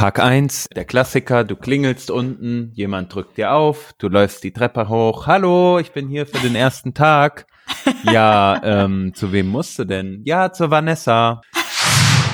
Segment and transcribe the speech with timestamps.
[0.00, 4.88] Tag eins, der Klassiker, du klingelst unten, jemand drückt dir auf, du läufst die Treppe
[4.88, 7.46] hoch, hallo, ich bin hier für den ersten Tag.
[8.04, 10.22] Ja, ähm, zu wem musst du denn?
[10.24, 11.42] Ja, zur Vanessa.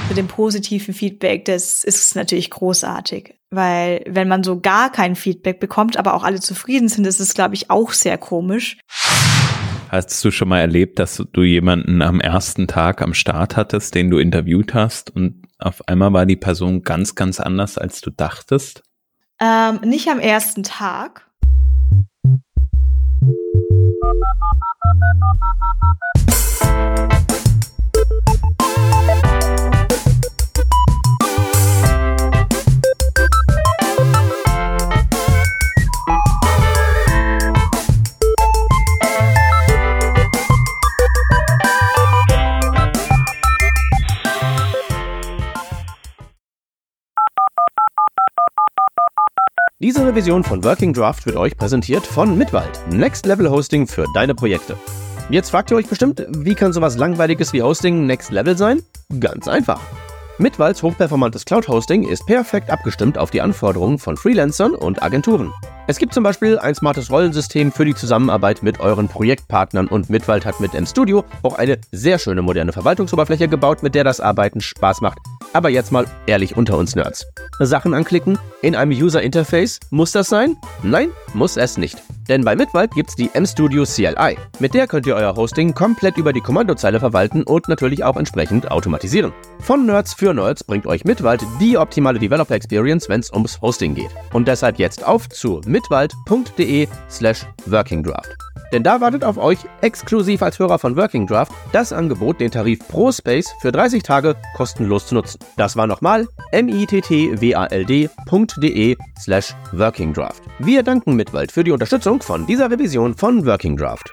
[0.09, 3.35] Mit dem positiven Feedback, das ist natürlich großartig.
[3.51, 7.35] Weil wenn man so gar kein Feedback bekommt, aber auch alle zufrieden sind, ist es,
[7.35, 8.79] glaube ich, auch sehr komisch.
[9.89, 14.11] Hast du schon mal erlebt, dass du jemanden am ersten Tag am Start hattest, den
[14.11, 18.83] du interviewt hast und auf einmal war die Person ganz, ganz anders, als du dachtest?
[19.41, 21.27] Ähm, nicht am ersten Tag.
[49.79, 54.35] Diese Revision von Working Draft wird euch präsentiert von Mitwald, Next Level Hosting für deine
[54.35, 54.75] Projekte.
[55.29, 58.81] Jetzt fragt ihr euch bestimmt, wie kann sowas langweiliges wie Hosting Next Level sein?
[59.21, 59.83] Ganz einfach.
[60.39, 65.53] Mitwalds hochperformantes Cloud-Hosting ist perfekt abgestimmt auf die Anforderungen von Freelancern und Agenturen.
[65.89, 70.45] Es gibt zum Beispiel ein smartes Rollensystem für die Zusammenarbeit mit euren Projektpartnern und Mitwald
[70.45, 75.01] hat mit MStudio auch eine sehr schöne moderne Verwaltungsoberfläche gebaut, mit der das Arbeiten Spaß
[75.01, 75.19] macht.
[75.53, 77.27] Aber jetzt mal ehrlich unter uns Nerds.
[77.61, 80.57] Sachen anklicken in einem User Interface, muss das sein?
[80.83, 82.03] Nein, muss es nicht.
[82.29, 84.37] Denn bei Mitwald gibt's die MStudio CLI.
[84.59, 88.71] Mit der könnt ihr euer Hosting komplett über die Kommandozeile verwalten und natürlich auch entsprechend
[88.71, 89.33] automatisieren.
[89.61, 93.95] Von Nerds für Nerds bringt euch Mitwald die optimale Developer Experience, wenn es ums Hosting
[93.95, 94.11] geht.
[94.33, 98.37] Und deshalb jetzt auf zu mitwald.de slash workingdraft.
[98.73, 102.81] Denn da wartet auf euch, exklusiv als Hörer von Working Draft, das Angebot, den Tarif
[102.89, 105.39] Pro Space für 30 Tage kostenlos zu nutzen.
[105.57, 108.09] Das war nochmal mittwald.de
[109.19, 110.43] slash workingdraft.
[110.59, 114.11] Wir danken Mitwald für die Unterstützung von dieser Revision von Working Draft.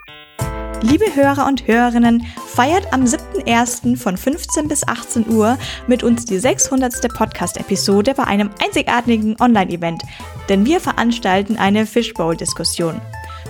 [0.83, 3.95] Liebe Hörer und Hörerinnen, feiert am 7.1.
[3.95, 5.57] von 15 bis 18 Uhr
[5.87, 7.07] mit uns die 600.
[7.13, 10.03] Podcast-Episode bei einem einzigartigen Online-Event,
[10.49, 12.99] denn wir veranstalten eine Fishbowl-Diskussion.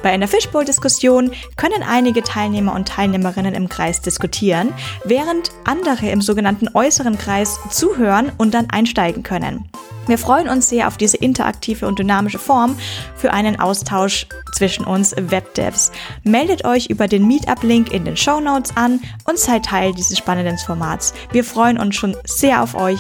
[0.04, 4.74] Bei einer Fishbowl-Diskussion können einige Teilnehmer und Teilnehmerinnen im Kreis diskutieren,
[5.06, 9.70] während andere im sogenannten äußeren Kreis zuhören und dann einsteigen können.
[10.06, 12.76] Wir freuen uns sehr auf diese interaktive und dynamische Form
[13.16, 15.94] für einen Austausch zwischen uns Webdevs.
[16.24, 20.58] Meldet euch über den Meetup-Link in den Show Notes an und seid Teil dieses spannenden
[20.58, 21.14] Formats.
[21.32, 23.00] Wir freuen uns schon sehr auf euch.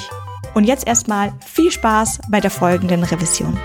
[0.53, 3.59] Und jetzt erstmal viel Spaß bei der folgenden Revision.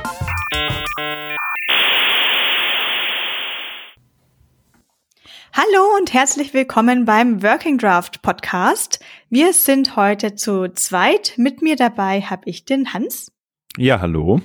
[5.60, 9.00] Hallo und herzlich willkommen beim Working Draft Podcast.
[9.28, 11.32] Wir sind heute zu zweit.
[11.36, 13.32] Mit mir dabei habe ich den Hans.
[13.76, 14.40] Ja, hallo.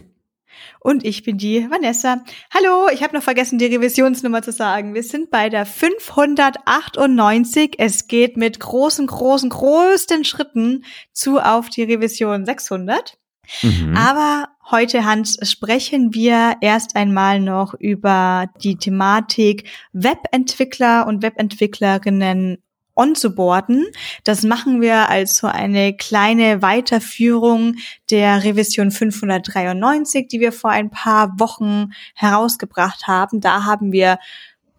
[0.79, 2.23] Und ich bin die Vanessa.
[2.51, 4.95] Hallo, ich habe noch vergessen, die Revisionsnummer zu sagen.
[4.95, 7.75] Wir sind bei der 598.
[7.77, 13.19] Es geht mit großen, großen, größten Schritten zu auf die Revision 600.
[13.61, 13.95] Mhm.
[13.95, 22.57] Aber heute, Hans, sprechen wir erst einmal noch über die Thematik Webentwickler und Webentwicklerinnen
[22.95, 23.85] onzuboarden.
[24.23, 27.75] Das machen wir als so eine kleine Weiterführung
[28.09, 33.41] der Revision 593, die wir vor ein paar Wochen herausgebracht haben.
[33.41, 34.19] Da haben wir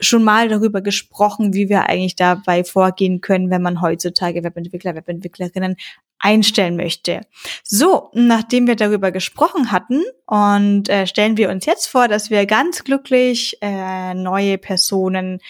[0.04, 5.76] schon mal darüber gesprochen, wie wir eigentlich dabei vorgehen können, wenn man heutzutage Webentwickler, Webentwicklerinnen
[6.18, 7.20] einstellen möchte.
[7.62, 12.46] So, nachdem wir darüber gesprochen hatten und äh, stellen wir uns jetzt vor, dass wir
[12.46, 15.40] ganz glücklich äh, neue Personen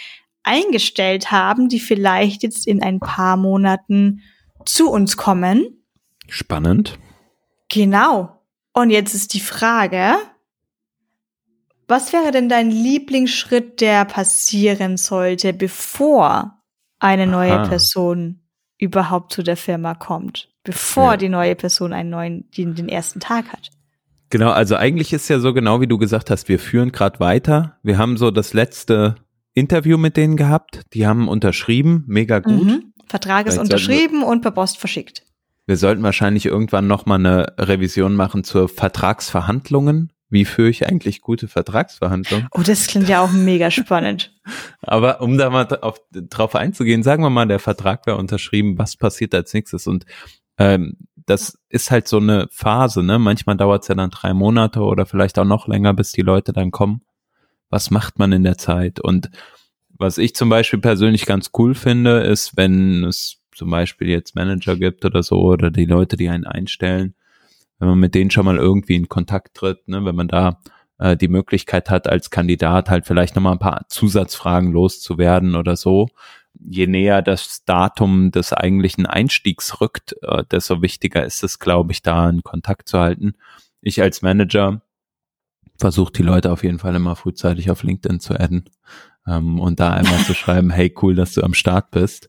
[0.42, 4.22] eingestellt haben, die vielleicht jetzt in ein paar Monaten
[4.65, 5.84] zu uns kommen.
[6.28, 6.98] Spannend.
[7.71, 8.41] Genau.
[8.72, 10.16] Und jetzt ist die Frage,
[11.89, 16.62] was wäre denn dein Lieblingsschritt, der passieren sollte, bevor
[16.99, 17.69] eine neue Aha.
[17.69, 18.41] Person
[18.78, 20.55] überhaupt zu der Firma kommt?
[20.65, 21.17] bevor ja.
[21.19, 23.71] die neue Person einen neuen, den, den ersten Tag hat.
[24.31, 27.78] Genau, also eigentlich ist ja so genau, wie du gesagt hast, wir führen gerade weiter.
[27.83, 29.15] Wir haben so das letzte
[29.53, 30.83] Interview mit denen gehabt.
[30.95, 32.65] Die haben unterschrieben, mega gut.
[32.65, 32.92] Mhm.
[33.07, 35.22] Vertrag ist unterschrieben und per Post verschickt.
[35.66, 40.10] Wir sollten wahrscheinlich irgendwann nochmal eine Revision machen zur Vertragsverhandlungen.
[40.34, 42.48] Wie führe ich eigentlich gute Vertragsverhandlungen?
[42.51, 44.34] Oh, das klingt ja auch mega spannend.
[44.83, 48.97] Aber um da mal auf, drauf einzugehen, sagen wir mal, der Vertrag wäre unterschrieben, was
[48.97, 49.86] passiert als nächstes?
[49.86, 50.07] Und
[50.59, 53.21] ähm, das ist halt so eine Phase, ne?
[53.21, 56.53] Manchmal dauert es ja dann drei Monate oder vielleicht auch noch länger, bis die Leute
[56.53, 57.03] dann kommen.
[57.71, 58.98] Was macht man in der Zeit?
[58.98, 59.31] Und
[59.89, 64.75] was ich zum Beispiel persönlich ganz cool finde, ist, wenn es zum Beispiel jetzt Manager
[64.75, 67.15] gibt oder so oder die Leute, die einen einstellen,
[67.84, 70.60] wenn man mit denen schon mal irgendwie in Kontakt tritt, ne, wenn man da
[70.98, 76.09] äh, die Möglichkeit hat, als Kandidat halt vielleicht nochmal ein paar Zusatzfragen loszuwerden oder so.
[76.59, 82.03] Je näher das Datum des eigentlichen Einstiegs rückt, äh, desto wichtiger ist es, glaube ich,
[82.03, 83.34] da in Kontakt zu halten.
[83.83, 84.81] Ich als Manager
[85.77, 88.71] versuche die Leute auf jeden Fall immer frühzeitig auf LinkedIn zu adden
[89.27, 92.28] ähm, und da einmal zu schreiben, hey, cool, dass du am Start bist.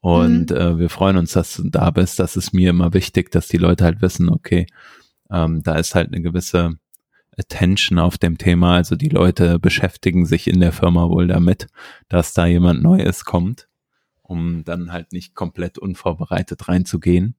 [0.00, 0.56] Und mhm.
[0.56, 2.18] äh, wir freuen uns, dass du da bist.
[2.18, 4.66] Das ist mir immer wichtig, dass die Leute halt wissen, okay,
[5.30, 6.78] ähm, da ist halt eine gewisse
[7.36, 8.76] Attention auf dem Thema.
[8.76, 11.66] Also die Leute beschäftigen sich in der Firma wohl damit,
[12.08, 13.68] dass da jemand Neues kommt,
[14.22, 17.34] um dann halt nicht komplett unvorbereitet reinzugehen.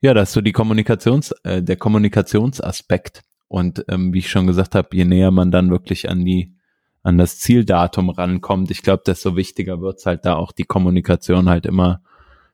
[0.00, 3.22] Ja, das ist so die Kommunikations, äh, der Kommunikationsaspekt.
[3.48, 6.54] Und ähm, wie ich schon gesagt habe, je näher man dann wirklich an die
[7.02, 11.66] an das Zieldatum rankommt, ich glaube, desto wichtiger wird's halt da auch die Kommunikation halt
[11.66, 12.00] immer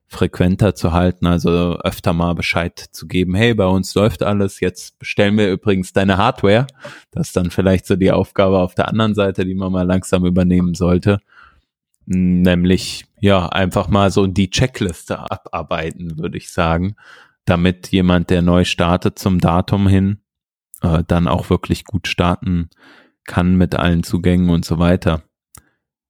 [0.06, 4.98] frequenter zu halten, also öfter mal Bescheid zu geben, hey, bei uns läuft alles, jetzt
[4.98, 6.66] bestellen wir übrigens deine Hardware.
[7.10, 10.24] Das ist dann vielleicht so die Aufgabe auf der anderen Seite, die man mal langsam
[10.24, 11.20] übernehmen sollte.
[12.06, 16.96] Nämlich, ja, einfach mal so die Checkliste abarbeiten, würde ich sagen,
[17.44, 20.20] damit jemand, der neu startet zum Datum hin,
[20.80, 22.70] äh, dann auch wirklich gut starten
[23.28, 25.22] kann mit allen Zugängen und so weiter.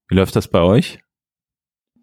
[0.09, 1.00] Wie läuft das bei euch?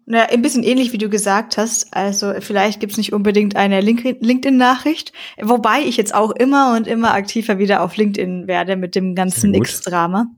[0.08, 1.92] Na, ein bisschen ähnlich, wie du gesagt hast.
[1.92, 7.58] Also vielleicht gibt's nicht unbedingt eine LinkedIn-Nachricht, wobei ich jetzt auch immer und immer aktiver
[7.58, 10.28] wieder auf LinkedIn werde mit dem ganzen X-Drama.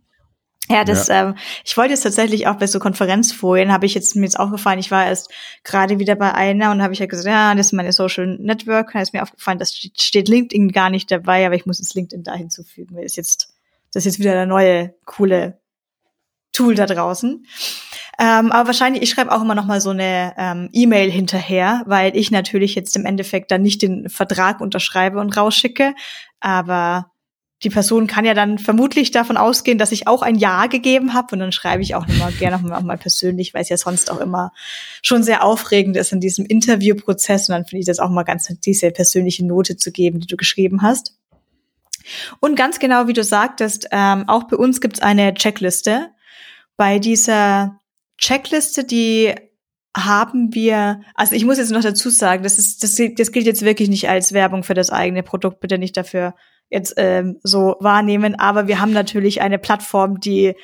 [0.70, 1.28] Ja, das, ja.
[1.28, 1.34] Ähm,
[1.64, 4.90] ich wollte jetzt tatsächlich auch bei so Konferenzfolien, habe ich jetzt mir jetzt aufgefallen, ich
[4.90, 5.30] war erst
[5.64, 8.92] gerade wieder bei einer und habe ich ja gesagt, ja, das ist meine Social Network,
[8.92, 12.22] da ist mir aufgefallen, das steht LinkedIn gar nicht dabei, aber ich muss jetzt LinkedIn
[12.22, 13.54] da hinzufügen, weil ist jetzt,
[13.92, 15.60] das ist jetzt wieder der neue, coole
[16.52, 17.46] Tool da draußen.
[18.20, 22.16] Ähm, aber wahrscheinlich, ich schreibe auch immer noch mal so eine ähm, E-Mail hinterher, weil
[22.16, 25.94] ich natürlich jetzt im Endeffekt dann nicht den Vertrag unterschreibe und rausschicke.
[26.40, 27.12] Aber
[27.62, 31.28] die Person kann ja dann vermutlich davon ausgehen, dass ich auch ein Ja gegeben habe
[31.32, 34.20] und dann schreibe ich auch nochmal gerne noch mal persönlich, weil es ja sonst auch
[34.20, 34.52] immer
[35.02, 38.48] schon sehr aufregend ist in diesem Interviewprozess und dann finde ich das auch mal ganz
[38.64, 41.16] diese persönliche Note zu geben, die du geschrieben hast.
[42.40, 46.10] Und ganz genau, wie du sagtest, ähm, auch bei uns gibt es eine Checkliste.
[46.76, 47.78] Bei dieser
[48.18, 49.34] Checkliste, die
[49.96, 53.62] haben wir, also ich muss jetzt noch dazu sagen, das ist, das, das gilt jetzt
[53.62, 56.34] wirklich nicht als Werbung für das eigene Produkt, bitte nicht dafür
[56.70, 60.54] jetzt ähm, so wahrnehmen, aber wir haben natürlich eine Plattform, die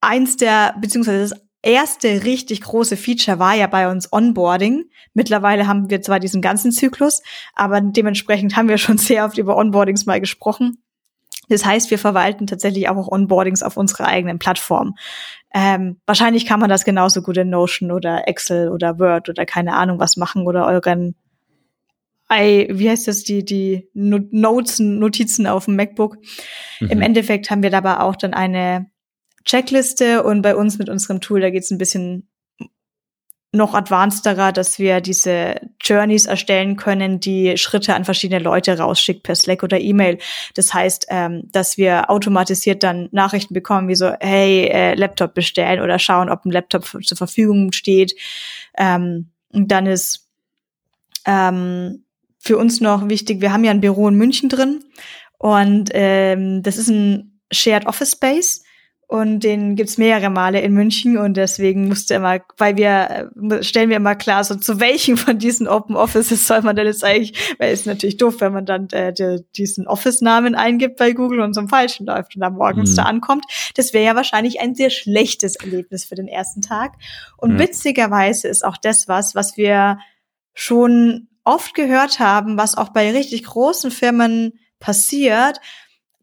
[0.00, 4.84] eins der, beziehungsweise das erste richtig große Feature war ja bei uns Onboarding.
[5.14, 7.22] Mittlerweile haben wir zwar diesen ganzen Zyklus,
[7.54, 10.82] aber dementsprechend haben wir schon sehr oft über Onboardings mal gesprochen.
[11.48, 14.96] Das heißt, wir verwalten tatsächlich auch Onboardings auf unserer eigenen Plattform.
[15.54, 19.74] Ähm, wahrscheinlich kann man das genauso gut in Notion oder Excel oder Word oder keine
[19.74, 21.14] Ahnung was machen oder euren
[22.30, 26.18] I, wie heißt das, die, die Notes, Notizen auf dem MacBook.
[26.80, 26.90] Mhm.
[26.90, 28.90] Im Endeffekt haben wir dabei auch dann eine
[29.48, 32.28] Checkliste und bei uns mit unserem Tool, da geht es ein bisschen
[33.50, 39.34] noch advancederer, dass wir diese Journeys erstellen können, die Schritte an verschiedene Leute rausschickt per
[39.34, 40.18] Slack oder E-Mail.
[40.52, 45.80] Das heißt, ähm, dass wir automatisiert dann Nachrichten bekommen, wie so, hey, äh, Laptop bestellen
[45.80, 48.14] oder schauen, ob ein Laptop zur Verfügung steht.
[48.76, 50.28] Ähm, und dann ist
[51.24, 52.04] ähm,
[52.38, 54.84] für uns noch wichtig, wir haben ja ein Büro in München drin
[55.38, 58.62] und ähm, das ist ein Shared Office Space
[59.10, 63.88] und den gibt's mehrere Male in München und deswegen musste immer, weil wir äh, stellen
[63.88, 67.56] wir immer klar, so zu welchen von diesen Open Offices soll man denn jetzt eigentlich,
[67.58, 71.40] weil es ist natürlich doof, wenn man dann äh, die, diesen Office-Namen eingibt bei Google
[71.40, 72.96] und zum falschen läuft und dann morgens mhm.
[72.96, 73.46] da ankommt.
[73.76, 76.92] Das wäre ja wahrscheinlich ein sehr schlechtes Erlebnis für den ersten Tag.
[77.38, 77.60] Und mhm.
[77.60, 80.00] witzigerweise ist auch das was, was wir
[80.52, 85.60] schon oft gehört haben, was auch bei richtig großen Firmen passiert,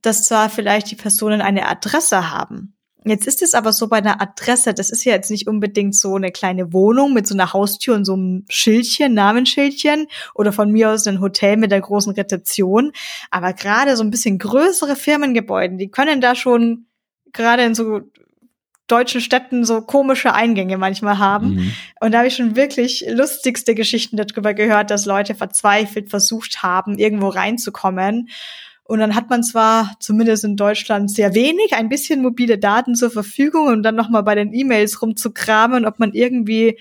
[0.04, 2.75] dass zwar vielleicht die Personen eine Adresse haben,
[3.08, 6.16] Jetzt ist es aber so bei einer Adresse, das ist ja jetzt nicht unbedingt so
[6.16, 10.90] eine kleine Wohnung mit so einer Haustür und so einem Schildchen, Namensschildchen oder von mir
[10.90, 12.92] aus ein Hotel mit der großen Rezeption.
[13.30, 16.88] Aber gerade so ein bisschen größere Firmengebäude, die können da schon
[17.32, 18.02] gerade in so
[18.88, 21.56] deutschen Städten so komische Eingänge manchmal haben.
[21.56, 21.72] Mhm.
[22.00, 26.98] Und da habe ich schon wirklich lustigste Geschichten darüber gehört, dass Leute verzweifelt versucht haben,
[26.98, 28.30] irgendwo reinzukommen
[28.88, 33.10] und dann hat man zwar zumindest in Deutschland sehr wenig, ein bisschen mobile Daten zur
[33.10, 36.78] Verfügung und dann nochmal bei den E-Mails rumzukramen, ob man irgendwie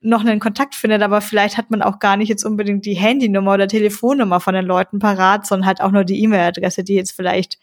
[0.00, 3.54] noch einen Kontakt findet, aber vielleicht hat man auch gar nicht jetzt unbedingt die Handynummer
[3.54, 7.58] oder Telefonnummer von den Leuten parat, sondern halt auch nur die E-Mail-Adresse, die jetzt vielleicht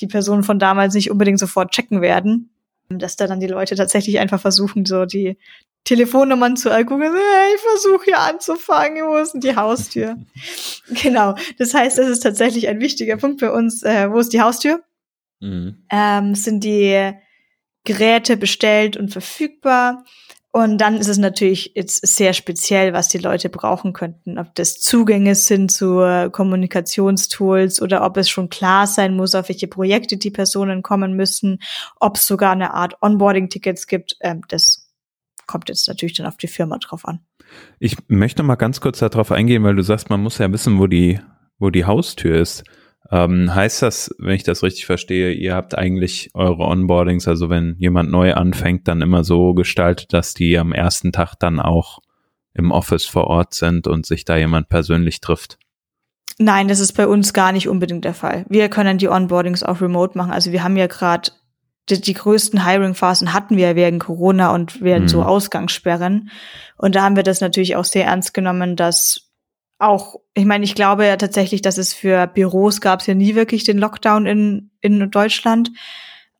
[0.00, 2.50] die Personen von damals nicht unbedingt sofort checken werden.
[2.88, 5.36] Dass da dann die Leute tatsächlich einfach versuchen, so die
[5.84, 7.12] Telefonnummern zu ergoogeln.
[7.54, 10.16] Ich versuche hier anzufangen, wo ist denn die Haustür?
[11.02, 11.34] genau.
[11.58, 13.82] Das heißt, das ist tatsächlich ein wichtiger Punkt bei uns.
[13.82, 14.82] Äh, wo ist die Haustür?
[15.40, 15.84] Mhm.
[15.90, 17.12] Ähm, sind die
[17.84, 20.04] Geräte bestellt und verfügbar?
[20.54, 24.38] Und dann ist es natürlich jetzt sehr speziell, was die Leute brauchen könnten.
[24.38, 29.66] Ob das Zugänge sind zu Kommunikationstools oder ob es schon klar sein muss, auf welche
[29.66, 31.58] Projekte die Personen kommen müssen,
[31.98, 34.18] ob es sogar eine Art Onboarding-Tickets gibt.
[34.20, 34.81] Ähm, das
[35.52, 37.20] kommt jetzt natürlich dann auf die Firma drauf an.
[37.78, 40.86] Ich möchte mal ganz kurz darauf eingehen, weil du sagst, man muss ja wissen, wo
[40.86, 41.20] die,
[41.58, 42.64] wo die Haustür ist.
[43.10, 47.76] Ähm, heißt das, wenn ich das richtig verstehe, ihr habt eigentlich eure Onboardings, also wenn
[47.78, 51.98] jemand neu anfängt, dann immer so gestaltet, dass die am ersten Tag dann auch
[52.54, 55.58] im Office vor Ort sind und sich da jemand persönlich trifft?
[56.38, 58.46] Nein, das ist bei uns gar nicht unbedingt der Fall.
[58.48, 60.32] Wir können die Onboardings auch remote machen.
[60.32, 61.30] Also wir haben ja gerade
[61.96, 65.08] die, die, größten Hiring-Phasen hatten wir wegen Corona und während mhm.
[65.08, 66.30] so Ausgangssperren.
[66.76, 69.30] Und da haben wir das natürlich auch sehr ernst genommen, dass
[69.78, 73.34] auch, ich meine, ich glaube ja tatsächlich, dass es für Büros gab es ja nie
[73.34, 75.70] wirklich den Lockdown in, in Deutschland.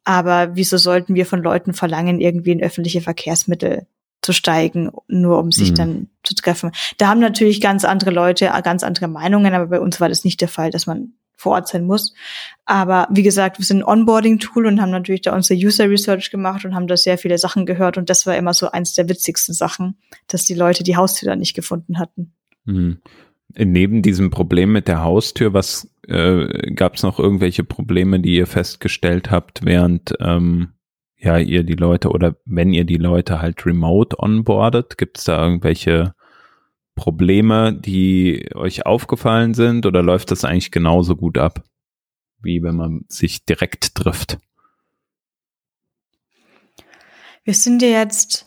[0.04, 3.86] Aber wieso sollten wir von Leuten verlangen, irgendwie in öffentliche Verkehrsmittel
[4.20, 5.74] zu steigen, nur um sich mhm.
[5.74, 6.72] dann zu treffen?
[6.98, 10.40] Da haben natürlich ganz andere Leute ganz andere Meinungen, aber bei uns war das nicht
[10.40, 12.14] der Fall, dass man vor Ort sein muss.
[12.64, 16.64] Aber wie gesagt, wir sind ein Onboarding-Tool und haben natürlich da unsere User Research gemacht
[16.64, 17.98] und haben da sehr viele Sachen gehört.
[17.98, 21.36] Und das war immer so eins der witzigsten Sachen, dass die Leute die Haustür da
[21.36, 22.32] nicht gefunden hatten.
[22.64, 22.98] Mhm
[23.56, 28.46] neben diesem Problem mit der Haustür, was äh, gab es noch irgendwelche Probleme, die ihr
[28.46, 30.72] festgestellt habt, während ähm,
[31.18, 35.42] ja ihr die Leute oder wenn ihr die Leute halt remote onboardet, gibt es da
[35.42, 36.14] irgendwelche
[36.94, 41.62] Probleme, die euch aufgefallen sind oder läuft das eigentlich genauso gut ab,
[42.42, 44.38] wie wenn man sich direkt trifft?
[47.44, 48.46] Wir sind ja jetzt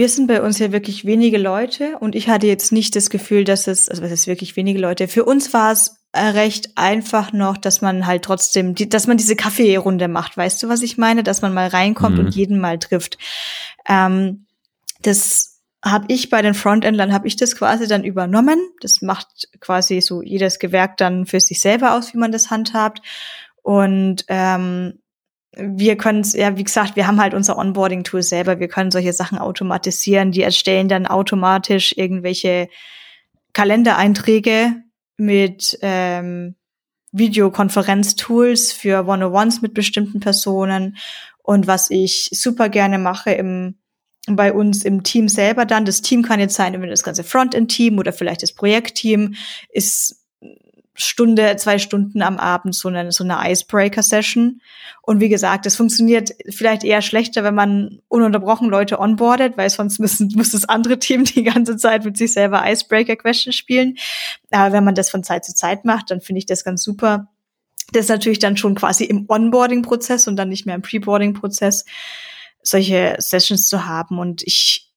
[0.00, 3.44] wir sind bei uns ja wirklich wenige Leute und ich hatte jetzt nicht das Gefühl,
[3.44, 5.08] dass es, also was ist wirklich wenige Leute.
[5.08, 9.18] Für uns war es äh, recht einfach noch, dass man halt trotzdem, die, dass man
[9.18, 10.38] diese Kaffeerunde macht.
[10.38, 11.22] Weißt du, was ich meine?
[11.22, 12.24] Dass man mal reinkommt mhm.
[12.24, 13.18] und jeden mal trifft.
[13.86, 14.46] Ähm,
[15.02, 15.49] das
[15.82, 18.58] habe ich bei den Frontendlern, habe ich das quasi dann übernommen.
[18.80, 23.00] Das macht quasi so jedes Gewerk dann für sich selber aus, wie man das handhabt.
[23.62, 25.00] Und ähm,
[25.56, 28.60] wir können es, ja, wie gesagt, wir haben halt unser Onboarding-Tool selber.
[28.60, 30.32] Wir können solche Sachen automatisieren.
[30.32, 32.68] Die erstellen dann automatisch irgendwelche
[33.52, 34.76] Kalendereinträge
[35.16, 36.56] mit ähm,
[37.12, 40.96] Videokonferenz-Tools für One-on-Ones mit bestimmten Personen.
[41.42, 43.79] Und was ich super gerne mache im
[44.36, 48.12] bei uns im Team selber dann, das Team kann jetzt sein, das ganze Frontend-Team oder
[48.12, 49.34] vielleicht das Projektteam,
[49.70, 50.20] ist
[51.02, 54.60] Stunde, zwei Stunden am Abend so eine, so eine Icebreaker-Session.
[55.02, 59.98] Und wie gesagt, es funktioniert vielleicht eher schlechter, wenn man ununterbrochen Leute onboardet, weil sonst
[59.98, 63.96] müssen, muss das andere Team die ganze Zeit mit sich selber Icebreaker-Questions spielen.
[64.50, 67.28] Aber wenn man das von Zeit zu Zeit macht, dann finde ich das ganz super.
[67.92, 71.86] Das ist natürlich dann schon quasi im Onboarding-Prozess und dann nicht mehr im Preboarding-Prozess
[72.62, 74.18] solche Sessions zu haben.
[74.18, 74.90] Und ich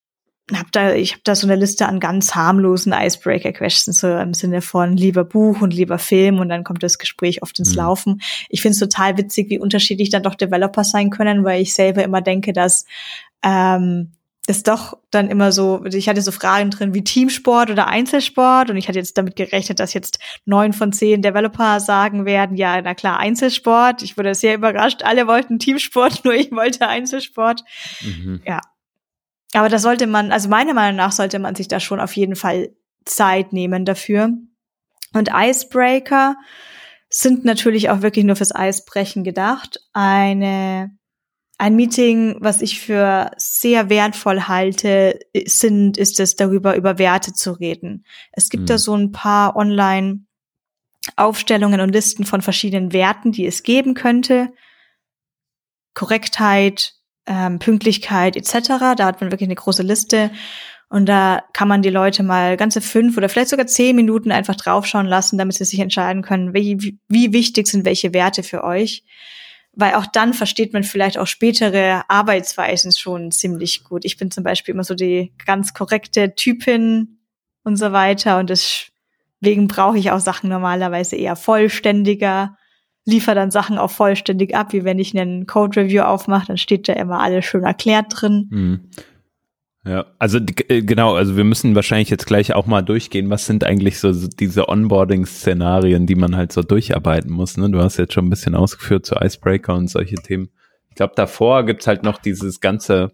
[0.51, 4.61] hab da, ich habe da so eine Liste an ganz harmlosen Icebreaker-Questions, so im Sinne
[4.61, 7.77] von lieber Buch und lieber Film und dann kommt das Gespräch oft ins mhm.
[7.77, 8.21] Laufen.
[8.49, 12.03] Ich finde es total witzig, wie unterschiedlich dann doch Developer sein können, weil ich selber
[12.03, 12.85] immer denke, dass
[13.41, 14.11] ähm,
[14.45, 18.75] das doch dann immer so, ich hatte so Fragen drin wie Teamsport oder Einzelsport und
[18.75, 22.93] ich hatte jetzt damit gerechnet, dass jetzt neun von zehn Developer sagen werden, ja, na
[22.93, 24.01] klar, Einzelsport.
[24.01, 27.63] Ich wurde sehr überrascht, alle wollten Teamsport, nur ich wollte Einzelsport.
[28.01, 28.41] Mhm.
[28.45, 28.59] Ja,
[29.53, 32.35] aber da sollte man, also meiner Meinung nach sollte man sich da schon auf jeden
[32.35, 32.69] Fall
[33.05, 34.31] Zeit nehmen dafür.
[35.13, 36.35] Und Icebreaker
[37.09, 39.79] sind natürlich auch wirklich nur fürs Eisbrechen gedacht.
[39.93, 40.97] Eine,
[41.57, 47.51] ein Meeting, was ich für sehr wertvoll halte, sind, ist es darüber, über Werte zu
[47.51, 48.05] reden.
[48.31, 48.67] Es gibt mhm.
[48.67, 50.25] da so ein paar online
[51.15, 54.51] Aufstellungen und Listen von verschiedenen Werten, die es geben könnte.
[55.93, 56.93] Korrektheit,
[57.27, 58.95] ähm, Pünktlichkeit etc.
[58.97, 60.31] Da hat man wirklich eine große Liste
[60.89, 64.55] und da kann man die Leute mal ganze fünf oder vielleicht sogar zehn Minuten einfach
[64.55, 69.03] draufschauen lassen, damit sie sich entscheiden können, wie, wie wichtig sind welche Werte für euch.
[69.75, 74.05] Weil auch dann versteht man vielleicht auch spätere Arbeitsweisen schon ziemlich gut.
[74.05, 77.17] Ich bin zum Beispiel immer so die ganz korrekte Typin
[77.63, 82.55] und so weiter und deswegen brauche ich auch Sachen normalerweise eher vollständiger
[83.05, 86.87] liefere dann Sachen auch vollständig ab, wie wenn ich einen Code Review aufmache, dann steht
[86.87, 88.47] da immer alles schön erklärt drin.
[88.49, 88.89] Mhm.
[89.85, 93.65] Ja, also äh, genau, also wir müssen wahrscheinlich jetzt gleich auch mal durchgehen, was sind
[93.65, 97.57] eigentlich so diese Onboarding-Szenarien, die man halt so durcharbeiten muss.
[97.57, 97.69] Ne?
[97.69, 100.49] Du hast jetzt schon ein bisschen ausgeführt zu Icebreaker und solche Themen.
[100.89, 103.11] Ich glaube, davor gibt's halt noch dieses ganze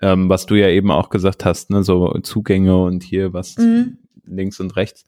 [0.00, 3.98] ähm, was du ja eben auch gesagt hast, ne, so Zugänge und hier was mhm.
[4.24, 5.04] links und rechts.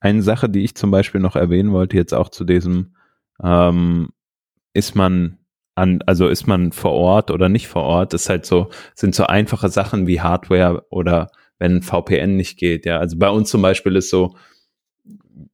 [0.00, 2.96] Eine Sache, die ich zum Beispiel noch erwähnen wollte, jetzt auch zu diesem,
[3.42, 4.08] ähm,
[4.72, 5.38] ist man
[5.74, 9.24] an, also ist man vor Ort oder nicht vor Ort, ist halt so, sind so
[9.24, 12.98] einfache Sachen wie Hardware oder wenn VPN nicht geht, ja.
[12.98, 14.36] Also bei uns zum Beispiel ist so,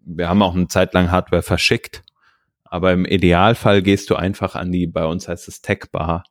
[0.05, 2.03] wir haben auch eine Zeit lang Hardware verschickt,
[2.65, 6.25] aber im Idealfall gehst du einfach an die, bei uns heißt es Tech Bar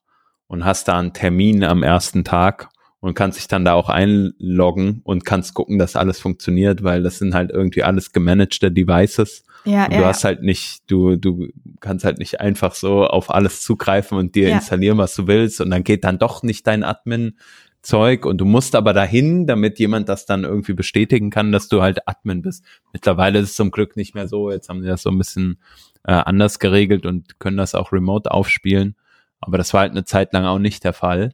[0.48, 5.02] und hast da einen Termin am ersten Tag und kannst dich dann da auch einloggen
[5.04, 9.46] und kannst gucken, dass alles funktioniert, weil das sind halt irgendwie alles gemanagte Devices.
[9.68, 10.08] Ja, und du ja.
[10.08, 11.50] hast halt nicht, du, du
[11.82, 14.56] kannst halt nicht einfach so auf alles zugreifen und dir ja.
[14.56, 17.38] installieren, was du willst und dann geht dann doch nicht dein Admin
[17.82, 21.82] Zeug und du musst aber dahin, damit jemand das dann irgendwie bestätigen kann, dass du
[21.82, 22.66] halt Admin bist.
[22.92, 24.52] Mittlerweile ist es zum Glück nicht mehr so.
[24.52, 25.60] Jetzt haben sie das so ein bisschen
[26.04, 28.96] äh, anders geregelt und können das auch remote aufspielen.
[29.40, 31.34] Aber das war halt eine Zeit lang auch nicht der Fall.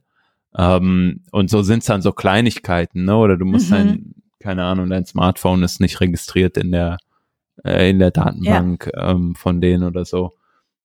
[0.56, 3.16] Ähm, und so sind es dann so Kleinigkeiten, ne?
[3.16, 3.74] Oder du musst mhm.
[3.74, 6.98] dein, keine Ahnung, dein Smartphone ist nicht registriert in der,
[7.64, 9.10] äh, in der Datenbank ja.
[9.10, 10.32] ähm, von denen oder so.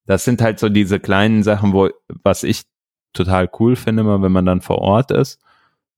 [0.05, 1.89] Das sind halt so diese kleinen Sachen, wo,
[2.24, 2.63] was ich
[3.13, 5.39] total cool finde, wenn man dann vor Ort ist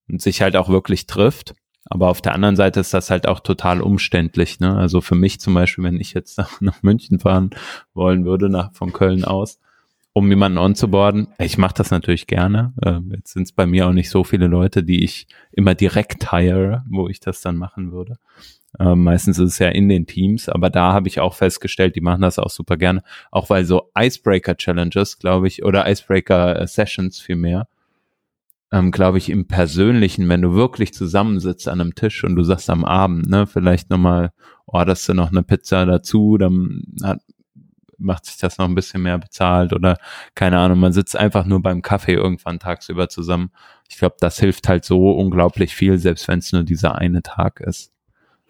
[0.09, 1.53] und sich halt auch wirklich trifft.
[1.85, 4.59] Aber auf der anderen Seite ist das halt auch total umständlich.
[4.59, 4.75] Ne?
[4.75, 7.51] Also für mich zum Beispiel, wenn ich jetzt nach, nach München fahren
[7.93, 9.59] wollen würde, nach, von Köln aus,
[10.13, 11.27] um jemanden onzuboarden.
[11.39, 12.73] Ich mache das natürlich gerne.
[12.81, 16.31] Äh, jetzt sind es bei mir auch nicht so viele Leute, die ich immer direkt
[16.31, 18.17] hire, wo ich das dann machen würde.
[18.79, 22.01] Äh, meistens ist es ja in den Teams, aber da habe ich auch festgestellt, die
[22.01, 23.03] machen das auch super gerne.
[23.31, 27.67] Auch weil so Icebreaker Challenges, glaube ich, oder Icebreaker äh, Sessions vielmehr,
[28.71, 32.69] ähm, glaube ich, im Persönlichen, wenn du wirklich zusammensitzt an einem Tisch und du sagst
[32.69, 34.31] am Abend, ne, vielleicht nochmal,
[34.65, 37.19] orderst du noch eine Pizza dazu, dann hat,
[37.97, 39.97] macht sich das noch ein bisschen mehr bezahlt oder
[40.33, 43.51] keine Ahnung, man sitzt einfach nur beim Kaffee irgendwann tagsüber zusammen.
[43.89, 47.59] Ich glaube, das hilft halt so unglaublich viel, selbst wenn es nur dieser eine Tag
[47.59, 47.91] ist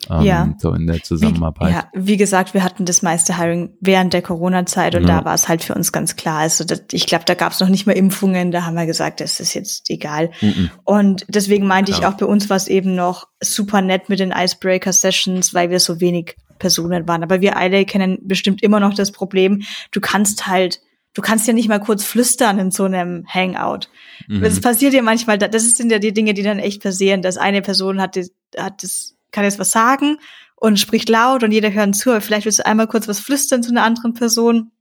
[0.09, 0.55] ähm, ja.
[0.57, 1.69] so in der Zusammenarbeit.
[1.69, 5.19] Wie, ja, wie gesagt, wir hatten das meiste Hiring während der Corona-Zeit und ja.
[5.19, 6.39] da war es halt für uns ganz klar.
[6.39, 9.21] Also das, ich glaube, da gab es noch nicht mal Impfungen, da haben wir gesagt,
[9.21, 10.31] das ist jetzt egal.
[10.41, 10.71] Mhm.
[10.83, 12.09] Und deswegen meinte Klar.
[12.09, 15.79] ich auch, bei uns war es eben noch super nett mit den Icebreaker-Sessions, weil wir
[15.79, 17.23] so wenig Personen waren.
[17.23, 20.79] Aber wir alle kennen bestimmt immer noch das Problem, du kannst halt
[21.13, 23.89] du kannst ja nicht mal kurz flüstern in so einem Hangout.
[24.27, 24.41] Mhm.
[24.41, 27.61] Das passiert ja manchmal, das sind ja die Dinge, die dann echt passieren, dass eine
[27.61, 28.17] Person hat,
[28.57, 30.17] hat das kann jetzt was sagen
[30.55, 33.63] und spricht laut und jeder hört zu, aber vielleicht willst du einmal kurz was flüstern
[33.63, 34.71] zu einer anderen Person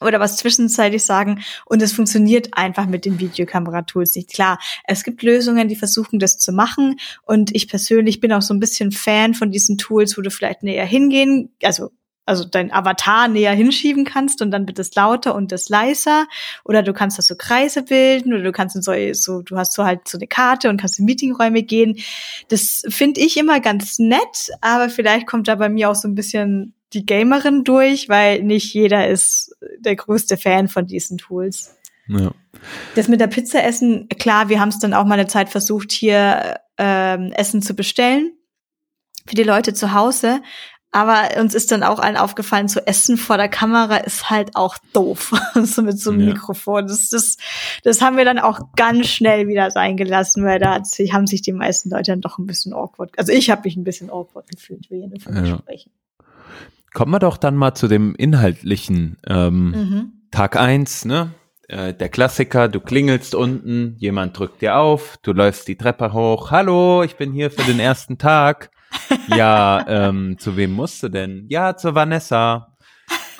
[0.00, 4.32] oder was zwischenzeitlich sagen und es funktioniert einfach mit den Videokameratools nicht.
[4.32, 8.54] Klar, es gibt Lösungen, die versuchen das zu machen und ich persönlich bin auch so
[8.54, 11.90] ein bisschen Fan von diesen Tools, wo du vielleicht näher hingehen, also
[12.28, 16.26] also dein Avatar näher hinschieben kannst und dann wird es lauter und das leiser.
[16.64, 19.84] Oder du kannst da so Kreise bilden oder du kannst so, so, du hast so
[19.84, 21.98] halt so eine Karte und kannst in Meetingräume gehen.
[22.48, 26.14] Das finde ich immer ganz nett, aber vielleicht kommt da bei mir auch so ein
[26.14, 31.76] bisschen die Gamerin durch, weil nicht jeder ist der größte Fan von diesen Tools.
[32.08, 32.32] Ja.
[32.94, 35.92] Das mit der Pizza essen, klar, wir haben es dann auch mal eine Zeit versucht,
[35.92, 38.32] hier ähm, Essen zu bestellen
[39.26, 40.40] für die Leute zu Hause.
[40.90, 44.78] Aber uns ist dann auch allen aufgefallen, zu essen vor der Kamera ist halt auch
[44.94, 45.32] doof.
[45.54, 46.26] so mit so einem ja.
[46.32, 46.86] Mikrofon.
[46.86, 47.36] Das, das,
[47.84, 51.42] das haben wir dann auch ganz schnell wieder sein gelassen, weil da sich, haben sich
[51.42, 53.10] die meisten Leute dann doch ein bisschen awkward.
[53.18, 55.58] Also ich habe mich ein bisschen awkward gefühlt, ich will hier davon ja.
[55.58, 55.92] sprechen.
[56.94, 60.12] Kommen wir doch dann mal zu dem inhaltlichen ähm, mhm.
[60.30, 61.34] Tag eins, ne?
[61.68, 66.50] Äh, der Klassiker, du klingelst unten, jemand drückt dir auf, du läufst die Treppe hoch,
[66.50, 68.70] hallo, ich bin hier für den ersten Tag
[69.28, 71.46] ja, ähm, zu wem musst du denn?
[71.48, 72.76] Ja, zur Vanessa.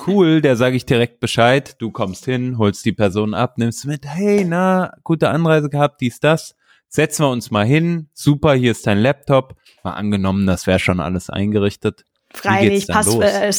[0.06, 1.76] Cool, der sage ich direkt Bescheid.
[1.80, 6.20] Du kommst hin, holst die Person ab, nimmst mit, hey, na, gute Anreise gehabt, dies,
[6.20, 6.54] das.
[6.88, 8.08] Setzen wir uns mal hin.
[8.14, 9.56] Super, hier ist dein Laptop.
[9.82, 12.04] Mal angenommen, das wäre schon alles eingerichtet.
[12.32, 13.52] Freilich, Pass, äh,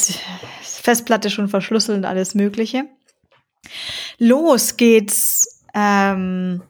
[0.62, 2.84] Festplatte schon verschlüsselt und alles Mögliche.
[4.18, 6.62] Los geht's ähm,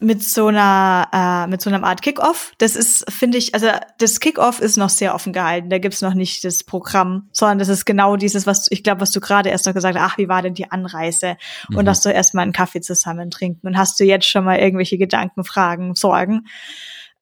[0.00, 2.52] mit so einer äh, mit so einer Art Kickoff.
[2.58, 5.70] Das ist, finde ich, also das Kickoff ist noch sehr offen gehalten.
[5.70, 9.10] Da gibt's noch nicht das Programm, sondern das ist genau dieses, was ich glaube, was
[9.10, 10.12] du gerade erst noch gesagt hast.
[10.12, 11.36] Ach, wie war denn die Anreise?
[11.68, 11.78] Mhm.
[11.78, 14.98] Und dass du erstmal einen Kaffee zusammen trinken und hast du jetzt schon mal irgendwelche
[14.98, 16.46] Gedanken, Fragen, Sorgen.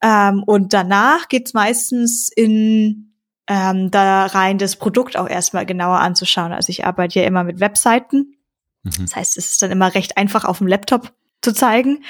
[0.03, 3.15] Ähm, und danach geht's meistens in
[3.49, 6.53] ähm, da rein, das Produkt auch erstmal genauer anzuschauen.
[6.53, 8.35] Also ich arbeite ja immer mit Webseiten.
[8.83, 8.91] Mhm.
[9.01, 11.13] Das heißt, es ist dann immer recht einfach auf dem Laptop
[11.43, 12.05] zu zeigen.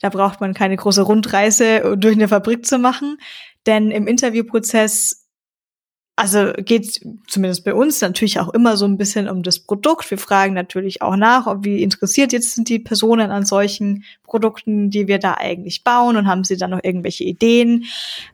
[0.00, 3.18] Da braucht man keine große Rundreise durch eine Fabrik zu machen,
[3.66, 5.26] denn im Interviewprozess
[6.18, 10.10] also geht zumindest bei uns natürlich auch immer so ein bisschen um das Produkt.
[10.10, 14.88] Wir fragen natürlich auch nach, ob wie interessiert jetzt sind die Personen an solchen Produkten,
[14.88, 17.84] die wir da eigentlich bauen und haben sie dann noch irgendwelche Ideen.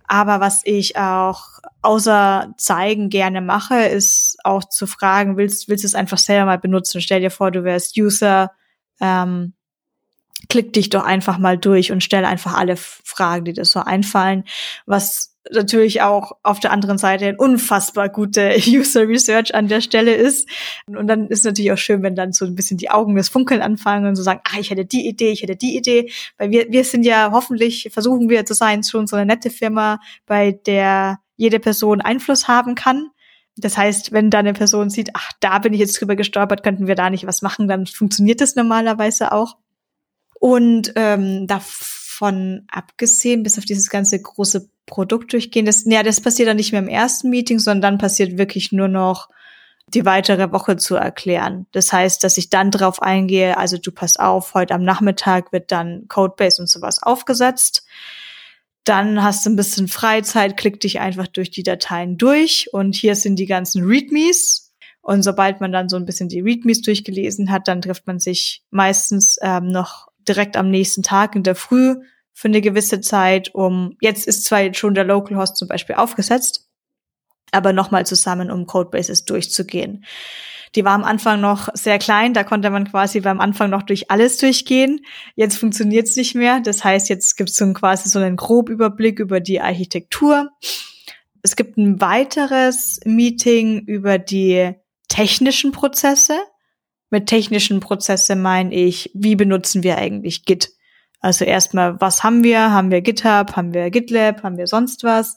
[0.07, 5.88] Aber was ich auch außer zeigen gerne mache, ist auch zu fragen, willst, willst du
[5.88, 7.01] es einfach selber mal benutzen?
[7.01, 8.53] Stell dir vor, du wärst User,
[9.01, 9.55] ähm,
[10.49, 14.45] klick dich doch einfach mal durch und stell einfach alle Fragen, die dir so einfallen,
[14.87, 20.15] was natürlich auch auf der anderen Seite ein unfassbar gute User Research an der Stelle
[20.15, 20.49] ist.
[20.87, 23.61] Und dann ist natürlich auch schön, wenn dann so ein bisschen die Augen das Funkeln
[23.61, 26.11] anfangen und so sagen, ah, ich hätte die Idee, ich hätte die Idee.
[26.39, 30.01] Weil wir, wir sind ja hoffentlich, versuchen wir zu sein, schon so eine nette Firma,
[30.27, 33.09] bei der jede Person Einfluss haben kann.
[33.57, 36.87] Das heißt, wenn da eine Person sieht, ach, da bin ich jetzt drüber gestolpert, könnten
[36.87, 39.57] wir da nicht was machen, dann funktioniert das normalerweise auch.
[40.43, 45.67] Und ähm, davon abgesehen, bis auf dieses ganze große Produkt durchgehen.
[45.67, 48.89] Das, ja, das passiert dann nicht mehr im ersten Meeting, sondern dann passiert wirklich nur
[48.89, 49.29] noch
[49.87, 51.67] die weitere Woche zu erklären.
[51.71, 55.71] Das heißt, dass ich dann drauf eingehe, also du passt auf, heute am Nachmittag wird
[55.71, 57.87] dann Codebase und sowas aufgesetzt.
[58.83, 63.15] Dann hast du ein bisschen Freizeit, klick dich einfach durch die Dateien durch und hier
[63.15, 64.73] sind die ganzen Readmes.
[65.03, 68.65] Und sobald man dann so ein bisschen die Readmes durchgelesen hat, dann trifft man sich
[68.71, 71.97] meistens ähm, noch direkt am nächsten Tag in der Früh
[72.33, 76.69] für eine gewisse Zeit, um, jetzt ist zwar schon der Localhost zum Beispiel aufgesetzt,
[77.51, 80.05] aber nochmal zusammen, um Codebases durchzugehen.
[80.75, 84.11] Die war am Anfang noch sehr klein, da konnte man quasi beim Anfang noch durch
[84.11, 85.05] alles durchgehen.
[85.35, 86.61] Jetzt funktioniert es nicht mehr.
[86.61, 90.49] Das heißt, jetzt gibt es so quasi so einen Grobüberblick über die Architektur.
[91.43, 94.73] Es gibt ein weiteres Meeting über die
[95.09, 96.39] technischen Prozesse.
[97.12, 100.70] Mit technischen Prozesse meine ich, wie benutzen wir eigentlich Git?
[101.20, 102.72] Also erstmal, was haben wir?
[102.72, 103.55] Haben wir GitHub?
[103.55, 104.42] Haben wir GitLab?
[104.42, 105.37] Haben wir sonst was?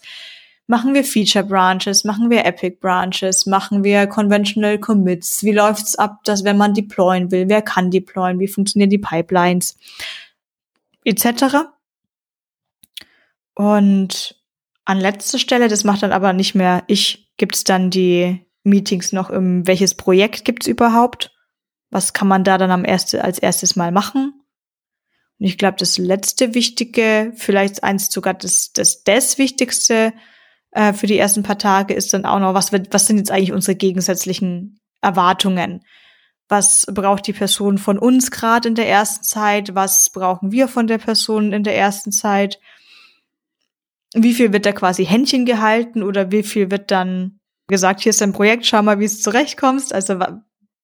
[0.68, 2.06] Machen wir Feature Branches?
[2.06, 3.46] Machen wir Epic Branches?
[3.46, 5.44] Machen wir Conventional Commits?
[5.44, 7.50] Wie läuft's ab, dass wenn man deployen will?
[7.50, 8.40] Wer kann deployen?
[8.40, 9.78] Wie funktionieren die Pipelines?
[11.04, 11.28] Etc.
[13.54, 14.42] Und
[14.86, 19.30] an letzter Stelle, das macht dann aber nicht mehr ich, gibt's dann die Meetings noch
[19.30, 21.35] im, welches Projekt gibt's überhaupt?
[21.90, 24.34] Was kann man da dann am erste, als erstes mal machen?
[25.40, 30.14] Und ich glaube, das letzte Wichtige, vielleicht eins sogar das, das, das Wichtigste
[30.72, 33.32] äh, für die ersten paar Tage ist dann auch noch, was, wird, was sind jetzt
[33.32, 35.84] eigentlich unsere gegensätzlichen Erwartungen?
[36.48, 39.74] Was braucht die Person von uns gerade in der ersten Zeit?
[39.76, 42.60] Was brauchen wir von der Person in der ersten Zeit?
[44.14, 48.22] Wie viel wird da quasi Händchen gehalten oder wie viel wird dann gesagt, hier ist
[48.22, 49.94] dein Projekt, schau mal, wie es zurechtkommst?
[49.94, 50.20] Also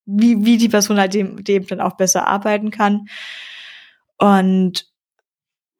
[0.06, 3.08] wie, wie die Person halt dem, dem dann auch besser arbeiten kann.
[4.18, 4.88] Und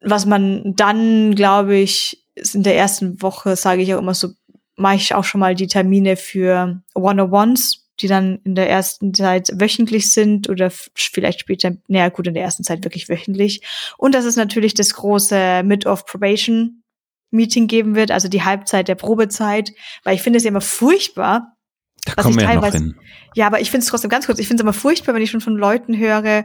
[0.00, 4.30] was man dann, glaube ich, ist in der ersten Woche, sage ich auch immer so,
[4.76, 9.50] mache ich auch schon mal die Termine für One-on-Ones, die dann in der ersten Zeit
[9.54, 13.62] wöchentlich sind oder vielleicht später, naja gut, in der ersten Zeit wirklich wöchentlich.
[13.98, 16.82] Und dass es natürlich das große Mid-of-Probation
[17.30, 19.72] Meeting geben wird, also die Halbzeit der Probezeit,
[20.04, 21.56] weil ich finde es ja immer furchtbar.
[22.04, 22.96] Da kommen wir noch hin.
[23.34, 25.30] Ja, aber ich finde es trotzdem ganz kurz, ich finde es immer furchtbar, wenn ich
[25.30, 26.44] schon von Leuten höre,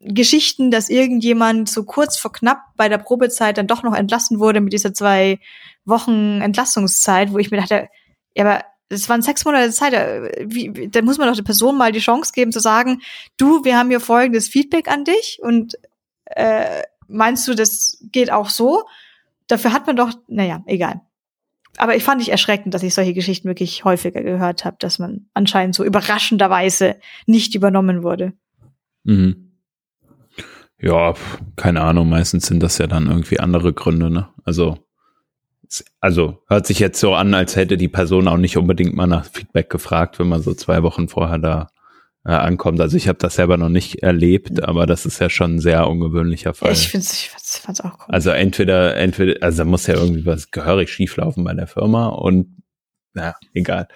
[0.00, 4.60] Geschichten, dass irgendjemand so kurz vor knapp bei der Probezeit dann doch noch entlassen wurde
[4.60, 5.38] mit dieser zwei
[5.84, 7.88] Wochen Entlassungszeit, wo ich mir dachte,
[8.34, 11.76] ja, aber es waren sechs Monate Zeit, äh, wie, da muss man doch der Person
[11.76, 13.00] mal die Chance geben zu sagen,
[13.36, 15.76] du, wir haben hier folgendes Feedback an dich und
[16.26, 18.84] äh, meinst du, das geht auch so?
[19.48, 21.00] Dafür hat man doch, naja, egal.
[21.78, 25.26] Aber ich fand ich erschreckend, dass ich solche Geschichten wirklich häufiger gehört habe, dass man
[25.34, 28.32] anscheinend so überraschenderweise nicht übernommen wurde.
[29.04, 29.52] Mhm.
[30.80, 31.14] Ja,
[31.56, 34.28] keine Ahnung, meistens sind das ja dann irgendwie andere Gründe, ne?
[34.44, 34.78] Also,
[36.00, 39.24] also hört sich jetzt so an, als hätte die Person auch nicht unbedingt mal nach
[39.24, 41.68] Feedback gefragt, wenn man so zwei Wochen vorher da
[42.26, 42.80] äh, ankommt.
[42.80, 45.88] Also ich habe das selber noch nicht erlebt, aber das ist ja schon ein sehr
[45.88, 46.72] ungewöhnlicher Fall.
[46.72, 48.06] ich finde ich fand's auch cool.
[48.08, 52.62] Also entweder, entweder, also da muss ja irgendwie was gehörig schieflaufen bei der Firma und
[53.14, 53.88] naja, egal.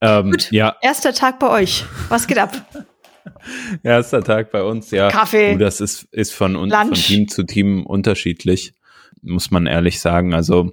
[0.00, 0.76] Ähm, Gut, ja.
[0.82, 1.84] erster Tag bei euch.
[2.08, 2.52] Was geht ab?
[3.82, 5.10] Erster Tag bei uns, ja.
[5.10, 5.52] Kaffee.
[5.52, 8.74] Du, das ist, ist von, uns, von Team zu Team unterschiedlich,
[9.22, 10.34] muss man ehrlich sagen.
[10.34, 10.72] Also,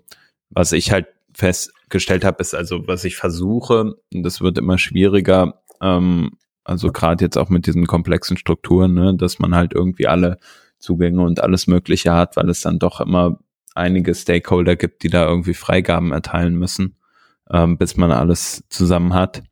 [0.50, 5.62] was ich halt festgestellt habe, ist also, was ich versuche, und das wird immer schwieriger,
[5.82, 6.32] ähm,
[6.66, 10.38] also gerade jetzt auch mit diesen komplexen Strukturen, ne, dass man halt irgendwie alle
[10.80, 13.40] Zugänge und alles Mögliche hat, weil es dann doch immer
[13.74, 16.98] einige Stakeholder gibt, die da irgendwie Freigaben erteilen müssen,
[17.50, 19.44] ähm, bis man alles zusammen hat.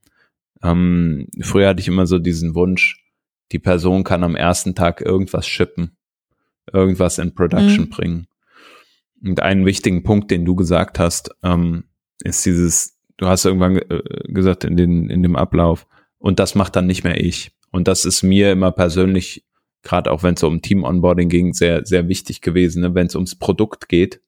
[0.61, 3.03] Ähm, früher hatte ich immer so diesen Wunsch,
[3.51, 5.95] die Person kann am ersten Tag irgendwas shippen,
[6.71, 7.89] irgendwas in Production mhm.
[7.89, 8.27] bringen.
[9.23, 11.85] Und einen wichtigen Punkt, den du gesagt hast, ähm,
[12.23, 15.87] ist dieses du hast irgendwann äh, gesagt in, den, in dem Ablauf,
[16.23, 17.51] und das macht dann nicht mehr ich.
[17.69, 19.43] Und das ist mir immer persönlich,
[19.81, 22.81] gerade auch wenn es um Team-Onboarding ging, sehr, sehr wichtig gewesen.
[22.81, 22.95] Ne?
[22.95, 24.21] Wenn es ums Produkt geht,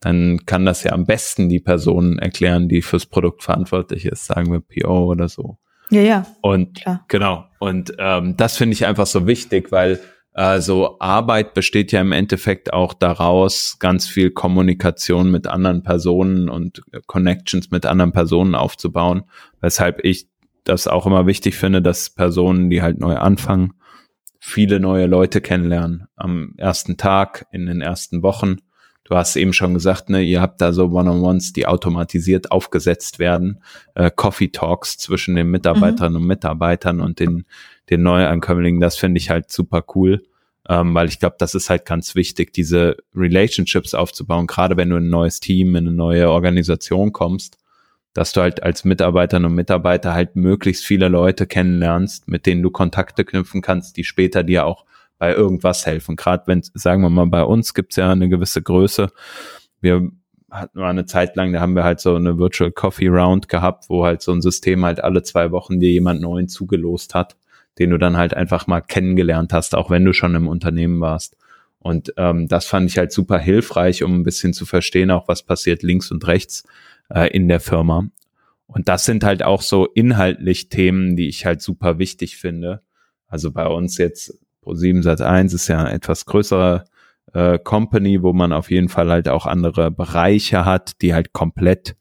[0.00, 4.50] dann kann das ja am besten die Person erklären, die fürs Produkt verantwortlich ist, sagen
[4.50, 5.58] wir PO oder so.
[5.90, 6.26] Ja, ja.
[6.40, 7.04] Und Klar.
[7.06, 7.44] genau.
[7.60, 10.00] Und ähm, das finde ich einfach so wichtig, weil
[10.32, 16.82] also Arbeit besteht ja im Endeffekt auch daraus, ganz viel Kommunikation mit anderen Personen und
[17.06, 19.22] Connections mit anderen Personen aufzubauen,
[19.60, 20.26] weshalb ich
[20.64, 23.74] das auch immer wichtig finde, dass Personen, die halt neu anfangen,
[24.40, 28.56] viele neue Leute kennenlernen am ersten Tag, in den ersten Wochen.
[29.04, 33.62] Du hast eben schon gesagt, ne, ihr habt da so One-on-Ones, die automatisiert aufgesetzt werden,
[33.94, 36.22] äh, Coffee Talks zwischen den Mitarbeiterinnen mhm.
[36.22, 37.46] und Mitarbeitern und den
[37.90, 40.22] den Neuankömmlingen, das finde ich halt super cool,
[40.68, 44.96] ähm, weil ich glaube, das ist halt ganz wichtig, diese Relationships aufzubauen, gerade wenn du
[44.96, 47.58] in ein neues Team, in eine neue Organisation kommst,
[48.18, 52.70] dass du halt als Mitarbeiterinnen und Mitarbeiter halt möglichst viele Leute kennenlernst, mit denen du
[52.70, 54.84] Kontakte knüpfen kannst, die später dir auch
[55.18, 56.16] bei irgendwas helfen.
[56.16, 59.10] Gerade wenn, sagen wir mal, bei uns gibt's ja eine gewisse Größe.
[59.80, 60.10] Wir
[60.50, 63.88] hatten mal eine Zeit lang, da haben wir halt so eine Virtual Coffee Round gehabt,
[63.88, 67.36] wo halt so ein System halt alle zwei Wochen dir jemand neuen zugelost hat
[67.78, 71.36] den du dann halt einfach mal kennengelernt hast, auch wenn du schon im Unternehmen warst.
[71.78, 75.44] Und ähm, das fand ich halt super hilfreich, um ein bisschen zu verstehen, auch was
[75.44, 76.64] passiert links und rechts
[77.08, 78.08] äh, in der Firma.
[78.66, 82.82] Und das sind halt auch so inhaltlich Themen, die ich halt super wichtig finde.
[83.26, 86.84] Also bei uns jetzt Pro7 Sat 1 ist ja etwas größere
[87.32, 91.96] äh, Company, wo man auf jeden Fall halt auch andere Bereiche hat, die halt komplett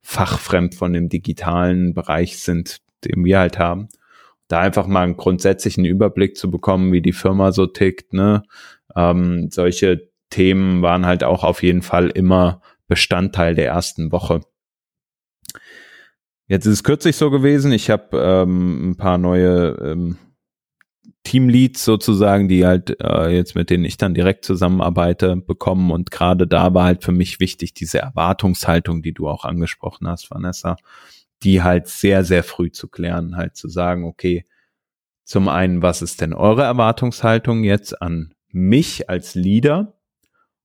[0.00, 3.88] fachfremd von dem digitalen Bereich sind, den wir halt haben
[4.52, 8.12] da einfach mal einen grundsätzlichen Überblick zu bekommen, wie die Firma so tickt.
[8.12, 8.42] Ne?
[8.94, 14.42] Ähm, solche Themen waren halt auch auf jeden Fall immer Bestandteil der ersten Woche.
[16.52, 20.18] Jetzt ist es kürzlich so gewesen, ich habe ähm, ein paar neue ähm,
[21.24, 25.90] Teamleads sozusagen, die halt äh, jetzt mit denen ich dann direkt zusammenarbeite, bekommen.
[25.90, 30.30] Und gerade da war halt für mich wichtig diese Erwartungshaltung, die du auch angesprochen hast,
[30.30, 30.76] Vanessa
[31.42, 34.44] die halt sehr, sehr früh zu klären, halt zu sagen, okay,
[35.24, 39.94] zum einen, was ist denn eure Erwartungshaltung jetzt an mich als Leader?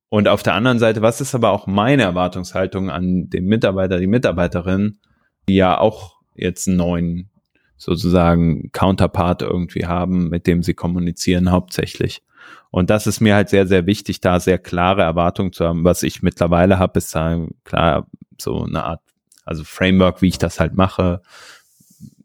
[0.10, 4.06] Und auf der anderen Seite, was ist aber auch meine Erwartungshaltung an den Mitarbeiter, die
[4.06, 5.00] Mitarbeiterin,
[5.50, 7.30] ja auch jetzt einen neuen
[7.78, 12.24] sozusagen Counterpart irgendwie haben, mit dem sie kommunizieren hauptsächlich.
[12.72, 15.84] Und das ist mir halt sehr, sehr wichtig, da sehr klare Erwartungen zu haben.
[15.84, 18.08] Was ich mittlerweile habe, ist da klar
[18.40, 19.02] so eine Art
[19.48, 21.22] also Framework, wie ich das halt mache,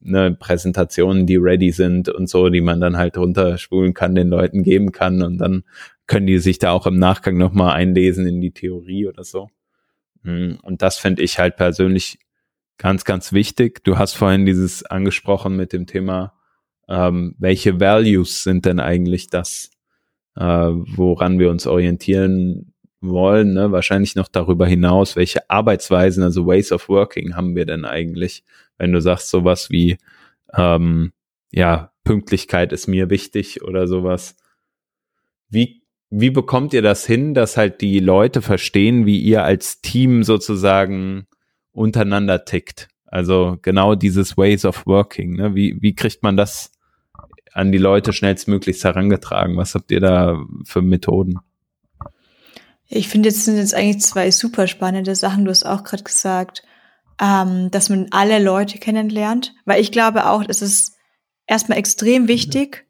[0.00, 4.64] ne, Präsentationen, die ready sind und so, die man dann halt runterspulen kann, den Leuten
[4.64, 5.62] geben kann und dann
[6.08, 9.48] können die sich da auch im Nachgang nochmal einlesen in die Theorie oder so.
[10.24, 12.18] Hm, und das finde ich halt persönlich
[12.82, 13.84] ganz, ganz wichtig.
[13.84, 16.32] Du hast vorhin dieses angesprochen mit dem Thema,
[16.88, 19.70] ähm, welche Values sind denn eigentlich das,
[20.34, 23.70] äh, woran wir uns orientieren wollen, ne?
[23.70, 28.42] wahrscheinlich noch darüber hinaus, welche Arbeitsweisen, also Ways of Working haben wir denn eigentlich,
[28.78, 29.98] wenn du sagst sowas wie,
[30.52, 31.12] ähm,
[31.52, 34.36] ja, Pünktlichkeit ist mir wichtig oder sowas.
[35.48, 40.24] Wie, wie bekommt ihr das hin, dass halt die Leute verstehen, wie ihr als Team
[40.24, 41.28] sozusagen
[41.72, 42.88] untereinander tickt?
[43.06, 45.54] Also genau dieses Ways of Working, ne?
[45.54, 46.72] Wie, wie kriegt man das
[47.52, 49.56] an die Leute schnellstmöglichst herangetragen?
[49.56, 51.38] Was habt ihr da für Methoden?
[52.88, 55.44] Ich finde, jetzt sind jetzt eigentlich zwei super spannende Sachen.
[55.44, 56.62] Du hast auch gerade gesagt,
[57.20, 60.96] ähm, dass man alle Leute kennenlernt, weil ich glaube auch, es ist
[61.46, 62.86] erstmal extrem wichtig.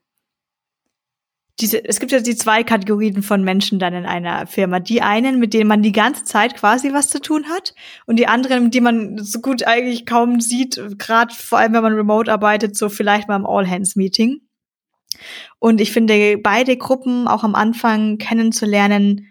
[1.60, 4.80] Diese, es gibt ja die zwei Kategorien von Menschen dann in einer Firma.
[4.80, 7.74] Die einen, mit denen man die ganze Zeit quasi was zu tun hat
[8.06, 11.92] und die anderen, denen man so gut eigentlich kaum sieht, gerade vor allem, wenn man
[11.92, 14.40] remote arbeitet, so vielleicht mal im All-Hands-Meeting.
[15.58, 19.28] Und ich finde, beide Gruppen auch am Anfang kennenzulernen,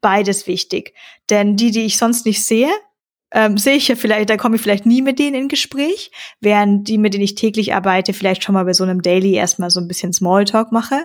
[0.00, 0.94] beides wichtig.
[1.28, 2.70] Denn die, die ich sonst nicht sehe,
[3.32, 6.88] ähm, sehe ich ja vielleicht, da komme ich vielleicht nie mit denen in Gespräch, während
[6.88, 9.80] die, mit denen ich täglich arbeite, vielleicht schon mal bei so einem Daily erstmal so
[9.80, 11.04] ein bisschen Smalltalk mache.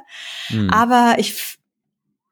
[0.49, 0.69] Mhm.
[0.69, 1.57] Aber ich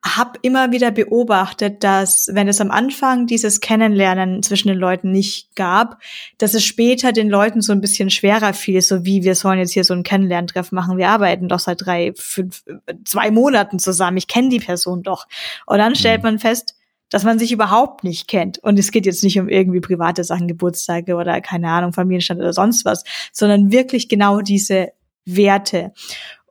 [0.06, 5.56] habe immer wieder beobachtet, dass wenn es am Anfang dieses Kennenlernen zwischen den Leuten nicht
[5.56, 6.02] gab,
[6.38, 9.72] dass es später den Leuten so ein bisschen schwerer fiel, so wie wir sollen jetzt
[9.72, 10.98] hier so ein Kennenlerntreff machen.
[10.98, 12.64] Wir arbeiten doch seit drei, fünf,
[13.06, 14.18] zwei Monaten zusammen.
[14.18, 15.26] Ich kenne die Person doch.
[15.66, 16.32] Und dann stellt mhm.
[16.32, 16.76] man fest,
[17.13, 18.58] dass man sich überhaupt nicht kennt.
[18.58, 22.54] Und es geht jetzt nicht um irgendwie private Sachen, Geburtstage oder keine Ahnung, Familienstand oder
[22.54, 25.93] sonst was, sondern wirklich genau diese Werte.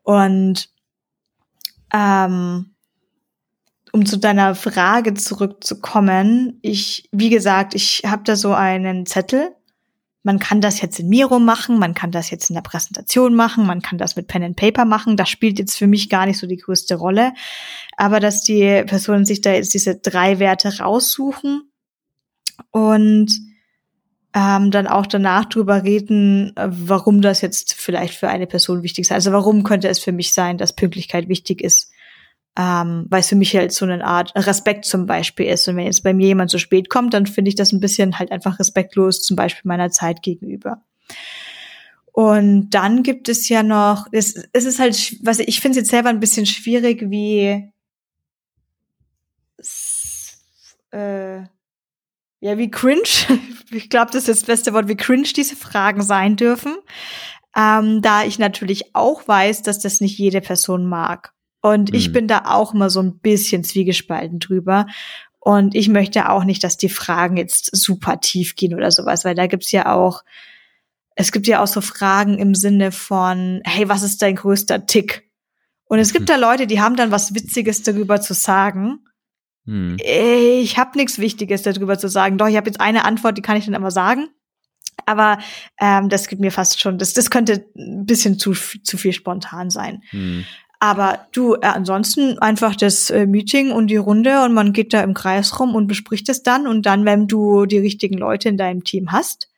[0.04, 0.68] Und
[1.92, 2.70] ähm,
[3.90, 9.56] um zu deiner Frage zurückzukommen, ich, wie gesagt, ich habe da so einen Zettel
[10.22, 13.66] man kann das jetzt in Miro machen, man kann das jetzt in der Präsentation machen,
[13.66, 15.16] man kann das mit Pen and Paper machen.
[15.16, 17.32] Das spielt jetzt für mich gar nicht so die größte Rolle.
[17.96, 21.72] Aber dass die Personen sich da jetzt diese drei Werte raussuchen
[22.70, 23.32] und
[24.34, 29.02] ähm, dann auch danach drüber reden, äh, warum das jetzt vielleicht für eine Person wichtig
[29.02, 29.12] ist.
[29.12, 31.91] Also warum könnte es für mich sein, dass Pünktlichkeit wichtig ist?
[32.58, 35.66] Ähm, weil es für mich halt so eine Art Respekt zum Beispiel ist.
[35.68, 38.18] Und wenn jetzt bei mir jemand so spät kommt, dann finde ich das ein bisschen
[38.18, 40.82] halt einfach respektlos, zum Beispiel meiner Zeit gegenüber.
[42.12, 45.90] Und dann gibt es ja noch, es, es ist halt, was ich finde es jetzt
[45.90, 47.72] selber ein bisschen schwierig, wie
[50.92, 51.38] äh,
[52.40, 53.02] ja, wie cringe,
[53.70, 56.76] ich glaube, das ist das beste Wort, wie cringe diese Fragen sein dürfen.
[57.56, 61.31] Ähm, da ich natürlich auch weiß, dass das nicht jede Person mag.
[61.62, 62.12] Und ich mhm.
[62.12, 64.86] bin da auch immer so ein bisschen zwiegespalten drüber.
[65.38, 69.34] Und ich möchte auch nicht, dass die Fragen jetzt super tief gehen oder sowas, weil
[69.34, 70.22] da gibt's ja auch,
[71.14, 75.28] es gibt ja auch so Fragen im Sinne von, hey, was ist dein größter Tick?
[75.84, 76.32] Und es gibt mhm.
[76.32, 79.00] da Leute, die haben dann was Witziges darüber zu sagen.
[79.64, 79.98] Mhm.
[80.02, 82.38] Ich habe nichts Wichtiges darüber zu sagen.
[82.38, 84.28] Doch, ich habe jetzt eine Antwort, die kann ich dann immer sagen.
[85.06, 85.38] Aber
[85.80, 89.70] ähm, das gibt mir fast schon, das, das könnte ein bisschen zu, zu viel spontan
[89.70, 90.02] sein.
[90.12, 90.44] Mhm.
[90.82, 95.00] Aber du, äh, ansonsten einfach das äh, Meeting und die Runde und man geht da
[95.02, 96.66] im Kreis rum und bespricht es dann.
[96.66, 99.48] Und dann, wenn du die richtigen Leute in deinem Team hast,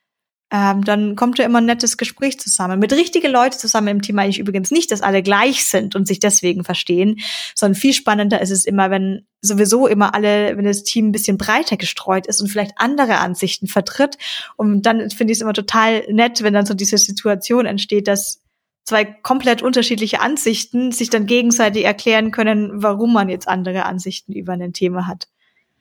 [0.51, 2.79] ähm, dann kommt da immer ein nettes Gespräch zusammen.
[2.79, 6.07] Mit richtigen Leuten zusammen im Team meine ich übrigens nicht, dass alle gleich sind und
[6.07, 7.17] sich deswegen verstehen,
[7.55, 11.39] sondern viel spannender ist es immer, wenn sowieso immer alle, wenn das Team ein bisschen
[11.39, 14.19] breiter gestreut ist und vielleicht andere Ansichten vertritt.
[14.57, 18.44] Und dann finde ich es immer total nett, wenn dann so diese Situation entsteht, dass
[18.85, 24.53] zwei komplett unterschiedliche Ansichten sich dann gegenseitig erklären können, warum man jetzt andere Ansichten über
[24.53, 25.27] ein Thema hat.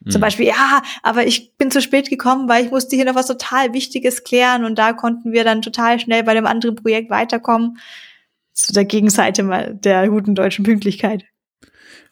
[0.01, 0.11] Mhm.
[0.11, 3.27] Zum Beispiel, ja, aber ich bin zu spät gekommen, weil ich musste hier noch was
[3.27, 7.79] total Wichtiges klären und da konnten wir dann total schnell bei dem anderen Projekt weiterkommen.
[8.53, 11.25] Zu der Gegenseite mal der guten deutschen Pünktlichkeit.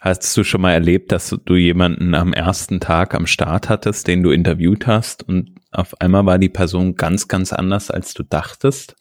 [0.01, 4.25] Hast du schon mal erlebt, dass du jemanden am ersten Tag am Start hattest, den
[4.25, 8.97] du interviewt hast und auf einmal war die Person ganz, ganz anders, als du dachtest?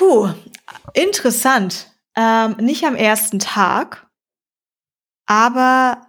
[0.00, 0.32] Puh,
[0.94, 1.88] interessant.
[2.16, 4.06] Ähm, nicht am ersten Tag,
[5.26, 6.06] aber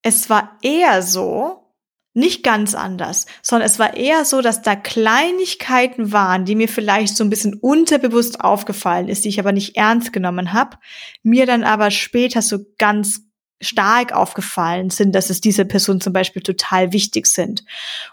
[0.00, 1.74] es war eher so,
[2.14, 7.14] nicht ganz anders, sondern es war eher so, dass da Kleinigkeiten waren, die mir vielleicht
[7.14, 10.78] so ein bisschen unterbewusst aufgefallen ist, die ich aber nicht ernst genommen habe,
[11.22, 13.20] mir dann aber später so ganz
[13.60, 17.66] stark aufgefallen sind, dass es diese Person zum Beispiel total wichtig sind.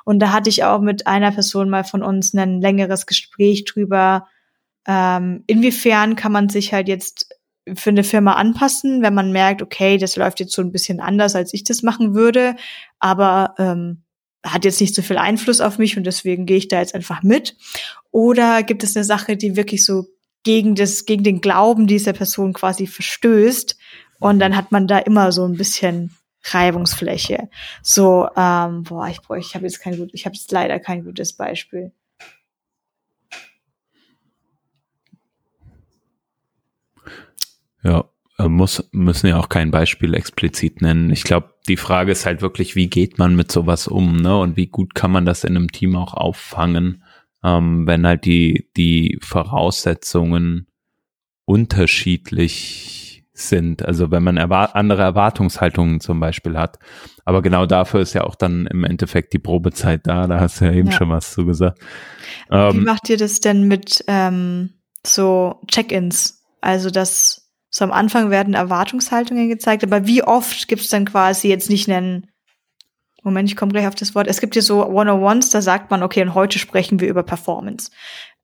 [0.04, 4.28] Und da hatte ich auch mit einer Person mal von uns ein längeres Gespräch drüber,
[4.88, 7.30] ähm, inwiefern kann man sich halt jetzt
[7.76, 11.36] für eine Firma anpassen, wenn man merkt, okay, das läuft jetzt so ein bisschen anders,
[11.36, 12.56] als ich das machen würde,
[13.00, 14.04] aber ähm,
[14.46, 17.24] hat jetzt nicht so viel Einfluss auf mich und deswegen gehe ich da jetzt einfach
[17.24, 17.56] mit.
[18.12, 20.06] Oder gibt es eine Sache, die wirklich so
[20.44, 23.78] gegen das, gegen den Glauben dieser Person quasi verstößt
[24.20, 27.50] und dann hat man da immer so ein bisschen Reibungsfläche.
[27.82, 31.06] So, ähm, boah, ich brauche, ich habe jetzt kein gut, ich habe jetzt leider kein
[31.06, 31.94] gutes Beispiel.
[37.84, 38.06] Ja,
[38.38, 41.10] äh, muss, müssen ja auch kein Beispiel explizit nennen.
[41.12, 44.38] Ich glaube, die Frage ist halt wirklich, wie geht man mit sowas um, ne?
[44.38, 47.04] Und wie gut kann man das in einem Team auch auffangen,
[47.44, 50.68] ähm, wenn halt die, die Voraussetzungen
[51.46, 53.84] unterschiedlich sind.
[53.84, 56.80] Also wenn man erwart andere Erwartungshaltungen zum Beispiel hat.
[57.26, 60.28] Aber genau dafür ist ja auch dann im Endeffekt die Probezeit da.
[60.28, 60.94] Da hast du ja eben ja.
[60.94, 61.80] schon was zu gesagt.
[62.50, 66.44] Wie ähm, macht ihr das denn mit ähm, so Check-ins?
[66.62, 67.43] Also das
[67.76, 71.90] so am Anfang werden Erwartungshaltungen gezeigt, aber wie oft gibt es dann quasi jetzt nicht
[71.90, 72.28] einen
[73.24, 74.28] Moment, ich komme gleich auf das Wort.
[74.28, 77.90] Es gibt ja so One-on-Ones, da sagt man, okay, und heute sprechen wir über Performance.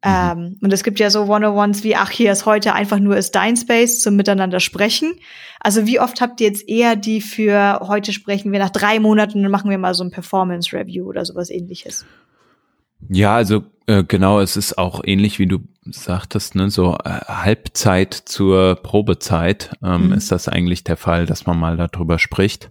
[0.03, 0.09] Mhm.
[0.09, 3.35] Ähm, und es gibt ja so One-on-Ones wie, ach, hier ist heute einfach nur ist
[3.35, 5.13] Dein Space zum Miteinander sprechen.
[5.59, 9.45] Also wie oft habt ihr jetzt eher die für heute sprechen wir nach drei Monaten
[9.45, 12.05] und machen wir mal so ein Performance-Review oder sowas ähnliches?
[13.07, 18.13] Ja, also äh, genau, es ist auch ähnlich wie du sagtest, ne, so äh, Halbzeit
[18.13, 20.13] zur Probezeit ähm, mhm.
[20.13, 22.69] ist das eigentlich der Fall, dass man mal darüber spricht.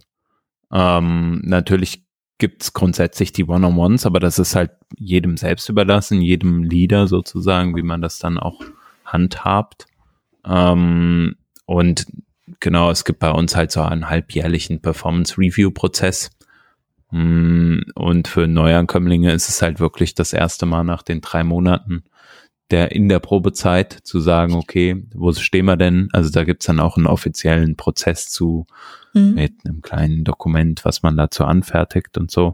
[0.71, 2.05] Ähm, natürlich
[2.37, 7.83] gibt's grundsätzlich die One-on-Ones, aber das ist halt jedem selbst überlassen, jedem Leader sozusagen, wie
[7.83, 8.61] man das dann auch
[9.03, 9.87] handhabt.
[10.45, 11.35] Ähm,
[11.65, 12.05] und
[12.59, 16.31] genau, es gibt bei uns halt so einen halbjährlichen Performance-Review-Prozess
[17.11, 22.03] und für Neuankömmlinge ist es halt wirklich das erste Mal nach den drei Monaten,
[22.69, 26.09] der in der Probezeit zu sagen, okay, wo stehen wir denn?
[26.13, 28.67] Also da gibt's dann auch einen offiziellen Prozess zu
[29.13, 29.33] mhm.
[29.33, 32.53] mit einem kleinen Dokument, was man dazu anfertigt und so.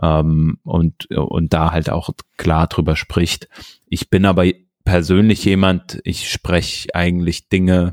[0.00, 3.48] Ähm, und, und da halt auch klar drüber spricht.
[3.86, 4.46] Ich bin aber
[4.84, 7.92] persönlich jemand, ich spreche eigentlich Dinge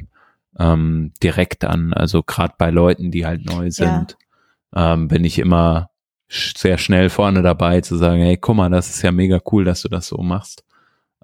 [0.58, 1.94] ähm, direkt an.
[1.94, 4.18] Also gerade bei Leuten, die halt neu sind,
[4.74, 4.94] ja.
[4.94, 5.90] ähm, bin ich immer
[6.30, 9.82] sehr schnell vorne dabei zu sagen, hey, guck mal, das ist ja mega cool, dass
[9.82, 10.64] du das so machst.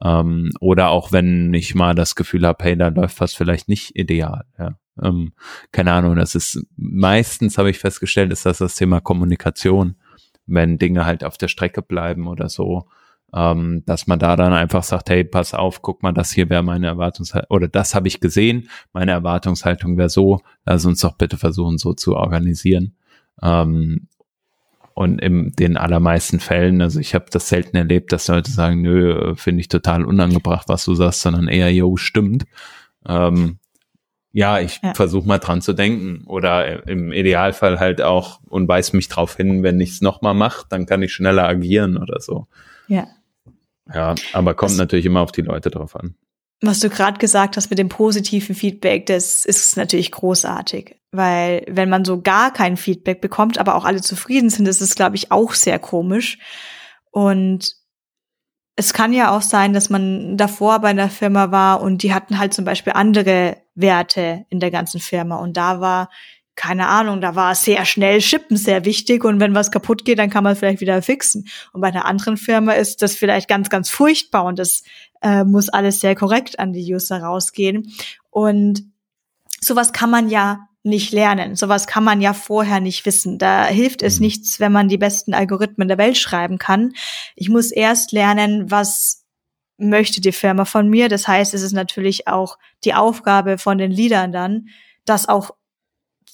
[0.02, 3.96] Ähm, oder auch wenn ich mal das Gefühl habe, hey, da läuft was vielleicht nicht
[3.96, 4.46] ideal.
[4.58, 4.78] Ja.
[5.02, 5.34] Ähm,
[5.72, 9.96] keine Ahnung, das ist meistens habe ich festgestellt, ist das das Thema Kommunikation,
[10.46, 12.88] wenn Dinge halt auf der Strecke bleiben oder so,
[13.34, 16.64] ähm, dass man da dann einfach sagt, hey, pass auf, guck mal, das hier wäre
[16.64, 21.38] meine Erwartungshaltung oder das habe ich gesehen, meine Erwartungshaltung wäre so, lass uns doch bitte
[21.38, 22.96] versuchen, so zu organisieren.
[23.42, 24.08] Ähm,
[24.94, 29.36] und in den allermeisten Fällen, also ich habe das selten erlebt, dass Leute sagen, nö,
[29.36, 32.46] finde ich total unangebracht, was du sagst, sondern eher, yo, stimmt.
[33.08, 33.58] Ähm,
[34.32, 34.94] ja, ich ja.
[34.94, 36.24] versuche mal dran zu denken.
[36.26, 40.66] Oder im Idealfall halt auch und weiß mich drauf hin, wenn ich es nochmal mache,
[40.70, 42.48] dann kann ich schneller agieren oder so.
[42.88, 43.08] Ja.
[43.94, 46.16] Ja, aber kommt das, natürlich immer auf die Leute drauf an.
[46.66, 50.96] Was du gerade gesagt hast mit dem positiven Feedback, das ist natürlich großartig.
[51.12, 54.96] Weil wenn man so gar kein Feedback bekommt, aber auch alle zufrieden sind, ist es,
[54.96, 56.38] glaube ich, auch sehr komisch.
[57.12, 57.76] Und
[58.78, 62.40] es kann ja auch sein, dass man davor bei einer Firma war und die hatten
[62.40, 65.36] halt zum Beispiel andere Werte in der ganzen Firma.
[65.36, 66.10] Und da war,
[66.56, 70.30] keine Ahnung, da war sehr schnell Shippen sehr wichtig und wenn was kaputt geht, dann
[70.30, 71.46] kann man es vielleicht wieder fixen.
[71.74, 74.84] Und bei einer anderen Firma ist das vielleicht ganz, ganz furchtbar und das
[75.24, 77.92] äh, muss alles sehr korrekt an die User rausgehen.
[78.30, 78.84] Und
[79.62, 81.56] sowas kann man ja nicht lernen.
[81.56, 83.38] Sowas kann man ja vorher nicht wissen.
[83.38, 84.26] Da hilft es mhm.
[84.26, 86.94] nichts, wenn man die besten Algorithmen der Welt schreiben kann.
[87.36, 89.24] Ich muss erst lernen, was
[89.78, 91.10] möchte die Firma von mir.
[91.10, 94.68] Das heißt, es ist natürlich auch die Aufgabe von den Leadern dann,
[95.06, 95.52] das auch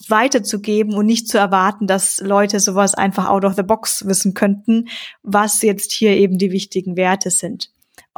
[0.08, 4.88] weiterzugeben und nicht zu erwarten, dass Leute sowas einfach out of the box wissen könnten,
[5.22, 7.70] was jetzt hier eben die wichtigen Werte sind.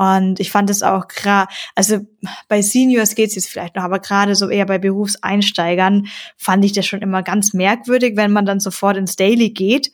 [0.03, 2.01] Und ich fand es auch gerade, also
[2.49, 6.87] bei Seniors geht's jetzt vielleicht noch, aber gerade so eher bei Berufseinsteigern fand ich das
[6.87, 9.93] schon immer ganz merkwürdig, wenn man dann sofort ins Daily geht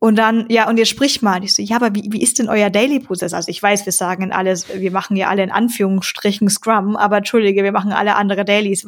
[0.00, 1.44] und dann, ja, und jetzt sprich mal.
[1.44, 3.32] Ich so, ja, aber wie, wie ist denn euer Daily-Prozess?
[3.32, 7.62] Also ich weiß, wir sagen alles, wir machen ja alle in Anführungsstrichen Scrum, aber entschuldige,
[7.62, 8.86] wir machen alle andere Dailies.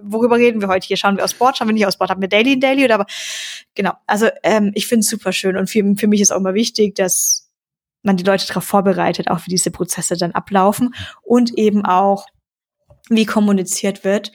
[0.00, 0.96] Worüber reden wir heute hier?
[0.96, 2.10] Schauen wir aus Sport, schauen wir nicht aus Sport?
[2.10, 3.06] Haben wir Daily in Daily oder aber?
[3.74, 3.92] Genau.
[4.06, 6.96] Also ähm, ich finde es super schön und für, für mich ist auch immer wichtig,
[6.96, 7.49] dass
[8.02, 12.26] man die Leute darauf vorbereitet, auch wie diese Prozesse dann ablaufen und eben auch,
[13.08, 14.32] wie kommuniziert wird.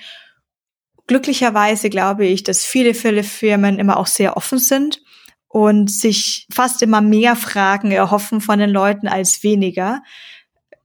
[1.07, 5.01] Glücklicherweise glaube ich, dass viele, viele Firmen immer auch sehr offen sind
[5.47, 10.01] und sich fast immer mehr Fragen erhoffen von den Leuten als weniger.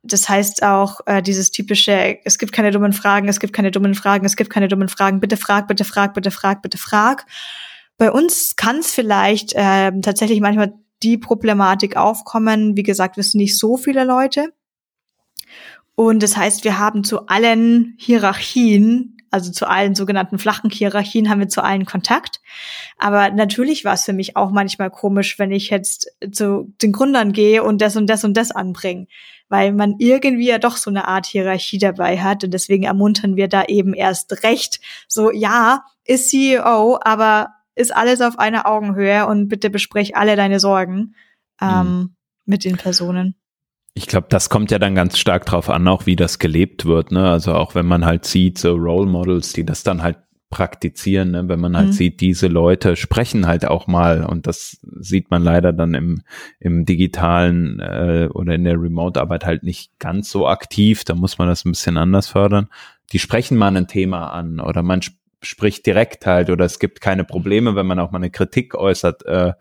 [0.03, 3.95] Das heißt auch äh, dieses typische, es gibt keine dummen Fragen, es gibt keine dummen
[3.95, 7.27] Fragen, es gibt keine dummen Fragen, bitte frag, bitte frag, bitte frag, bitte frag.
[7.99, 10.73] Bei uns kann es vielleicht äh, tatsächlich manchmal
[11.03, 12.77] die Problematik aufkommen.
[12.77, 14.53] Wie gesagt, wir sind nicht so viele Leute.
[15.95, 21.41] Und das heißt, wir haben zu allen Hierarchien, also zu allen sogenannten flachen Hierarchien, haben
[21.41, 22.41] wir zu allen Kontakt.
[22.97, 27.33] Aber natürlich war es für mich auch manchmal komisch, wenn ich jetzt zu den Gründern
[27.33, 29.09] gehe und das und das und das anbringe,
[29.49, 32.45] weil man irgendwie ja doch so eine Art Hierarchie dabei hat.
[32.45, 34.81] Und deswegen ermuntern wir da eben erst recht.
[35.07, 40.61] So, ja, ist CEO, aber ist alles auf einer Augenhöhe und bitte besprech alle deine
[40.61, 41.15] Sorgen
[41.61, 42.17] ähm, mhm.
[42.45, 43.35] mit den Personen.
[43.95, 47.11] Ich glaube, das kommt ja dann ganz stark drauf an, auch wie das gelebt wird.
[47.11, 47.29] Ne?
[47.29, 50.19] Also auch wenn man halt sieht, so Role Models, die das dann halt
[50.51, 51.49] praktizieren, ne?
[51.49, 51.93] wenn man halt mhm.
[51.93, 56.23] sieht, diese Leute sprechen halt auch mal und das sieht man leider dann im,
[56.59, 61.49] im digitalen äh, oder in der Remote-Arbeit halt nicht ganz so aktiv, da muss man
[61.49, 62.69] das ein bisschen anders fördern.
[63.13, 65.03] Die sprechen mal ein Thema an oder man
[65.43, 69.25] spricht direkt halt oder es gibt keine Probleme, wenn man auch mal eine Kritik äußert,
[69.27, 69.53] äh,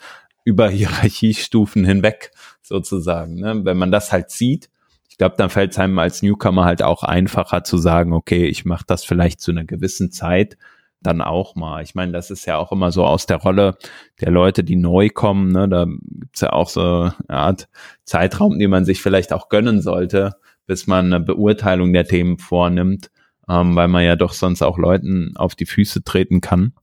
[0.43, 3.35] über Hierarchiestufen hinweg sozusagen.
[3.35, 3.61] Ne?
[3.63, 4.69] Wenn man das halt sieht,
[5.09, 8.65] ich glaube, dann fällt es einem als Newcomer halt auch einfacher zu sagen, okay, ich
[8.65, 10.57] mache das vielleicht zu einer gewissen Zeit
[11.01, 11.81] dann auch mal.
[11.81, 13.77] Ich meine, das ist ja auch immer so aus der Rolle
[14.19, 15.51] der Leute, die neu kommen.
[15.51, 15.69] Ne?
[15.69, 17.69] Da gibt's ja auch so eine Art
[18.03, 23.11] Zeitraum, den man sich vielleicht auch gönnen sollte, bis man eine Beurteilung der Themen vornimmt
[23.49, 26.73] ähm, weil man ja doch sonst auch Leuten auf die Füße treten kann.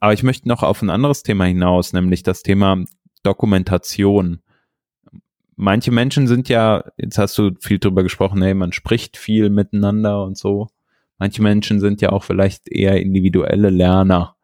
[0.00, 2.84] Aber ich möchte noch auf ein anderes Thema hinaus, nämlich das Thema
[3.22, 4.40] Dokumentation.
[5.56, 10.22] Manche Menschen sind ja, jetzt hast du viel drüber gesprochen, hey, man spricht viel miteinander
[10.22, 10.68] und so.
[11.18, 14.36] Manche Menschen sind ja auch vielleicht eher individuelle Lerner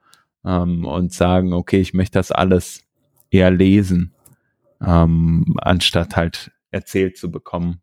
[0.45, 2.85] ähm, und sagen, okay, ich möchte das alles
[3.31, 4.15] eher lesen,
[4.85, 7.83] ähm, anstatt halt erzählt zu bekommen.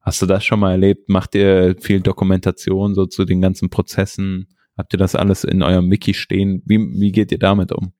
[0.00, 1.08] Hast du das schon mal erlebt?
[1.08, 4.48] Macht ihr viel Dokumentation so zu den ganzen Prozessen?
[4.76, 6.62] Habt ihr das alles in eurem Wiki stehen?
[6.64, 7.92] Wie, wie geht ihr damit um?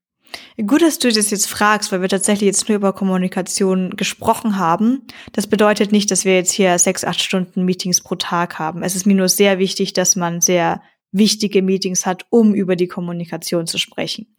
[0.65, 5.03] Gut, dass du das jetzt fragst, weil wir tatsächlich jetzt nur über Kommunikation gesprochen haben.
[5.33, 8.83] Das bedeutet nicht, dass wir jetzt hier sechs, acht Stunden Meetings pro Tag haben.
[8.83, 10.81] Es ist mir nur sehr wichtig, dass man sehr
[11.11, 14.33] wichtige Meetings hat, um über die Kommunikation zu sprechen.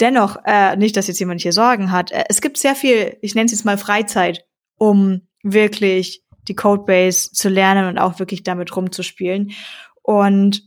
[0.00, 3.34] Dennoch, äh, nicht, dass jetzt jemand hier Sorgen hat, äh, es gibt sehr viel, ich
[3.34, 4.46] nenne es jetzt mal Freizeit,
[4.76, 9.52] um wirklich die Codebase zu lernen und auch wirklich damit rumzuspielen.
[10.02, 10.62] Und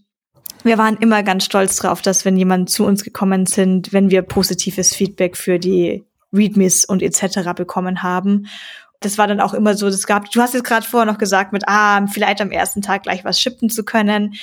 [0.63, 4.21] wir waren immer ganz stolz drauf, dass wenn jemand zu uns gekommen sind, wenn wir
[4.21, 6.03] positives Feedback für die
[6.33, 7.53] Readmes und etc.
[7.55, 8.47] bekommen haben.
[8.99, 11.53] Das war dann auch immer so, das gab, du hast jetzt gerade vorher noch gesagt,
[11.53, 14.33] mit, ah, vielleicht am ersten Tag gleich was shippen zu können.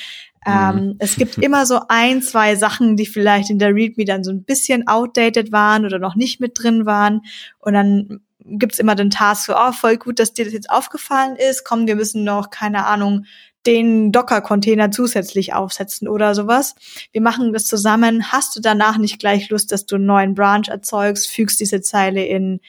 [0.45, 0.53] Mhm.
[0.53, 4.31] Ähm, es gibt immer so ein, zwei Sachen, die vielleicht in der README dann so
[4.31, 7.21] ein bisschen outdated waren oder noch nicht mit drin waren.
[7.59, 11.35] Und dann gibt's immer den Task für, oh, voll gut, dass dir das jetzt aufgefallen
[11.35, 11.63] ist.
[11.65, 13.25] Komm, wir müssen noch, keine Ahnung,
[13.65, 16.75] den Docker-Container zusätzlich aufsetzen oder sowas.
[17.11, 18.31] Wir machen das zusammen.
[18.31, 22.23] Hast du danach nicht gleich Lust, dass du einen neuen Branch erzeugst, fügst diese Zeile
[22.25, 22.59] in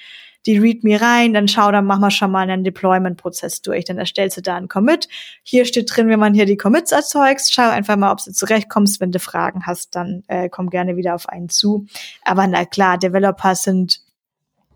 [0.46, 3.84] die README rein, dann schau, dann machen wir schon mal einen Deployment-Prozess durch.
[3.84, 5.08] Dann erstellst du da einen Commit.
[5.42, 9.00] Hier steht drin, wenn man hier die Commits erzeugst, schau einfach mal, ob du zurechtkommst.
[9.00, 11.86] Wenn du Fragen hast, dann äh, komm gerne wieder auf einen zu.
[12.22, 14.05] Aber na klar, Developer sind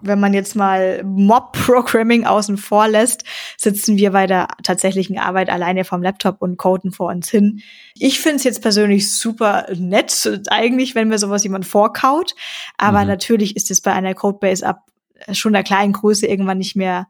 [0.02, 3.24] wenn man jetzt mal Mob-Programming außen vor lässt,
[3.56, 7.62] sitzen wir bei der tatsächlichen Arbeit alleine vom Laptop und coden vor uns hin.
[7.94, 12.34] Ich finde es jetzt persönlich super nett, eigentlich, wenn mir sowas jemand vorkaut.
[12.76, 13.08] Aber mhm.
[13.08, 14.84] natürlich ist es bei einer Codebase ab
[15.32, 17.08] schon der kleinen Größe irgendwann nicht mehr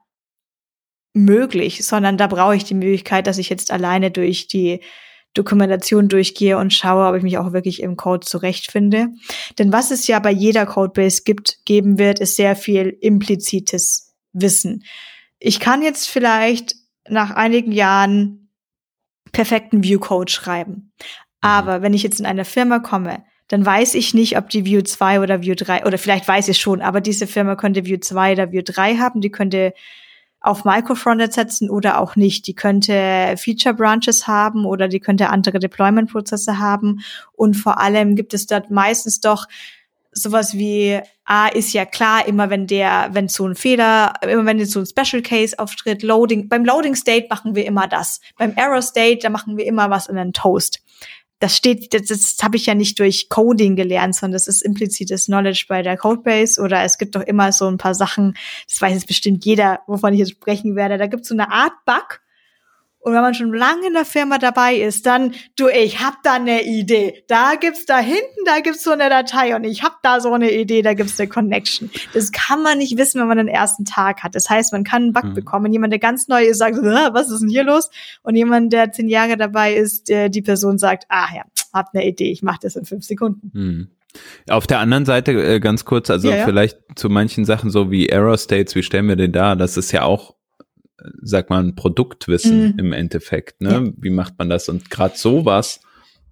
[1.12, 4.80] möglich, sondern da brauche ich die Möglichkeit, dass ich jetzt alleine durch die
[5.34, 9.08] Dokumentation durchgehe und schaue, ob ich mich auch wirklich im Code zurechtfinde.
[9.58, 14.84] Denn was es ja bei jeder Codebase gibt, geben wird, ist sehr viel implizites Wissen.
[15.38, 16.74] Ich kann jetzt vielleicht
[17.08, 18.50] nach einigen Jahren
[19.32, 20.72] perfekten View-Code schreiben.
[20.72, 20.90] Mhm.
[21.40, 24.82] Aber wenn ich jetzt in eine Firma komme, dann weiß ich nicht, ob die View
[24.82, 28.32] 2 oder View 3, oder vielleicht weiß ich schon, aber diese Firma könnte View 2
[28.32, 29.74] oder View 3 haben, die könnte
[30.40, 32.46] auf Microfrontend setzen oder auch nicht.
[32.46, 37.00] Die könnte Feature Branches haben oder die könnte andere Deployment-Prozesse haben.
[37.32, 39.46] Und vor allem gibt es dort meistens doch
[40.12, 44.64] sowas wie, ah, ist ja klar, immer wenn der, wenn so ein Fehler, immer wenn
[44.64, 48.20] so ein Special Case auftritt, Loading, beim Loading State machen wir immer das.
[48.36, 50.80] Beim Error State, da machen wir immer was in den Toast
[51.40, 55.24] das steht, das, das habe ich ja nicht durch Coding gelernt, sondern das ist implizites
[55.24, 58.36] Knowledge bei der Codebase oder es gibt doch immer so ein paar Sachen,
[58.68, 60.98] das weiß jetzt bestimmt jeder, wovon ich jetzt sprechen werde.
[60.98, 62.20] Da gibt es so eine Art Bug,
[63.02, 66.34] und wenn man schon lange in der Firma dabei ist, dann, du, ich hab da
[66.34, 67.24] eine Idee.
[67.28, 70.52] Da gibt's da hinten, da gibt's so eine Datei und ich hab da so eine
[70.52, 71.90] Idee, da gibt's eine Connection.
[72.12, 74.34] Das kann man nicht wissen, wenn man den ersten Tag hat.
[74.34, 75.34] Das heißt, man kann einen Bug mhm.
[75.34, 75.72] bekommen.
[75.72, 77.90] Jemand, der ganz neu ist, sagt, was ist denn hier los?
[78.22, 81.42] Und jemand, der zehn Jahre dabei ist, die Person sagt, ah ja,
[81.72, 83.50] hab eine Idee, ich mach das in fünf Sekunden.
[83.54, 83.88] Mhm.
[84.48, 86.44] Auf der anderen Seite äh, ganz kurz, also ja, ja.
[86.44, 89.54] vielleicht zu manchen Sachen so wie Error States, wie stellen wir den da?
[89.54, 90.34] Das ist ja auch
[91.22, 92.78] sag mal, ein Produktwissen mhm.
[92.78, 93.60] im Endeffekt.
[93.60, 93.70] Ne?
[93.70, 93.92] Ja.
[93.96, 94.68] Wie macht man das?
[94.68, 95.80] Und gerade sowas,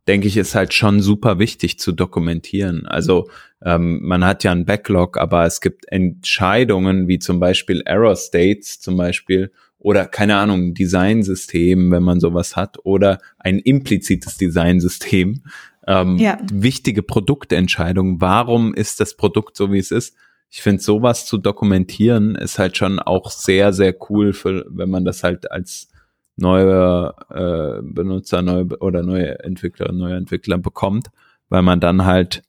[0.07, 2.87] denke ich, ist halt schon super wichtig zu dokumentieren.
[2.87, 3.29] Also
[3.63, 8.81] ähm, man hat ja einen Backlog, aber es gibt Entscheidungen wie zum Beispiel Error States
[8.81, 15.43] zum Beispiel oder keine Ahnung, Designsystem, wenn man sowas hat, oder ein implizites Designsystem.
[15.87, 16.39] Ähm, ja.
[16.53, 18.21] Wichtige Produktentscheidungen.
[18.21, 20.17] Warum ist das Produkt so, wie es ist?
[20.51, 25.05] Ich finde, sowas zu dokumentieren ist halt schon auch sehr, sehr cool, für, wenn man
[25.05, 25.89] das halt als
[26.37, 31.09] neuer äh, Benutzer neu, oder neue Entwicklerin, neuer Entwickler bekommt,
[31.49, 32.43] weil man dann halt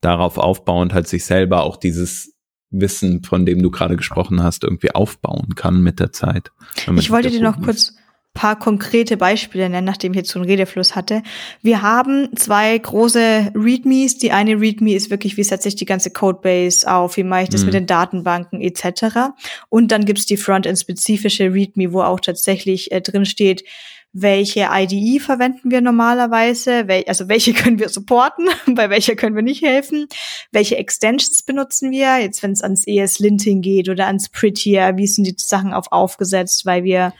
[0.00, 2.34] darauf aufbauend halt sich selber auch dieses
[2.70, 6.50] Wissen, von dem du gerade gesprochen hast, irgendwie aufbauen kann mit der Zeit.
[6.96, 7.94] Ich wollte dir noch kurz
[8.36, 11.22] paar konkrete Beispiele nennen, nachdem ich jetzt so einen Redefluss hatte.
[11.62, 14.18] Wir haben zwei große Readmes.
[14.18, 17.48] Die eine Readme ist wirklich, wie setze ich die ganze Codebase auf, wie mache ich
[17.48, 17.66] das mhm.
[17.66, 19.32] mit den Datenbanken etc.
[19.68, 23.64] Und dann gibt's die Frontend-spezifische Readme, wo auch tatsächlich äh, drin steht,
[24.12, 29.42] welche IDE verwenden wir normalerweise, wel also welche können wir supporten, bei welcher können wir
[29.42, 30.06] nicht helfen,
[30.52, 35.24] welche Extensions benutzen wir, jetzt wenn es ans ES-Linting geht oder ans Prettier, wie sind
[35.24, 37.12] die Sachen auf aufgesetzt, weil wir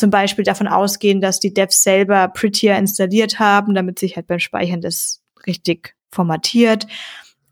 [0.00, 4.40] zum Beispiel davon ausgehen, dass die Devs selber Prettier installiert haben, damit sich halt beim
[4.40, 6.86] Speichern das richtig formatiert.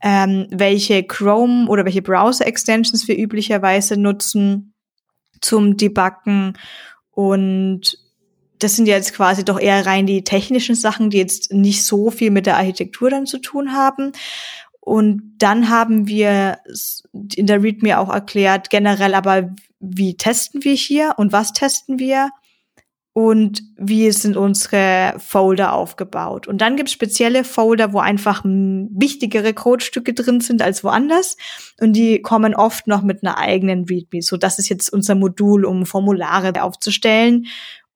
[0.00, 4.74] Ähm, welche Chrome oder welche Browser-Extensions wir üblicherweise nutzen
[5.40, 6.56] zum Debuggen
[7.10, 7.98] und
[8.58, 12.30] das sind jetzt quasi doch eher rein die technischen Sachen, die jetzt nicht so viel
[12.30, 14.12] mit der Architektur dann zu tun haben.
[14.88, 16.60] Und dann haben wir
[17.34, 22.30] in der README auch erklärt, generell aber, wie testen wir hier und was testen wir
[23.12, 26.48] und wie sind unsere Folder aufgebaut.
[26.48, 31.36] Und dann gibt es spezielle Folder, wo einfach wichtigere Codestücke drin sind als woanders.
[31.78, 34.22] Und die kommen oft noch mit einer eigenen README.
[34.22, 37.46] So, das ist jetzt unser Modul, um Formulare aufzustellen.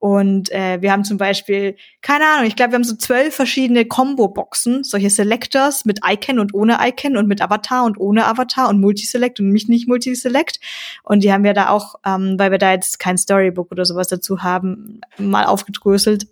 [0.02, 3.84] Und äh, wir haben zum Beispiel, keine Ahnung, ich glaube, wir haben so zwölf verschiedene
[3.84, 8.80] Combo-Boxen, solche Selectors mit Icon und ohne Icon und mit Avatar und ohne Avatar und
[8.80, 10.58] Multiselect und mich nicht Multiselect.
[11.04, 14.08] Und die haben wir da auch, ähm, weil wir da jetzt kein Storybook oder sowas
[14.08, 16.26] dazu haben, mal aufgedröselt.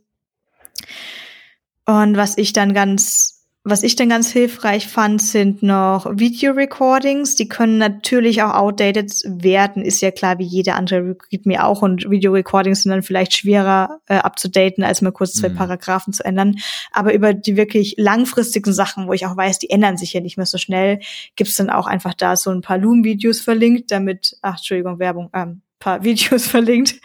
[1.86, 7.36] Und was ich dann ganz was ich dann ganz hilfreich fand, sind noch Video-Recordings.
[7.36, 11.82] Die können natürlich auch outdated werden, ist ja klar, wie jede andere mir auch.
[11.82, 15.56] Und Video-Recordings sind dann vielleicht schwerer äh, abzudaten, als mal kurz zwei mhm.
[15.56, 16.56] Paragraphen zu ändern.
[16.90, 20.38] Aber über die wirklich langfristigen Sachen, wo ich auch weiß, die ändern sich ja nicht
[20.38, 21.00] mehr so schnell,
[21.36, 25.60] gibt's dann auch einfach da so ein paar Loom-Videos verlinkt, damit, ach, Entschuldigung, Werbung, ähm,
[25.80, 27.00] paar Videos verlinkt,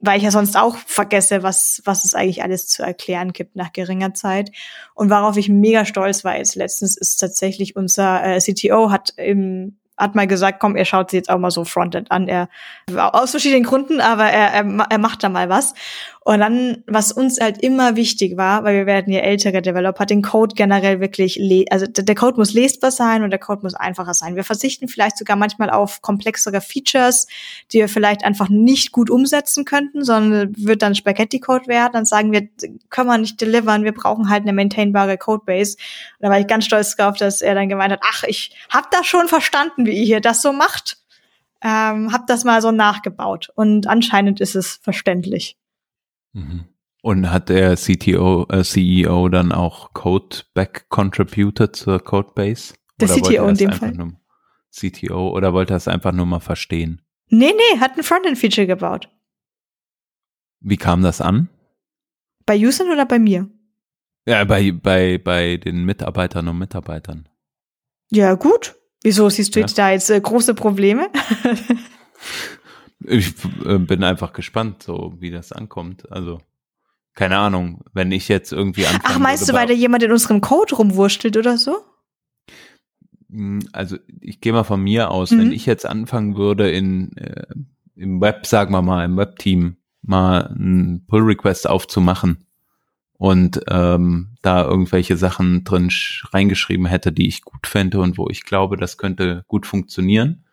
[0.00, 3.72] weil ich ja sonst auch vergesse, was, was es eigentlich alles zu erklären gibt nach
[3.72, 4.50] geringer Zeit.
[4.94, 9.78] Und worauf ich mega stolz war jetzt letztens, ist tatsächlich unser äh, CTO hat im
[9.98, 12.28] hat mal gesagt, komm, er schaut sich jetzt auch mal so Frontend an.
[12.28, 12.48] Er
[12.94, 15.72] aus verschiedenen Gründen, aber er, er, er macht da mal was.
[16.26, 20.22] Und dann, was uns halt immer wichtig war, weil wir werden ja ältere Developer, den
[20.22, 24.34] Code generell wirklich, also der Code muss lesbar sein und der Code muss einfacher sein.
[24.34, 27.28] Wir verzichten vielleicht sogar manchmal auf komplexere Features,
[27.72, 31.92] die wir vielleicht einfach nicht gut umsetzen könnten, sondern wird dann Spaghetti-Code werden.
[31.92, 32.48] Dann sagen wir,
[32.90, 35.76] können wir nicht delivern, wir brauchen halt eine maintainbare Codebase.
[36.18, 38.90] Und da war ich ganz stolz drauf, dass er dann gemeint hat, ach, ich hab
[38.90, 40.96] das schon verstanden, wie ihr hier das so macht.
[41.62, 43.50] Ähm, hab das mal so nachgebaut.
[43.54, 45.56] Und anscheinend ist es verständlich.
[46.36, 46.64] Mhm.
[47.02, 52.74] Und hat der CTO, äh, CEO dann auch Code back contributed zur Codebase?
[53.00, 53.92] Der oder CTO in dem Fall.
[53.92, 54.12] Nur,
[54.70, 57.00] CTO oder wollte er es einfach nur mal verstehen?
[57.28, 59.08] Nee, nee, hat ein Frontend-Feature gebaut.
[60.60, 61.48] Wie kam das an?
[62.44, 63.48] Bei Usern oder bei mir?
[64.26, 67.28] Ja, bei, bei, bei den Mitarbeitern und Mitarbeitern.
[68.10, 68.74] Ja, gut.
[69.02, 69.66] Wieso siehst du ja.
[69.66, 71.08] jetzt da jetzt äh, große Probleme?
[73.08, 73.34] Ich
[73.64, 76.10] äh, bin einfach gespannt, so wie das ankommt.
[76.10, 76.40] Also
[77.14, 79.04] keine Ahnung, wenn ich jetzt irgendwie anfange.
[79.04, 81.78] Ach, meinst du, weil da jemand in unserem Code rumwurschtelt oder so?
[83.30, 85.38] Hm, also ich gehe mal von mir aus, mhm.
[85.38, 87.46] wenn ich jetzt anfangen würde in äh,
[87.96, 92.46] im Web, sagen wir mal, im Web-Team mal einen Pull-Request aufzumachen
[93.14, 95.90] und ähm, da irgendwelche Sachen drin
[96.32, 100.44] reingeschrieben hätte, die ich gut fände und wo ich glaube, das könnte gut funktionieren,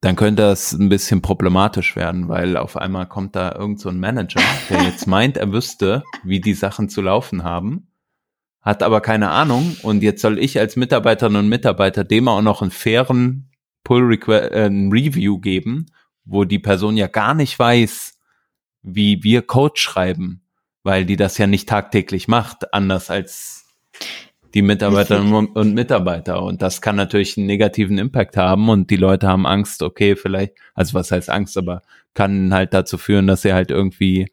[0.00, 4.00] dann könnte das ein bisschen problematisch werden, weil auf einmal kommt da irgend so ein
[4.00, 4.40] Manager,
[4.70, 7.88] der jetzt meint, er wüsste, wie die Sachen zu laufen haben,
[8.62, 12.62] hat aber keine Ahnung und jetzt soll ich als Mitarbeiterinnen und Mitarbeiter dem auch noch
[12.62, 13.50] einen fairen
[13.84, 15.86] Pull Request, äh, Review geben,
[16.24, 18.18] wo die Person ja gar nicht weiß,
[18.82, 20.42] wie wir Code schreiben,
[20.82, 23.66] weil die das ja nicht tagtäglich macht, anders als
[24.54, 26.42] die Mitarbeiterinnen und Mitarbeiter.
[26.42, 30.54] Und das kann natürlich einen negativen Impact haben und die Leute haben Angst, okay, vielleicht,
[30.74, 31.82] also was heißt Angst, aber
[32.14, 34.28] kann halt dazu führen, dass sie halt irgendwie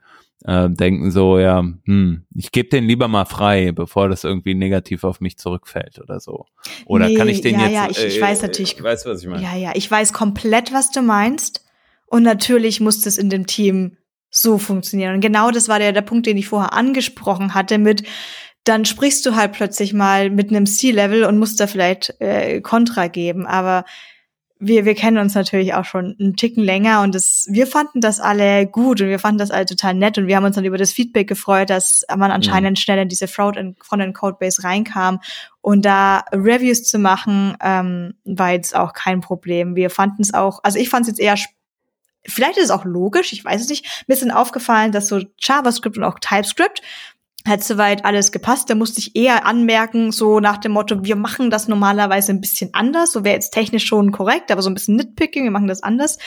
[0.46, 5.04] äh, denken so, ja, hm, ich gebe den lieber mal frei, bevor das irgendwie negativ
[5.04, 6.46] auf mich zurückfällt oder so.
[6.86, 7.74] Oder nee, kann ich den ja, jetzt?
[7.74, 8.82] Ja, ich, ich äh, weiß natürlich.
[8.82, 9.44] Weißt du, was ich meine?
[9.44, 11.66] Ja, ja, ich weiß komplett, was du meinst.
[12.08, 13.98] Und natürlich muss das in dem Team
[14.30, 15.16] so funktionieren.
[15.16, 18.04] Und genau das war der, der Punkt, den ich vorher angesprochen hatte mit,
[18.68, 23.08] dann sprichst du halt plötzlich mal mit einem C-Level und musst da vielleicht äh, Kontra
[23.08, 23.46] geben.
[23.46, 23.86] Aber
[24.60, 28.20] wir, wir kennen uns natürlich auch schon einen Ticken länger und das, wir fanden das
[28.20, 30.78] alle gut und wir fanden das alle total nett und wir haben uns dann über
[30.78, 32.82] das Feedback gefreut, dass man anscheinend mhm.
[32.82, 33.58] schnell in diese Front-
[34.14, 35.20] Codebase reinkam
[35.62, 39.76] und da Reviews zu machen, ähm, war jetzt auch kein Problem.
[39.76, 41.36] Wir fanden es auch, also ich fand es jetzt eher
[42.30, 44.04] Vielleicht ist es auch logisch, ich weiß es nicht.
[44.06, 46.82] Mir ist dann aufgefallen, dass so JavaScript und auch TypeScript
[47.48, 48.70] hat soweit alles gepasst.
[48.70, 52.70] Da musste ich eher anmerken, so nach dem Motto, wir machen das normalerweise ein bisschen
[52.74, 53.12] anders.
[53.12, 56.18] So wäre jetzt technisch schon korrekt, aber so ein bisschen Nitpicking, wir machen das anders.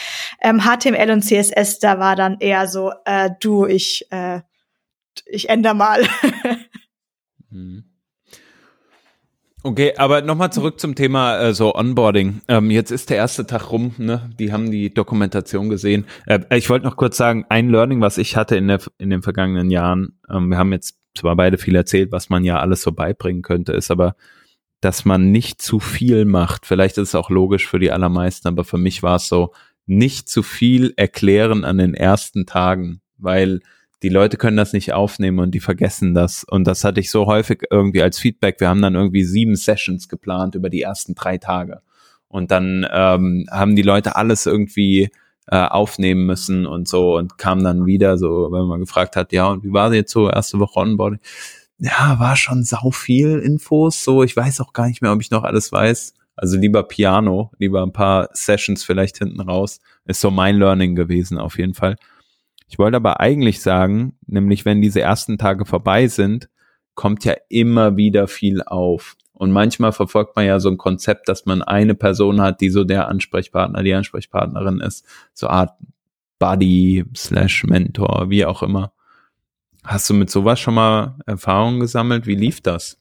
[0.41, 4.41] Ähm, HTML und CSS, da war dann eher so, äh, du, ich, äh,
[5.27, 6.07] ich ändere mal.
[7.51, 7.85] mhm.
[9.63, 12.41] Okay, aber nochmal zurück zum Thema äh, so Onboarding.
[12.49, 14.31] Ähm, jetzt ist der erste Tag rum, ne?
[14.39, 16.07] Die haben die Dokumentation gesehen.
[16.27, 19.21] Äh, ich wollte noch kurz sagen, ein Learning, was ich hatte in, der, in den
[19.23, 22.93] vergangenen Jahren, ähm, wir haben jetzt zwar beide viel erzählt, was man ja alles so
[22.93, 24.17] beibringen könnte, ist aber,
[24.81, 26.67] dass man nicht zu viel macht.
[26.67, 29.53] Vielleicht ist es auch logisch für die allermeisten, aber für mich war es so,
[29.87, 33.61] nicht zu viel erklären an den ersten Tagen, weil
[34.03, 36.45] die Leute können das nicht aufnehmen und die vergessen das.
[36.45, 38.61] Und das hatte ich so häufig irgendwie als Feedback.
[38.61, 41.83] Wir haben dann irgendwie sieben Sessions geplant über die ersten drei Tage.
[42.29, 45.11] Und dann ähm, haben die Leute alles irgendwie
[45.51, 49.49] äh, aufnehmen müssen und so und kam dann wieder so, wenn man gefragt hat, ja,
[49.49, 51.21] und wie war jetzt so erste Woche Onboarding?
[51.79, 55.31] Ja, war schon sau viel Infos, so, ich weiß auch gar nicht mehr, ob ich
[55.31, 56.15] noch alles weiß.
[56.37, 59.81] Also lieber Piano, lieber ein paar Sessions vielleicht hinten raus.
[60.07, 61.97] Ist so mein Learning gewesen, auf jeden Fall.
[62.67, 66.49] Ich wollte aber eigentlich sagen, nämlich wenn diese ersten Tage vorbei sind,
[66.95, 69.17] kommt ja immer wieder viel auf.
[69.41, 72.85] Und manchmal verfolgt man ja so ein Konzept, dass man eine Person hat, die so
[72.85, 75.07] der Ansprechpartner, die Ansprechpartnerin ist.
[75.33, 75.79] So Art
[76.39, 78.93] Buddy slash Mentor, wie auch immer.
[79.83, 82.27] Hast du mit sowas schon mal Erfahrungen gesammelt?
[82.27, 82.99] Wie lief das?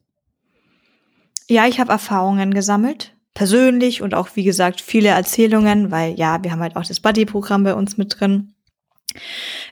[1.49, 3.13] Ja, ich habe Erfahrungen gesammelt.
[3.33, 7.65] Persönlich und auch, wie gesagt, viele Erzählungen, weil ja, wir haben halt auch das Buddy-Programm
[7.65, 8.53] bei uns mit drin.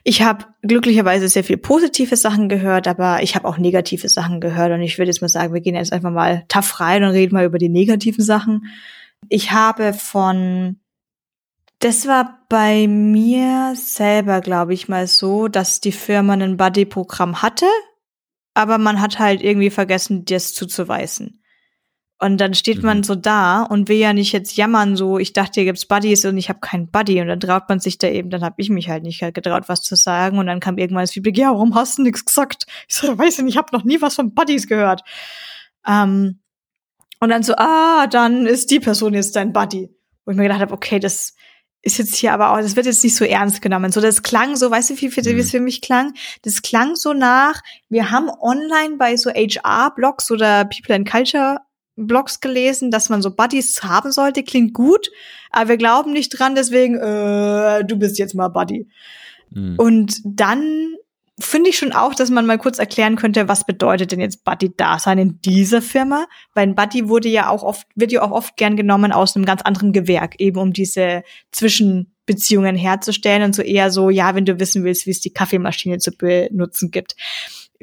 [0.04, 4.72] Ich habe glücklicherweise sehr viel positive Sachen gehört, aber ich habe auch negative Sachen gehört.
[4.72, 7.34] Und ich würde jetzt mal sagen, wir gehen jetzt einfach mal tough rein und reden
[7.34, 8.66] mal über die negativen Sachen.
[9.28, 10.78] Ich habe von,
[11.80, 17.66] das war bei mir selber, glaube ich, mal so, dass die Firma ein Buddy-Programm hatte,
[18.54, 21.37] aber man hat halt irgendwie vergessen, das zuzuweisen.
[22.20, 23.02] Und dann steht man mhm.
[23.04, 26.36] so da und will ja nicht jetzt jammern, so, ich dachte, hier gibt's Buddies und
[26.36, 27.20] ich habe keinen Buddy.
[27.20, 29.82] Und dann traut man sich da eben, dann habe ich mich halt nicht getraut, was
[29.82, 30.38] zu sagen.
[30.38, 32.66] Und dann kam irgendwann das Feedback, ja, warum hast du nichts gesagt?
[32.88, 35.02] Ich so, weiß nicht, ich habe noch nie was von Buddies gehört.
[35.86, 36.40] Ähm,
[37.20, 39.88] und dann so, ah, dann ist die Person jetzt dein Buddy.
[40.24, 41.34] Wo ich mir gedacht habe, okay, das
[41.82, 43.92] ist jetzt hier aber auch, das wird jetzt nicht so ernst genommen.
[43.92, 45.50] So, das klang so, weißt du, wie, für, wie es mhm.
[45.50, 46.14] für mich klang?
[46.42, 51.58] Das klang so nach, wir haben online bei so HR-Blogs oder People and Culture
[52.06, 55.10] Blogs gelesen, dass man so Buddies haben sollte, klingt gut,
[55.50, 58.88] aber wir glauben nicht dran, deswegen, äh, du bist jetzt mal Buddy.
[59.50, 59.74] Mhm.
[59.76, 60.94] Und dann
[61.40, 65.18] finde ich schon auch, dass man mal kurz erklären könnte, was bedeutet denn jetzt Buddy-Dasein
[65.18, 66.26] in dieser Firma?
[66.54, 69.44] Weil ein Buddy wurde ja auch oft, wird ja auch oft gern genommen aus einem
[69.44, 71.22] ganz anderen Gewerk, eben um diese
[71.52, 75.98] Zwischenbeziehungen herzustellen und so eher so, ja, wenn du wissen willst, wie es die Kaffeemaschine
[75.98, 77.14] zu benutzen gibt.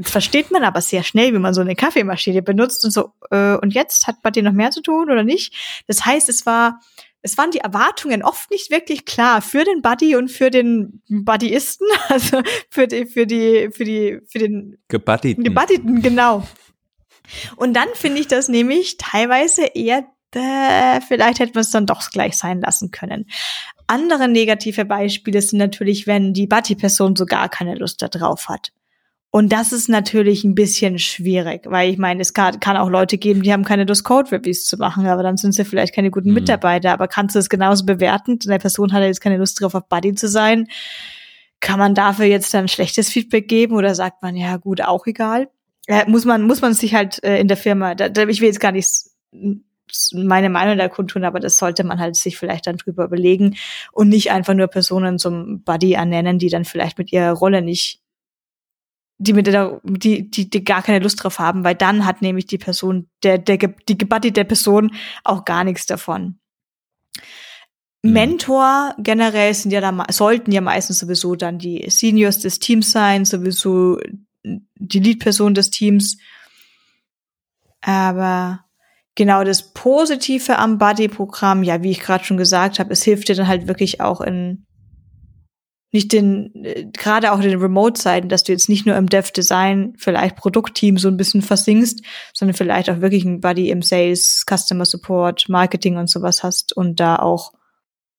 [0.02, 3.74] Versteht man aber sehr schnell, wie man so eine Kaffeemaschine benutzt und so, äh, und
[3.74, 5.84] jetzt hat Buddy noch mehr zu tun oder nicht?
[5.88, 6.82] Das heißt, es war,
[7.22, 11.88] es waren die Erwartungen oft nicht wirklich klar für den Buddy und für den Buddyisten,
[12.10, 15.43] also für die, für die, für die, für den Gebudditen.
[15.46, 16.46] Gebudditen, genau.
[17.56, 22.10] Und dann finde ich das nämlich teilweise eher, äh, vielleicht hätten wir es dann doch
[22.12, 23.28] gleich sein lassen können.
[23.88, 28.72] Andere negative Beispiele sind natürlich, wenn die Buddy-Person so gar keine Lust darauf hat.
[29.36, 33.17] Und das ist natürlich ein bisschen schwierig, weil ich meine, es kann, kann auch Leute
[33.17, 36.29] geben, die haben keine Lust, Code-Reviews zu machen, aber dann sind sie vielleicht keine guten
[36.29, 36.36] mhm.
[36.36, 36.93] Mitarbeiter.
[36.93, 38.39] Aber kannst du es genauso bewerten?
[38.47, 40.69] Eine Person hat jetzt keine Lust drauf, auf Buddy zu sein.
[41.59, 45.49] Kann man dafür jetzt dann schlechtes Feedback geben oder sagt man, ja gut, auch egal?
[45.88, 48.47] Äh, muss man, muss man sich halt äh, in der Firma, da, da, ich will
[48.47, 48.88] jetzt gar nicht
[50.13, 53.57] meine Meinung da kundtun, aber das sollte man halt sich vielleicht dann drüber überlegen
[53.91, 57.99] und nicht einfach nur Personen zum Buddy ernennen, die dann vielleicht mit ihrer Rolle nicht
[59.18, 62.47] die mit der, die, die, die gar keine Lust drauf haben, weil dann hat nämlich
[62.47, 64.91] die Person, der, der, die Gebatti der Person
[65.24, 66.39] auch gar nichts davon.
[68.01, 68.11] Mhm.
[68.13, 73.26] Mentor generell sind ja da, sollten ja meistens sowieso dann die Seniors des Teams sein,
[73.26, 73.99] sowieso
[74.43, 76.18] die Lead-Person des Teams.
[77.82, 78.66] Aber
[79.16, 83.36] genau das Positive am Buddy-Programm, ja, wie ich gerade schon gesagt habe, es hilft dir
[83.36, 84.66] dann halt wirklich auch in
[85.96, 89.93] nicht den, äh, gerade auch in den Remote-Seiten, dass du jetzt nicht nur im Dev-Design
[89.98, 94.86] vielleicht Produktteam so ein bisschen versinkst, sondern vielleicht auch wirklich ein Buddy im Sales, Customer
[94.86, 97.54] Support, Marketing und sowas hast und da auch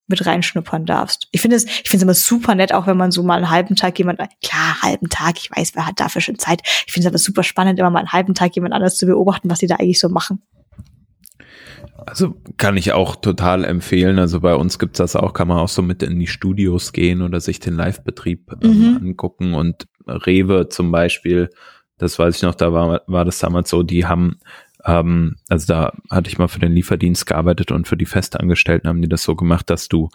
[0.07, 1.27] mit reinschnuppern darfst.
[1.31, 3.49] Ich finde es, ich finde es immer super nett, auch wenn man so mal einen
[3.49, 6.61] halben Tag jemand, klar, halben Tag, ich weiß, wer hat dafür schon Zeit.
[6.85, 9.49] Ich finde es aber super spannend, immer mal einen halben Tag jemand anders zu beobachten,
[9.49, 10.41] was die da eigentlich so machen.
[12.05, 14.19] Also kann ich auch total empfehlen.
[14.19, 17.21] Also bei uns gibt's das auch, kann man auch so mit in die Studios gehen
[17.21, 18.97] oder sich den Live-Betrieb ähm, mhm.
[18.97, 19.53] angucken.
[19.53, 21.49] Und Rewe zum Beispiel,
[21.97, 24.37] das weiß ich noch, da war, war das damals so, die haben,
[24.85, 29.01] ähm, also da hatte ich mal für den Lieferdienst gearbeitet und für die Festangestellten haben
[29.01, 30.09] die das so gemacht, dass du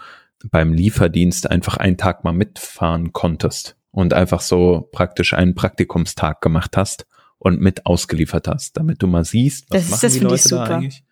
[0.51, 6.77] beim Lieferdienst einfach einen Tag mal mitfahren konntest und einfach so praktisch einen Praktikumstag gemacht
[6.77, 7.07] hast
[7.39, 10.49] und mit ausgeliefert hast, damit du mal siehst, was das machen ist, das die Leute
[10.49, 11.05] da eigentlich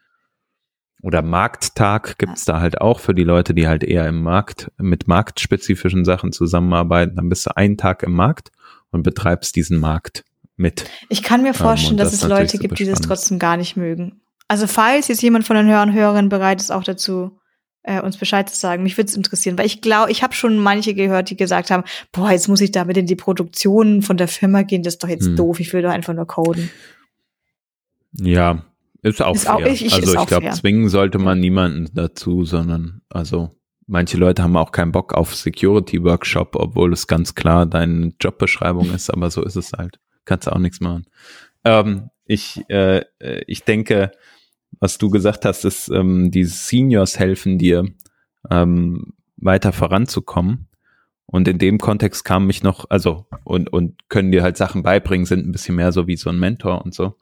[1.03, 5.09] oder Markttag gibt's da halt auch für die Leute, die halt eher im Markt mit
[5.09, 7.17] marktspezifischen Sachen zusammenarbeiten.
[7.17, 8.51] Dann bist du einen Tag im Markt
[8.91, 10.25] und betreibst diesen Markt
[10.57, 10.85] mit.
[11.09, 13.77] Ich kann mir vorstellen, ähm, dass das es Leute gibt, die das trotzdem gar nicht
[13.77, 14.21] mögen.
[14.49, 17.39] Also falls jetzt jemand von den Hörern Hörerinnen bereit ist, auch dazu
[17.83, 18.83] äh, uns Bescheid zu sagen.
[18.83, 21.85] Mich würde es interessieren, weil ich glaube, ich habe schon manche gehört, die gesagt haben,
[22.13, 25.09] boah, jetzt muss ich damit in die Produktion von der Firma gehen, das ist doch
[25.09, 25.37] jetzt hm.
[25.37, 26.71] doof, ich will doch einfach nur coden.
[28.13, 28.65] Ja,
[29.03, 29.55] ist auch ist fair.
[29.55, 33.51] Auch, ich, ich, also ich glaube, zwingen sollte man niemanden dazu, sondern also
[33.87, 38.93] manche Leute haben auch keinen Bock auf Security Workshop, obwohl es ganz klar deine Jobbeschreibung
[38.95, 39.99] ist, aber so ist es halt.
[40.25, 41.07] Kannst du auch nichts machen.
[41.65, 43.05] Ähm, ich, äh,
[43.47, 44.13] ich denke,
[44.79, 47.87] was du gesagt hast, ist, ähm, die Seniors helfen dir,
[48.51, 50.69] ähm, weiter voranzukommen.
[51.27, 55.27] Und in dem Kontext kam mich noch, also, und, und können dir halt Sachen beibringen,
[55.27, 57.17] sind ein bisschen mehr so wie so ein Mentor und so.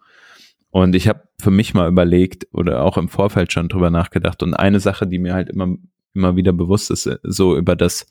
[0.71, 4.43] Und ich habe für mich mal überlegt oder auch im Vorfeld schon drüber nachgedacht.
[4.43, 5.77] Und eine Sache, die mir halt immer,
[6.15, 8.07] immer wieder bewusst ist, so über das,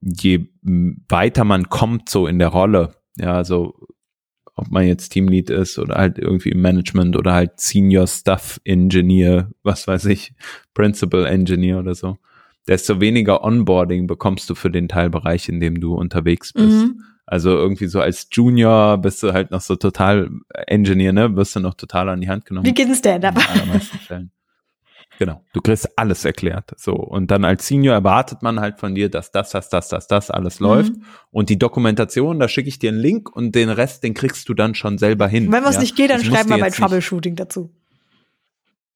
[0.00, 3.88] je weiter man kommt, so in der Rolle, ja, so
[4.58, 9.52] ob man jetzt Teamlead ist oder halt irgendwie im Management oder halt Senior Staff Engineer,
[9.62, 10.34] was weiß ich,
[10.74, 12.18] Principal Engineer oder so,
[12.66, 16.86] desto weniger Onboarding bekommst du für den Teilbereich, in dem du unterwegs bist.
[16.86, 17.04] Mhm.
[17.30, 20.30] Also irgendwie so als Junior bist du halt noch so total
[20.66, 21.36] Engineer, ne?
[21.36, 22.66] Wirst du noch total an die Hand genommen.
[22.66, 23.42] Wie geht es denn dabei?
[25.18, 25.44] Genau.
[25.52, 26.72] Du kriegst alles erklärt.
[26.76, 26.92] So.
[26.94, 30.30] Und dann als Senior erwartet man halt von dir, dass das, das, das, das, das
[30.30, 30.66] alles mhm.
[30.66, 30.92] läuft.
[31.32, 34.54] Und die Dokumentation, da schicke ich dir einen Link und den Rest, den kriegst du
[34.54, 35.50] dann schon selber hin.
[35.50, 35.80] Wenn was ja?
[35.80, 37.40] nicht geht, dann schreiben wir bei Troubleshooting nicht.
[37.40, 37.74] dazu.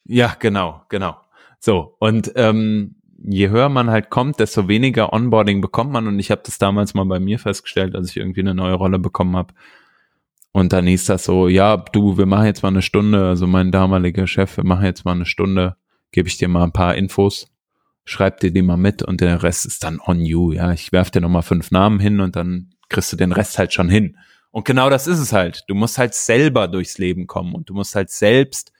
[0.05, 1.16] Ja, genau, genau.
[1.59, 1.97] So.
[1.99, 6.07] Und ähm, je höher man halt kommt, desto weniger Onboarding bekommt man.
[6.07, 8.99] Und ich habe das damals mal bei mir festgestellt, als ich irgendwie eine neue Rolle
[8.99, 9.55] bekommen habe.
[10.53, 13.70] Und dann hieß das so, ja, du, wir machen jetzt mal eine Stunde, also mein
[13.73, 15.77] damaliger Chef, wir machen jetzt mal eine Stunde
[16.12, 17.51] gebe ich dir mal ein paar Infos,
[18.05, 20.53] schreib dir die mal mit und der Rest ist dann on you.
[20.53, 23.59] Ja, ich werf dir noch mal fünf Namen hin und dann kriegst du den Rest
[23.59, 24.18] halt schon hin.
[24.51, 25.64] Und genau das ist es halt.
[25.66, 28.72] Du musst halt selber durchs Leben kommen und du musst halt selbst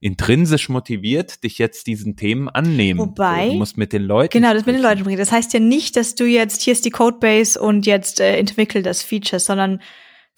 [0.00, 3.00] intrinsisch motiviert dich jetzt diesen Themen annehmen.
[3.00, 4.32] Wobei, du musst mit den Leuten.
[4.32, 5.18] Genau, das mit den Leuten bringen.
[5.18, 8.82] Das heißt ja nicht, dass du jetzt, hier ist die Codebase und jetzt äh, entwickel
[8.82, 9.80] das Feature, sondern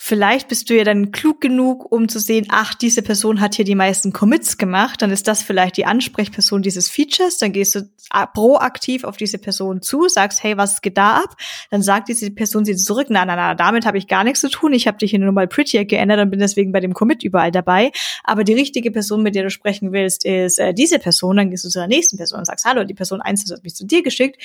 [0.01, 3.64] Vielleicht bist du ja dann klug genug, um zu sehen, ach, diese Person hat hier
[3.64, 7.90] die meisten Commits gemacht, dann ist das vielleicht die Ansprechperson dieses Features, dann gehst du
[8.32, 11.34] proaktiv auf diese Person zu, sagst, hey, was geht da ab?
[11.70, 14.49] Dann sagt diese Person sie zurück, na, na, na, damit habe ich gar nichts zu
[14.49, 17.24] tun, ich habe dich hier nur mal prettier geändert und bin deswegen bei dem Commit
[17.24, 17.90] überall dabei.
[18.22, 21.64] Aber die richtige Person, mit der du sprechen willst, ist äh, diese Person, dann gehst
[21.64, 24.05] du zu der nächsten Person und sagst, hallo, die Person 1 hat mich zu dir
[24.05, 24.40] geschickt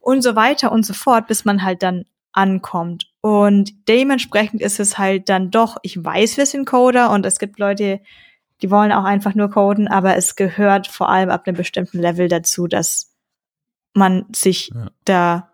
[0.00, 2.06] und so weiter und so fort, bis man halt dann
[2.36, 3.10] ankommt.
[3.20, 7.58] Und dementsprechend ist es halt dann doch, ich weiß, wir sind Coder und es gibt
[7.58, 8.00] Leute,
[8.62, 12.28] die wollen auch einfach nur coden, aber es gehört vor allem ab einem bestimmten Level
[12.28, 13.14] dazu, dass
[13.94, 14.90] man sich ja.
[15.04, 15.50] da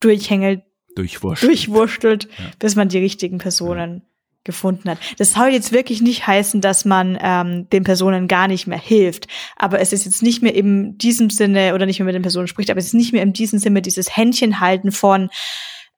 [0.00, 0.62] durchhängelt,
[0.94, 2.44] durchwurschtelt, durchwurschtelt ja.
[2.58, 4.02] bis man die richtigen Personen.
[4.50, 4.98] Gefunden hat.
[5.18, 9.26] Das soll jetzt wirklich nicht heißen, dass man ähm, den Personen gar nicht mehr hilft,
[9.56, 12.48] aber es ist jetzt nicht mehr in diesem Sinne oder nicht mehr mit den Personen
[12.48, 15.30] spricht, aber es ist nicht mehr in diesem Sinne dieses Händchen halten von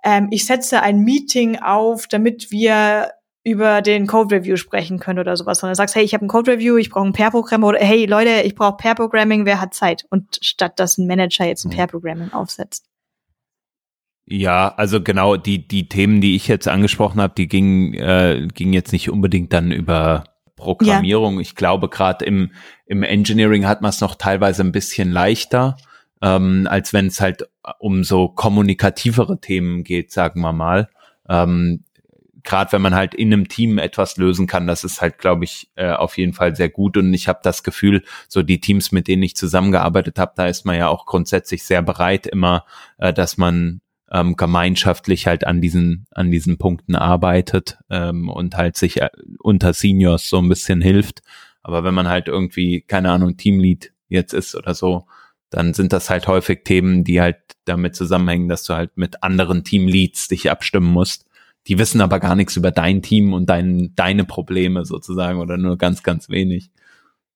[0.04, 3.12] ähm, ich setze ein Meeting auf, damit wir
[3.44, 6.52] über den Code Review sprechen können oder sowas, sondern sagst, hey, ich habe ein Code
[6.52, 9.74] Review, ich brauche ein Pair Programm oder hey Leute, ich brauche Pair Programming, wer hat
[9.74, 10.04] Zeit?
[10.10, 11.76] Und statt dass ein Manager jetzt ein mhm.
[11.76, 12.86] Pair Programming aufsetzt.
[14.24, 18.72] Ja, also genau die die Themen, die ich jetzt angesprochen habe, die gingen äh, gingen
[18.72, 20.24] jetzt nicht unbedingt dann über
[20.56, 21.36] Programmierung.
[21.36, 21.40] Ja.
[21.40, 22.52] Ich glaube, gerade im
[22.86, 25.76] im Engineering hat man es noch teilweise ein bisschen leichter
[26.22, 27.48] ähm, als wenn es halt
[27.78, 30.88] um so kommunikativere Themen geht, sagen wir mal.
[31.28, 31.84] Ähm,
[32.44, 35.70] Gerade wenn man halt in einem Team etwas lösen kann, das ist halt, glaube ich,
[35.76, 36.96] äh, auf jeden Fall sehr gut.
[36.96, 40.64] Und ich habe das Gefühl, so die Teams, mit denen ich zusammengearbeitet habe, da ist
[40.64, 42.64] man ja auch grundsätzlich sehr bereit, immer,
[42.98, 43.80] äh, dass man
[44.12, 49.08] ähm, gemeinschaftlich halt an diesen an diesen Punkten arbeitet ähm, und halt sich äh,
[49.38, 51.22] unter Seniors so ein bisschen hilft.
[51.62, 55.06] Aber wenn man halt irgendwie keine Ahnung Teamlead jetzt ist oder so,
[55.50, 59.64] dann sind das halt häufig Themen, die halt damit zusammenhängen, dass du halt mit anderen
[59.64, 61.26] Teamleads dich abstimmen musst.
[61.68, 65.78] Die wissen aber gar nichts über dein Team und dein, deine Probleme sozusagen oder nur
[65.78, 66.70] ganz, ganz wenig.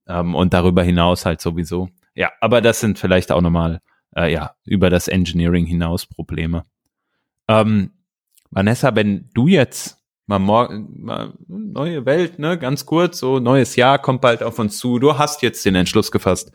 [0.08, 1.88] Ähm, und darüber hinaus halt sowieso.
[2.14, 3.80] Ja, aber das sind vielleicht auch nochmal,
[4.16, 6.64] äh, ja, über das Engineering hinaus Probleme.
[7.48, 7.90] Ähm,
[8.50, 13.98] Vanessa, wenn du jetzt mal morgen, mal neue Welt, ne, ganz kurz, so neues Jahr
[13.98, 14.98] kommt bald auf uns zu.
[14.98, 16.50] Du hast jetzt den Entschluss gefasst.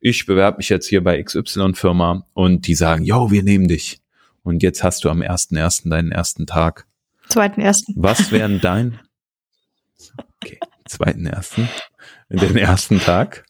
[0.00, 4.02] Ich bewerbe mich jetzt hier bei XY Firma und die sagen, yo, wir nehmen dich.
[4.42, 6.86] Und jetzt hast du am ersten ersten deinen ersten Tag.
[7.28, 7.94] Zweiten ersten.
[7.96, 9.00] Was wären dein,
[10.42, 11.68] okay, zweiten ersten,
[12.28, 13.44] den ersten Tag?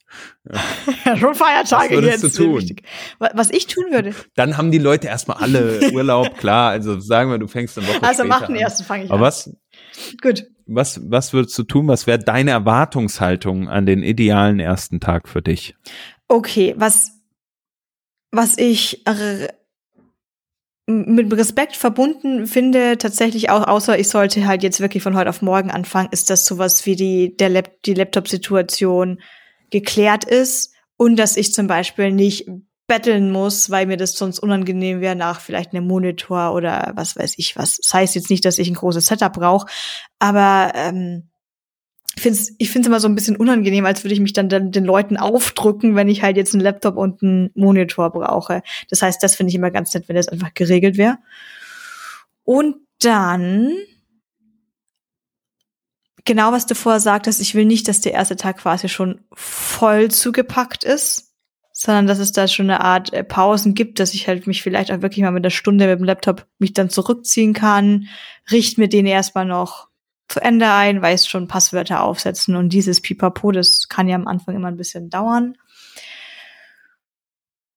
[1.04, 2.38] Ja, schon Feiertage Was jetzt.
[2.38, 2.76] Du tun?
[3.18, 4.14] Was ich tun würde.
[4.34, 6.70] Dann haben die Leute erstmal alle Urlaub, klar.
[6.70, 9.26] Also sagen wir, du fängst eine Woche Also mach den ersten fange ich Aber an.
[9.26, 9.56] was?
[10.22, 10.46] Gut.
[10.66, 11.88] Was, was würdest du tun?
[11.88, 15.74] Was wäre deine Erwartungshaltung an den idealen ersten Tag für dich?
[16.28, 17.12] Okay, was
[18.32, 19.02] was ich
[20.86, 25.42] mit Respekt verbunden finde, tatsächlich auch, außer ich sollte halt jetzt wirklich von heute auf
[25.42, 29.20] morgen anfangen, ist, dass sowas wie die, der Lab, die Laptop-Situation
[29.70, 32.48] geklärt ist und dass ich zum Beispiel nicht
[32.86, 37.34] betteln muss, weil mir das sonst unangenehm wäre nach vielleicht einem Monitor oder was weiß
[37.36, 37.78] ich was.
[37.78, 39.66] Das heißt jetzt nicht, dass ich ein großes Setup brauche,
[40.18, 41.28] aber ähm,
[42.16, 44.72] ich finde es find's immer so ein bisschen unangenehm, als würde ich mich dann den,
[44.72, 48.62] den Leuten aufdrücken, wenn ich halt jetzt einen Laptop und einen Monitor brauche.
[48.88, 51.18] Das heißt, das finde ich immer ganz nett, wenn das einfach geregelt wäre.
[52.42, 53.70] Und dann,
[56.26, 60.10] genau was du vorher sagtest, ich will nicht, dass der erste Tag quasi schon voll
[60.10, 61.32] zugepackt ist,
[61.72, 64.90] sondern dass es da schon eine Art äh, Pausen gibt, dass ich halt mich vielleicht
[64.90, 68.08] auch wirklich mal mit einer Stunde mit dem Laptop mich dann zurückziehen kann,
[68.50, 69.88] richte mir den erstmal noch
[70.28, 74.56] zu Ende ein, weiß schon Passwörter aufsetzen und dieses Pipapo, das kann ja am Anfang
[74.56, 75.56] immer ein bisschen dauern.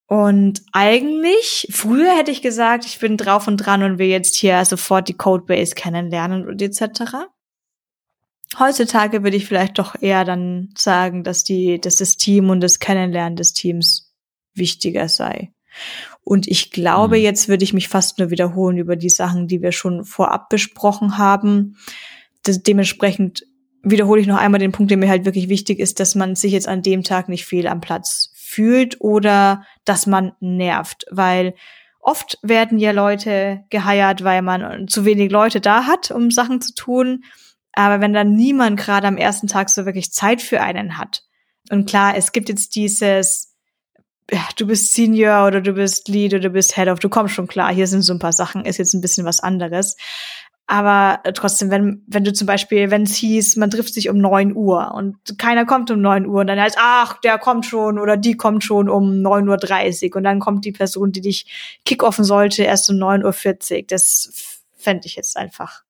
[0.08, 4.66] Und eigentlich, früher hätte ich gesagt, ich bin drauf und dran und will jetzt hier
[4.66, 7.28] sofort die Codebase kennenlernen und etc.
[8.58, 12.80] Heutzutage würde ich vielleicht doch eher dann sagen, dass die, dass das Team und das
[12.80, 14.14] Kennenlernen des Teams
[14.56, 15.52] wichtiger sei.
[16.24, 17.24] Und ich glaube, mhm.
[17.24, 21.18] jetzt würde ich mich fast nur wiederholen über die Sachen, die wir schon vorab besprochen
[21.18, 21.76] haben
[22.43, 23.45] das, dementsprechend
[23.84, 26.52] wiederhole ich noch einmal den Punkt, der mir halt wirklich wichtig ist, dass man sich
[26.52, 31.54] jetzt an dem Tag nicht fehl am Platz fühlt oder dass man nervt, weil
[32.02, 36.74] oft werden ja Leute geheiert, weil man zu wenig Leute da hat, um Sachen zu
[36.74, 37.24] tun.
[37.74, 41.24] Aber wenn dann niemand gerade am ersten Tag so wirklich Zeit für einen hat.
[41.72, 43.55] Und klar, es gibt jetzt dieses,
[44.57, 47.47] du bist Senior oder du bist Lead oder du bist Head of, du kommst schon
[47.47, 49.95] klar, hier sind so ein paar Sachen, ist jetzt ein bisschen was anderes.
[50.72, 54.55] Aber trotzdem, wenn, wenn du zum Beispiel, wenn es hieß, man trifft sich um neun
[54.55, 58.17] Uhr und keiner kommt um neun Uhr und dann heißt, ach, der kommt schon oder
[58.17, 62.24] die kommt schon um neun Uhr dreißig und dann kommt die Person, die dich kickoffen
[62.24, 63.34] sollte, erst um neun Uhr.
[63.34, 63.88] vierzig.
[63.88, 64.32] Das
[64.78, 65.82] fände ich jetzt einfach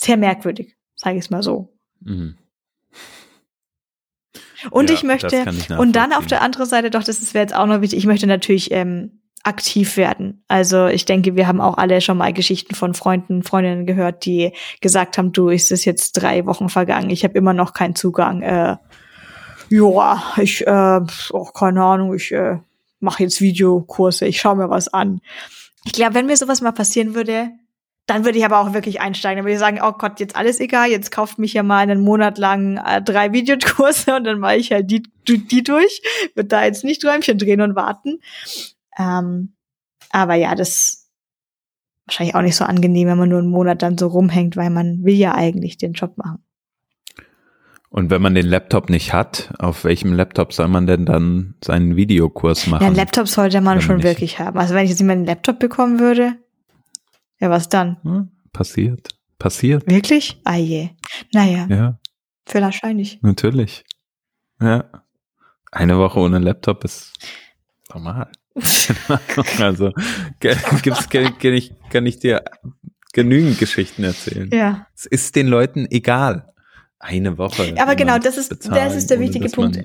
[0.00, 1.72] sehr merkwürdig, sage ich es mal so.
[2.00, 2.36] Mhm.
[4.70, 7.54] Und ja, ich möchte, ich und dann auf der anderen Seite, doch, das wäre jetzt
[7.54, 10.44] auch noch wichtig, ich möchte natürlich ähm, aktiv werden.
[10.48, 14.52] Also ich denke, wir haben auch alle schon mal Geschichten von Freunden, Freundinnen gehört, die
[14.82, 18.42] gesagt haben, du, ist es jetzt drei Wochen vergangen, ich habe immer noch keinen Zugang.
[18.42, 18.76] Äh,
[19.70, 22.58] ja, ich, äh, oh, keine Ahnung, ich äh,
[22.98, 25.20] mache jetzt Videokurse, ich schaue mir was an.
[25.84, 27.50] Ich glaube, wenn mir sowas mal passieren würde,
[28.10, 29.36] dann würde ich aber auch wirklich einsteigen.
[29.36, 32.00] Dann würde ich sagen, oh Gott, jetzt alles egal, jetzt kauft mich ja mal einen
[32.00, 36.02] Monat lang äh, drei Videokurse und dann mache ich halt die, die durch.
[36.34, 38.18] Wird da jetzt nicht Träumchen drehen und warten.
[38.98, 39.54] Ähm,
[40.10, 41.08] aber ja, das
[42.06, 45.04] wahrscheinlich auch nicht so angenehm, wenn man nur einen Monat dann so rumhängt, weil man
[45.04, 46.42] will ja eigentlich den Job machen.
[47.90, 51.94] Und wenn man den Laptop nicht hat, auf welchem Laptop soll man denn dann seinen
[51.94, 52.82] Videokurs machen?
[52.82, 54.58] Ja, einen Laptop sollte man schon wirklich haben.
[54.58, 56.34] Also wenn ich jetzt nicht mehr einen Laptop bekommen würde,
[57.40, 57.98] ja, was dann?
[58.04, 59.08] Ja, passiert.
[59.38, 59.90] Passiert.
[59.90, 60.40] Wirklich?
[60.44, 60.90] Ah je.
[61.32, 61.66] Naja.
[61.68, 61.98] Ja.
[62.46, 63.20] Für wahrscheinlich.
[63.22, 63.84] Natürlich.
[64.60, 64.84] Ja.
[65.72, 67.12] Eine Woche ohne Laptop ist
[67.92, 68.30] normal.
[69.58, 69.92] also
[70.40, 72.44] gibt's, kann, kann, ich, kann ich dir
[73.12, 74.50] genügend Geschichten erzählen.
[74.52, 74.86] Ja.
[74.94, 76.52] Es ist den Leuten egal.
[77.02, 77.74] Eine Woche.
[77.78, 79.82] Aber genau, das ist, das ist der wichtige Punkt.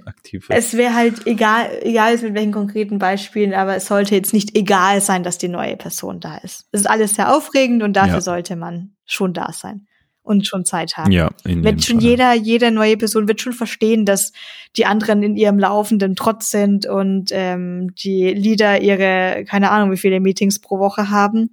[0.50, 4.58] Es wäre halt egal, egal ist mit welchen konkreten Beispielen, aber es sollte jetzt nicht
[4.58, 6.68] egal sein, dass die neue Person da ist.
[6.74, 8.22] Es ist alles sehr aufregend und dafür ja.
[8.22, 9.88] sollte man schon da sein
[10.24, 11.12] und schon Zeit haben.
[11.12, 12.10] Ja, in wird schon Fall.
[12.10, 14.34] jeder, jede neue Person wird schon verstehen, dass
[14.76, 19.98] die anderen in ihrem laufenden Trotz sind und ähm, die Leader ihre, keine Ahnung, wie
[19.98, 21.52] viele Meetings pro Woche haben.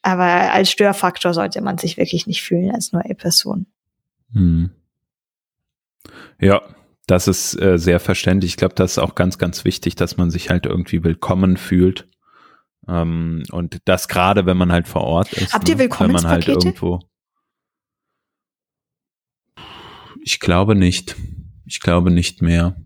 [0.00, 3.66] Aber als Störfaktor sollte man sich wirklich nicht fühlen als neue Person.
[4.32, 4.70] Hm.
[6.40, 6.62] Ja,
[7.06, 8.52] das ist äh, sehr verständlich.
[8.52, 12.08] Ich glaube, das ist auch ganz, ganz wichtig, dass man sich halt irgendwie willkommen fühlt.
[12.86, 15.52] Ähm, und das gerade, wenn man halt vor Ort ist.
[15.52, 15.88] Habt ihr ne?
[15.90, 17.00] Wenn man halt irgendwo.
[20.22, 21.16] Ich glaube nicht.
[21.64, 22.76] Ich glaube nicht mehr.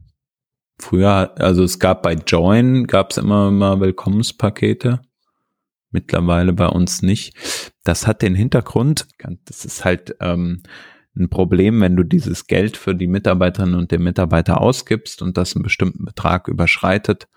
[0.78, 5.00] Früher, also es gab bei Join, gab es immer mal Willkommenspakete.
[5.90, 7.36] Mittlerweile bei uns nicht.
[7.84, 9.06] Das hat den Hintergrund,
[9.44, 10.62] das ist halt ähm,
[11.16, 15.54] ein Problem, wenn du dieses Geld für die Mitarbeiterinnen und den Mitarbeiter ausgibst und das
[15.54, 17.28] einen bestimmten Betrag überschreitet,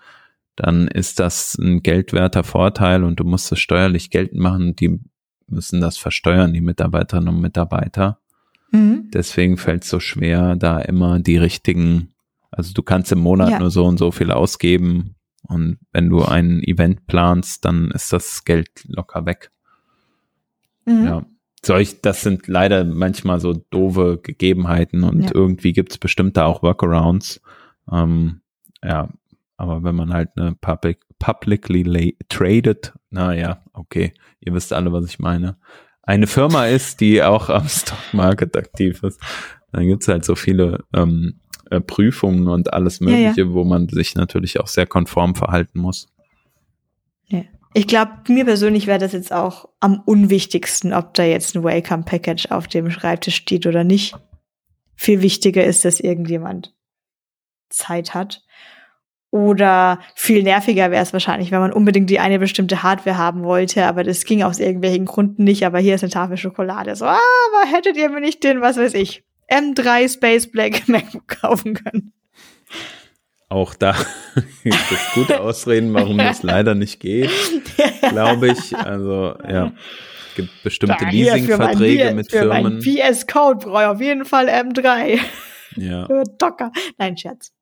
[0.56, 4.74] dann ist das ein geldwerter Vorteil und du musst es steuerlich geltend machen.
[4.76, 5.00] Die
[5.46, 8.18] müssen das versteuern, die Mitarbeiterinnen und Mitarbeiter.
[8.70, 9.10] Mhm.
[9.12, 12.14] Deswegen fällt es so schwer, da immer die richtigen,
[12.50, 13.58] also du kannst im Monat ja.
[13.58, 18.44] nur so und so viel ausgeben und wenn du ein Event planst, dann ist das
[18.44, 19.50] Geld locker weg.
[20.86, 21.04] Mhm.
[21.04, 21.26] Ja.
[21.66, 25.30] Solch, das sind leider manchmal so doofe Gegebenheiten und ja.
[25.34, 27.40] irgendwie gibt es bestimmt da auch Workarounds.
[27.90, 28.40] Ähm,
[28.84, 29.08] ja,
[29.56, 35.18] Aber wenn man halt eine public, publicly traded, naja, okay, ihr wisst alle, was ich
[35.18, 35.56] meine,
[36.02, 39.20] eine Firma ist, die auch am Stock Market aktiv ist,
[39.72, 41.40] dann gibt's halt so viele ähm,
[41.70, 43.52] äh, Prüfungen und alles Mögliche, ja, ja.
[43.52, 46.06] wo man sich natürlich auch sehr konform verhalten muss.
[47.76, 52.50] Ich glaube, mir persönlich wäre das jetzt auch am unwichtigsten, ob da jetzt ein Welcome-Package
[52.50, 54.16] auf dem Schreibtisch steht oder nicht.
[54.94, 56.74] Viel wichtiger ist, dass irgendjemand
[57.68, 58.42] Zeit hat.
[59.30, 63.84] Oder viel nerviger wäre es wahrscheinlich, wenn man unbedingt die eine bestimmte Hardware haben wollte,
[63.84, 66.96] aber das ging aus irgendwelchen Gründen nicht, aber hier ist eine Tafel Schokolade.
[66.96, 67.20] So, ah,
[67.52, 72.14] aber hättet ihr mir nicht den, was weiß ich, M3 Space Black MacBook kaufen können?
[73.48, 73.94] Auch da
[74.64, 77.30] gibt es gute Ausreden, warum das leider nicht geht,
[78.10, 78.76] glaube ich.
[78.76, 79.72] Also, ja.
[80.28, 82.82] Es gibt bestimmte Leasingverträge mit für Firmen.
[82.82, 85.18] Für VS Code brauche ich auf jeden Fall M3.
[85.76, 86.08] Ja.
[86.38, 86.72] Docker.
[86.98, 87.52] Nein, Scherz.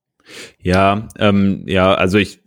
[0.59, 2.41] Ja, ähm, ja, also ich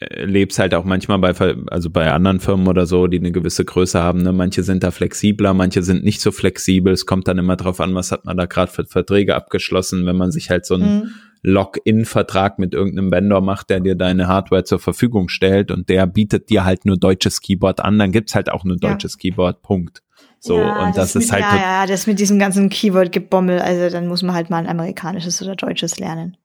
[0.00, 1.34] lebe es halt auch manchmal bei,
[1.68, 4.22] also bei anderen Firmen oder so, die eine gewisse Größe haben.
[4.22, 4.32] Ne?
[4.32, 6.92] Manche sind da flexibler, manche sind nicht so flexibel.
[6.92, 10.16] Es kommt dann immer drauf an, was hat man da gerade für Verträge abgeschlossen, wenn
[10.16, 11.14] man sich halt so einen mhm.
[11.42, 16.50] Login-Vertrag mit irgendeinem Vendor macht, der dir deine Hardware zur Verfügung stellt und der bietet
[16.50, 19.30] dir halt nur deutsches Keyboard an, dann gibt's halt auch nur deutsches ja.
[19.30, 20.02] Keyboard, Punkt.
[20.40, 21.60] So, ja, und das, das ist mit, halt.
[21.60, 25.42] Ja, ja, das mit diesem ganzen Keyboard-Gebommel, also dann muss man halt mal ein amerikanisches
[25.42, 26.36] oder deutsches lernen.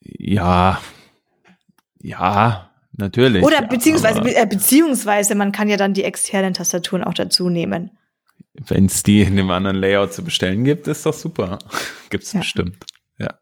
[0.00, 0.80] Ja,
[2.00, 3.42] ja, natürlich.
[3.42, 7.90] Oder beziehungsweise, äh, beziehungsweise man kann ja dann die externen Tastaturen auch dazu nehmen.
[8.54, 11.58] Wenn es die in dem anderen Layout zu bestellen gibt, ist doch super.
[12.10, 12.40] Gibt's ja.
[12.40, 12.76] bestimmt.
[13.18, 13.34] Ja,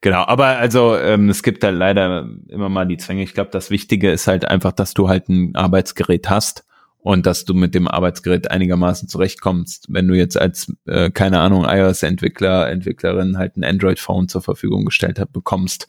[0.00, 0.24] genau.
[0.24, 3.22] Aber also ähm, es gibt halt leider immer mal die Zwänge.
[3.22, 6.64] Ich glaube, das Wichtige ist halt einfach, dass du halt ein Arbeitsgerät hast
[7.04, 9.86] und dass du mit dem Arbeitsgerät einigermaßen zurechtkommst.
[9.90, 15.18] Wenn du jetzt als, äh, keine Ahnung, iOS-Entwickler, Entwicklerin halt ein Android-Phone zur Verfügung gestellt
[15.18, 15.86] hat, bekommst,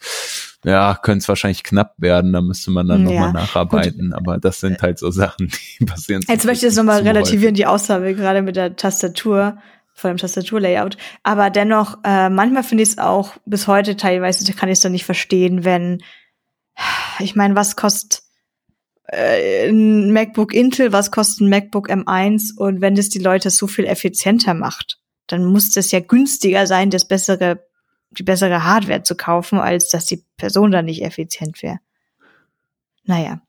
[0.66, 3.14] ja, könnte es wahrscheinlich knapp werden, da müsste man dann ja.
[3.14, 4.18] nochmal nacharbeiten, Gut.
[4.18, 5.50] aber das sind halt so Sachen,
[5.80, 6.22] die passieren.
[6.28, 7.56] Jetzt möchte ich das nochmal relativieren, häufig.
[7.56, 9.58] die Aussage gerade mit der Tastatur,
[9.96, 10.98] vor dem Tastaturlayout.
[11.24, 14.92] Aber dennoch, äh, manchmal finde ich es auch bis heute teilweise, kann ich es dann
[14.92, 16.04] nicht verstehen, wenn,
[17.20, 18.22] ich meine, was kostet
[19.08, 23.68] äh, ein MacBook Intel, was kostet ein MacBook M1 und wenn das die Leute so
[23.68, 27.66] viel effizienter macht, dann muss das ja günstiger sein, das bessere,
[28.12, 31.80] die bessere Hardware zu kaufen, als dass die Person dann nicht effizient wäre.
[33.06, 33.42] Naja.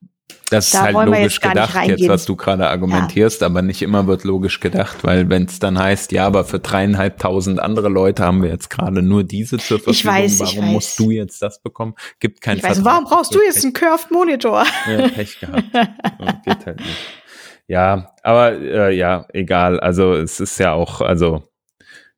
[0.51, 3.49] Das da ist halt logisch gedacht, jetzt was du gerade argumentierst, ja.
[3.49, 7.59] aber nicht immer wird logisch gedacht, weil wenn es dann heißt, ja, aber für dreieinhalbtausend
[7.59, 10.72] andere Leute haben wir jetzt gerade nur diese zur Verfügung, ich weiß, warum ich weiß.
[10.72, 11.95] musst du jetzt das bekommen?
[12.20, 14.64] Gibt keinen ich weiß, Warum brauchst du jetzt einen Curved Monitor?
[14.89, 15.64] Ja, Pech gehabt.
[16.45, 16.99] geht halt nicht.
[17.68, 19.81] Ja, aber äh, ja, egal.
[19.81, 21.43] Also es ist ja auch, also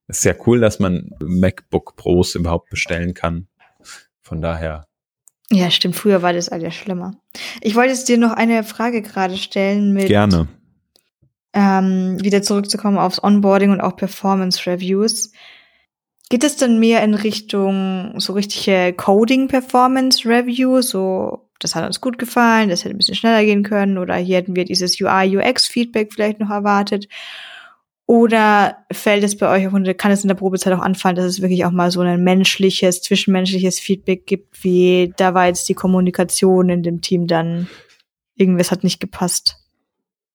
[0.06, 3.48] es ist ja cool, dass man MacBook Pros überhaupt bestellen kann.
[4.20, 4.87] Von daher
[5.50, 5.96] ja, stimmt.
[5.96, 7.12] Früher war das alles schlimmer.
[7.60, 10.08] Ich wollte jetzt dir noch eine Frage gerade stellen mit.
[10.08, 10.48] Gerne.
[11.54, 15.32] Ähm, wieder zurückzukommen aufs Onboarding und auch Performance Reviews.
[16.28, 20.82] Geht es dann mehr in Richtung so richtige Coding Performance Review?
[20.82, 24.36] So, das hat uns gut gefallen, das hätte ein bisschen schneller gehen können oder hier
[24.36, 27.08] hätten wir dieses UI UX Feedback vielleicht noch erwartet.
[28.08, 31.42] Oder fällt es bei euch auch, kann es in der Probezeit auch anfallen, dass es
[31.42, 36.70] wirklich auch mal so ein menschliches, zwischenmenschliches Feedback gibt, wie da war jetzt die Kommunikation
[36.70, 37.68] in dem Team dann,
[38.34, 39.56] irgendwas hat nicht gepasst?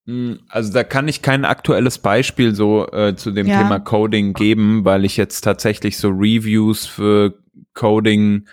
[0.05, 3.63] Hm, also da kann ich kein aktuelles Beispiel so äh, zu dem ja.
[3.63, 7.39] Thema Coding geben, weil ich jetzt tatsächlich so Reviews für
[7.73, 8.45] Coding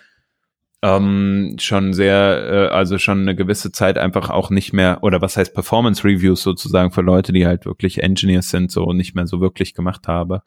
[0.83, 5.37] ähm, schon sehr, äh, also schon eine gewisse Zeit einfach auch nicht mehr, oder was
[5.37, 9.41] heißt Performance Reviews sozusagen für Leute, die halt wirklich Engineers sind, so nicht mehr so
[9.41, 10.41] wirklich gemacht habe.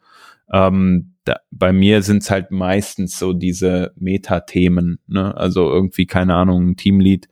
[0.51, 5.35] Ähm, da, bei mir sind es halt meistens so diese Meta-Themen, ne?
[5.35, 7.27] Also irgendwie, keine Ahnung, ein Teamlead,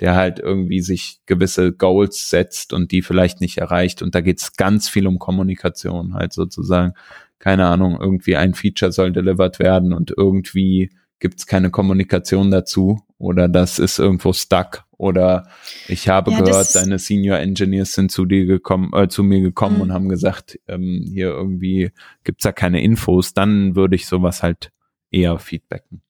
[0.00, 4.02] der halt irgendwie sich gewisse Goals setzt und die vielleicht nicht erreicht.
[4.02, 6.94] Und da geht's ganz viel um Kommunikation, halt sozusagen.
[7.38, 13.00] Keine Ahnung, irgendwie ein Feature soll delivered werden und irgendwie gibt es keine Kommunikation dazu
[13.18, 15.48] oder das ist irgendwo stuck oder
[15.86, 19.76] ich habe ja, gehört, deine Senior Engineers sind zu dir gekommen, äh, zu mir gekommen
[19.76, 19.82] mhm.
[19.82, 21.92] und haben gesagt, ähm, hier irgendwie
[22.24, 24.70] gibt's da keine Infos, dann würde ich sowas halt
[25.10, 26.02] eher feedbacken.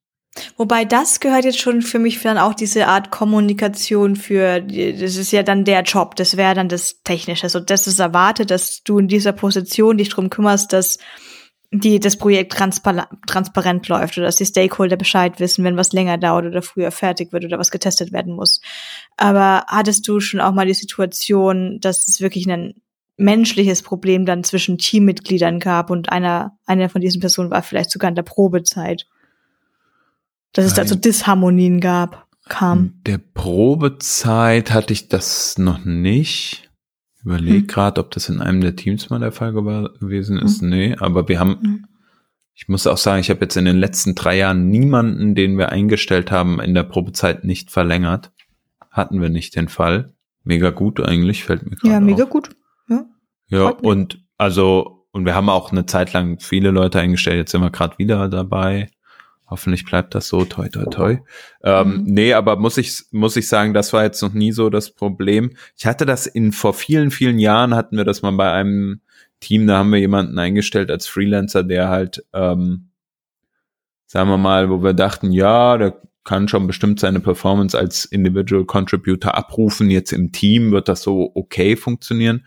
[0.56, 5.32] Wobei das gehört jetzt schon für mich dann auch diese Art Kommunikation für, das ist
[5.32, 7.48] ja dann der Job, das wäre dann das Technische.
[7.48, 10.98] So, das ist erwartet, dass du in dieser Position dich drum kümmerst, dass
[11.70, 16.16] die das Projekt transpar transparent läuft oder dass die Stakeholder Bescheid wissen, wenn was länger
[16.16, 18.60] dauert oder früher fertig wird oder was getestet werden muss.
[19.16, 22.74] Aber hattest du schon auch mal die Situation, dass es wirklich ein
[23.18, 28.08] menschliches Problem dann zwischen Teammitgliedern gab und einer, einer von diesen Personen war vielleicht sogar
[28.08, 29.06] in der Probezeit?
[30.52, 32.28] Dass es da so Disharmonien gab?
[32.48, 32.78] kam.
[32.78, 36.67] In der Probezeit hatte ich das noch nicht.
[37.24, 37.66] Überleg Hm.
[37.66, 40.62] gerade, ob das in einem der Teams mal der Fall gewesen ist.
[40.62, 41.86] Nee, aber wir haben, Hm.
[42.54, 45.70] ich muss auch sagen, ich habe jetzt in den letzten drei Jahren niemanden, den wir
[45.70, 48.30] eingestellt haben, in der Probezeit nicht verlängert.
[48.90, 50.12] Hatten wir nicht den Fall.
[50.44, 52.30] Mega gut eigentlich, fällt mir gerade Ja, mega auf.
[52.30, 52.50] gut.
[52.88, 53.04] Ja.
[53.48, 57.60] Ja, und also, und wir haben auch eine Zeit lang viele Leute eingestellt, jetzt sind
[57.60, 58.88] wir gerade wieder dabei.
[59.50, 61.18] Hoffentlich bleibt das so, toi, toi, toi.
[61.62, 62.04] Ähm, Mhm.
[62.04, 65.52] Nee, aber muss ich, muss ich sagen, das war jetzt noch nie so das Problem.
[65.76, 69.00] Ich hatte das in, vor vielen, vielen Jahren hatten wir das mal bei einem
[69.40, 72.90] Team, da haben wir jemanden eingestellt als Freelancer, der halt, ähm,
[74.06, 78.66] sagen wir mal, wo wir dachten, ja, der kann schon bestimmt seine Performance als Individual
[78.66, 79.88] Contributor abrufen.
[79.90, 82.44] Jetzt im Team wird das so okay funktionieren.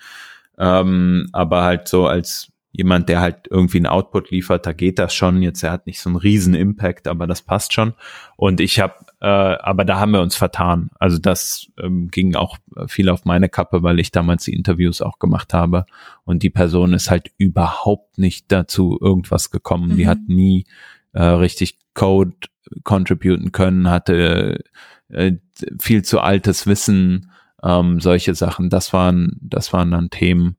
[0.60, 5.14] Ähm, aber halt so als jemand, der halt irgendwie einen Output liefert, da geht das
[5.14, 5.42] schon.
[5.42, 7.94] Jetzt, er hat nicht so einen riesen Impact, aber das passt schon.
[8.38, 10.90] Und ich habe, äh, aber da haben wir uns vertan.
[10.98, 12.58] Also das ähm, ging auch
[12.88, 15.86] viel auf meine Kappe, weil ich damals die Interviews auch gemacht habe.
[16.24, 19.98] Und die Person ist halt überhaupt nicht dazu irgendwas gekommen.
[19.98, 20.10] Die Mhm.
[20.10, 20.66] hat nie
[21.14, 22.36] äh, richtig Code
[22.84, 24.64] contributen können, hatte
[25.10, 25.34] äh,
[25.78, 27.32] viel zu altes Wissen,
[27.64, 28.70] ähm, solche Sachen.
[28.70, 30.56] Das waren, das waren dann Themen,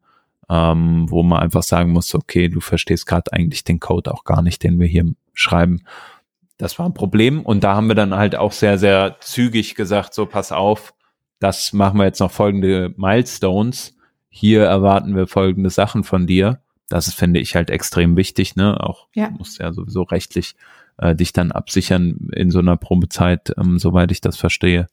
[0.52, 4.42] ähm, wo man einfach sagen muss, okay, du verstehst gerade eigentlich den Code auch gar
[4.42, 5.82] nicht, den wir hier schreiben.
[6.58, 10.12] Das war ein Problem und da haben wir dann halt auch sehr, sehr zügig gesagt,
[10.12, 10.92] so pass auf,
[11.38, 13.96] das machen wir jetzt noch folgende Milestones.
[14.28, 16.60] Hier erwarten wir folgende Sachen von dir.
[16.88, 18.78] Das ist, finde ich halt extrem wichtig, ne?
[18.78, 19.28] Auch Ja.
[19.28, 20.54] du musst ja sowieso rechtlich
[20.98, 24.86] äh, dich dann absichern in so einer Probezeit, ähm, soweit ich das verstehe.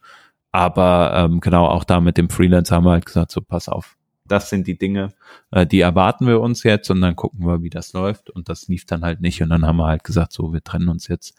[0.52, 3.98] Aber ähm, genau, auch da mit dem Freelancer haben wir halt gesagt, so pass auf,
[4.31, 5.14] das sind die Dinge,
[5.51, 8.30] äh, die erwarten wir uns jetzt und dann gucken wir, wie das läuft.
[8.30, 9.41] Und das lief dann halt nicht.
[9.41, 11.35] Und dann haben wir halt gesagt, so, wir trennen uns jetzt.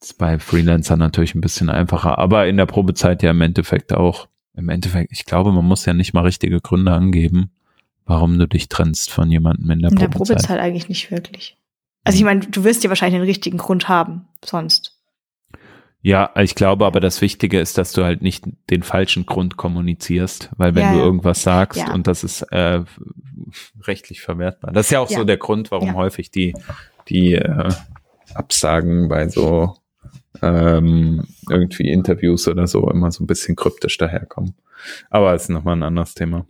[0.00, 3.92] Das ist bei Freelancer natürlich ein bisschen einfacher, aber in der Probezeit ja im Endeffekt
[3.92, 4.28] auch.
[4.54, 7.52] Im Endeffekt, ich glaube, man muss ja nicht mal richtige Gründe angeben,
[8.06, 10.38] warum du dich trennst von jemandem in der In der Probezeit.
[10.38, 11.56] Probezeit eigentlich nicht wirklich.
[12.02, 14.97] Also ich meine, du wirst ja wahrscheinlich den richtigen Grund haben, sonst.
[16.00, 20.50] Ja, ich glaube aber das Wichtige ist, dass du halt nicht den falschen Grund kommunizierst,
[20.56, 21.92] weil wenn Ja, du irgendwas sagst Ja.
[21.92, 22.82] und das ist äh,
[23.82, 24.72] rechtlich verwertbar.
[24.72, 25.18] Das ist ja auch Ja.
[25.18, 26.54] so der Grund, warum häufig die,
[27.08, 27.70] die äh,
[28.34, 29.74] Absagen bei so
[30.40, 34.54] ähm, irgendwie Interviews oder so immer so ein bisschen kryptisch daherkommen.
[35.10, 36.46] Aber es ist nochmal ein anderes Thema.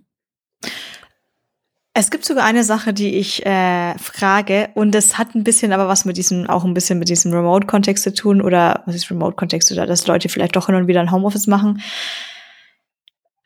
[2.01, 5.89] Es gibt sogar eine Sache, die ich äh, frage, und das hat ein bisschen aber
[5.89, 9.73] was mit diesem, auch ein bisschen mit diesem Remote-Kontext zu tun, oder was ist Remote-Kontext,
[9.73, 11.83] oder dass Leute vielleicht doch hin und wieder ein Homeoffice machen.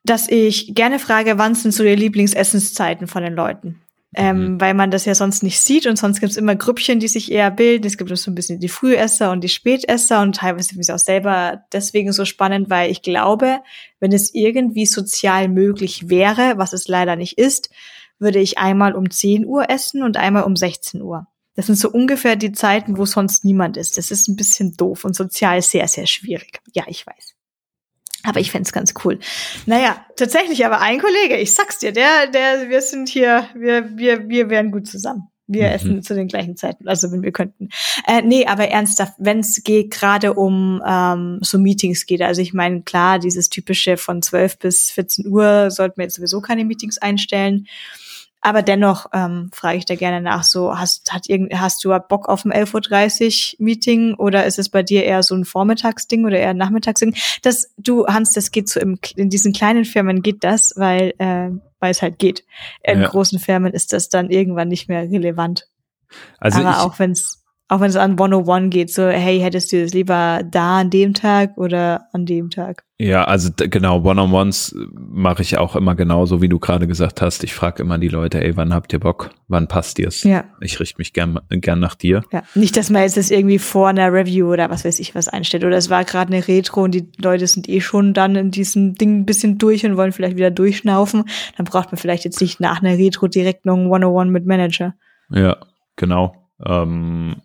[0.04, 3.80] Dass ich gerne frage, wann sind so die Lieblingsessenszeiten von den Leuten?
[4.14, 7.08] Ähm, weil man das ja sonst nicht sieht und sonst gibt es immer Grüppchen, die
[7.08, 7.86] sich eher bilden.
[7.86, 10.90] Es gibt auch so ein bisschen die Frühesser und die Spätesser und teilweise finde ich
[10.90, 13.60] es auch selber deswegen so spannend, weil ich glaube,
[13.98, 17.70] wenn es irgendwie sozial möglich wäre, was es leider nicht ist,
[18.22, 21.26] würde ich einmal um 10 Uhr essen und einmal um 16 Uhr.
[21.54, 23.98] Das sind so ungefähr die Zeiten, wo sonst niemand ist.
[23.98, 26.60] Das ist ein bisschen doof und sozial sehr, sehr schwierig.
[26.72, 27.34] Ja, ich weiß.
[28.24, 29.18] Aber ich fänd's ganz cool.
[29.66, 34.28] Naja, tatsächlich aber ein Kollege, ich sag's dir, der, der, wir sind hier, wir, wir,
[34.28, 35.28] wir wären gut zusammen.
[35.48, 35.74] Wir Mhm.
[35.74, 37.68] essen zu den gleichen Zeiten, also wenn wir könnten.
[38.06, 42.54] Äh, nee, aber ernsthaft, wenn es geht, gerade um ähm, so Meetings geht, also ich
[42.54, 46.98] meine, klar, dieses typische von 12 bis 14 Uhr sollten wir jetzt sowieso keine Meetings
[46.98, 47.66] einstellen.
[48.44, 52.28] Aber dennoch ähm, frage ich da gerne nach, so hast, hat irgend, hast du Bock
[52.28, 56.38] auf ein 11.30 Uhr Meeting oder ist es bei dir eher so ein Vormittagsding oder
[56.38, 57.14] eher ein Nachmittagsding?
[57.42, 61.50] Das, du, Hans, das geht so im, in diesen kleinen Firmen geht das, weil, äh,
[61.78, 62.44] weil es halt geht.
[62.82, 63.08] In Ja.
[63.08, 65.68] großen Firmen ist das dann irgendwann nicht mehr relevant.
[66.38, 67.41] Also Aber ich, auch wenn es
[67.72, 71.14] auch wenn es an 101 geht, so, hey, hättest du das lieber da an dem
[71.14, 72.84] Tag oder an dem Tag?
[72.98, 77.42] Ja, also genau, One-on-Ones mache ich auch immer genauso, wie du gerade gesagt hast.
[77.44, 79.30] Ich frage immer die Leute, ey, wann habt ihr Bock?
[79.48, 80.22] Wann passt dir's?
[80.22, 80.44] Ja.
[80.60, 82.22] Ich richte mich gern, gern nach dir.
[82.30, 85.28] Ja, nicht, dass man jetzt das irgendwie vor einer Review oder was weiß ich was
[85.28, 85.64] einstellt.
[85.64, 88.96] Oder es war gerade eine Retro und die Leute sind eh schon dann in diesem
[88.96, 91.24] Ding ein bisschen durch und wollen vielleicht wieder durchschnaufen.
[91.56, 94.94] Dann braucht man vielleicht jetzt nicht nach einer Retro direkt noch ein 101 mit Manager.
[95.30, 95.56] Ja,
[95.96, 96.36] genau.
[96.64, 97.36] Ähm,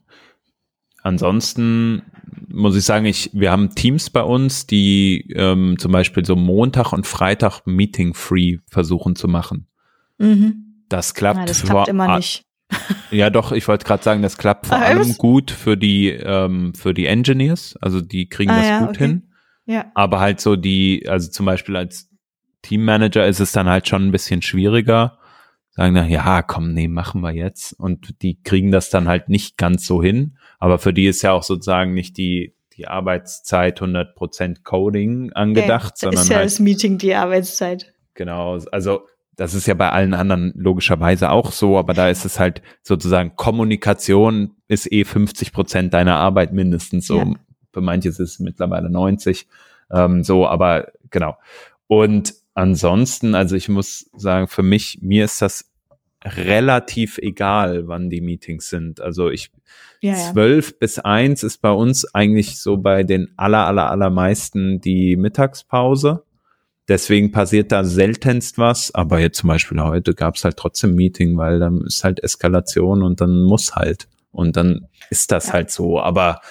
[1.07, 2.03] ansonsten
[2.49, 6.93] muss ich sagen, ich, wir haben Teams bei uns, die ähm, zum Beispiel so Montag
[6.93, 9.67] und Freitag Meeting-Free versuchen zu machen.
[10.17, 10.83] Mhm.
[10.89, 11.39] Das klappt.
[11.39, 12.43] Ja, das klappt immer ah, nicht.
[13.11, 15.17] Ja, doch, ich wollte gerade sagen, das klappt vor Ach, allem was?
[15.17, 17.77] gut für die, ähm, für die Engineers.
[17.81, 19.05] Also die kriegen Ah, das ja, gut okay.
[19.07, 19.23] hin.
[19.65, 19.85] Ja.
[19.95, 22.09] Aber halt so die, also zum Beispiel als
[22.61, 25.19] Teammanager ist es dann halt schon ein bisschen schwieriger.
[25.77, 27.71] Sagen dann, ja, komm, nee, machen wir jetzt.
[27.73, 30.35] Und die kriegen das dann halt nicht ganz so hin.
[30.57, 36.09] Aber für die ist ja auch sozusagen nicht die, die Arbeitszeit 100% Coding angedacht, ja,
[36.09, 37.93] sondern ist ja halt, das Meeting die Arbeitszeit.
[38.15, 39.01] genau, also
[39.35, 43.35] das ist ja bei allen anderen logischerweise auch so, aber da ist es halt sozusagen
[43.35, 47.19] Kommunikation ist eh 50 Prozent deiner Arbeit mindestens so.
[47.19, 47.33] Ja.
[47.71, 49.47] Für manche ist es mittlerweile 90.
[49.91, 51.37] Ähm, so, aber genau.
[51.85, 55.69] Und ansonsten, also ich muss sagen, für mich, mir ist das
[56.25, 58.99] relativ egal, wann die Meetings sind.
[58.99, 59.51] Also ich
[60.01, 60.31] Ja, ja.
[60.33, 66.23] zwölf bis eins ist bei uns eigentlich so bei den aller, aller, allermeisten die Mittagspause.
[66.87, 71.37] Deswegen passiert da seltenst was, aber jetzt zum Beispiel heute gab es halt trotzdem Meeting,
[71.37, 74.07] weil dann ist halt Eskalation und dann muss halt.
[74.31, 75.53] Und dann ist das Ja.
[75.53, 75.99] halt so.
[75.99, 76.41] Aber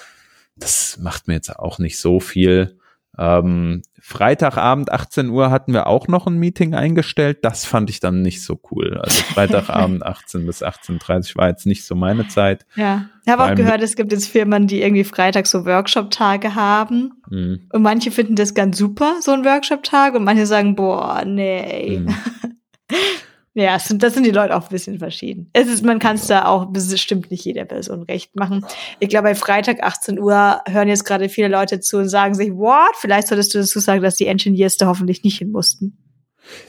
[0.57, 2.79] das macht mir jetzt auch nicht so viel.
[3.19, 7.39] Ähm, Freitagabend 18 Uhr hatten wir auch noch ein Meeting eingestellt.
[7.43, 8.99] Das fand ich dann nicht so cool.
[8.99, 12.67] Also Freitagabend 18 bis 18.30 war jetzt nicht so meine Zeit.
[12.77, 13.07] Ja.
[13.25, 17.15] Ich habe auch gehört, es gibt jetzt Firmen, die irgendwie Freitag so Workshop-Tage haben.
[17.29, 17.67] Mhm.
[17.73, 20.15] Und manche finden das ganz super, so ein Workshop-Tag.
[20.15, 21.99] Und manche sagen, boah, nee.
[22.01, 22.15] Mhm.
[23.59, 25.49] Ja, es sind, das sind die Leute auch ein bisschen verschieden.
[25.55, 28.67] Es ist, man kann es da auch bestimmt nicht jeder Person recht machen.
[29.01, 32.53] Ich glaube, bei Freitag 18 Uhr hören jetzt gerade viele Leute zu und sagen sich,
[32.53, 32.95] what?
[32.99, 35.97] Vielleicht solltest du dazu sagen, dass die Engineers da hoffentlich nicht hin mussten.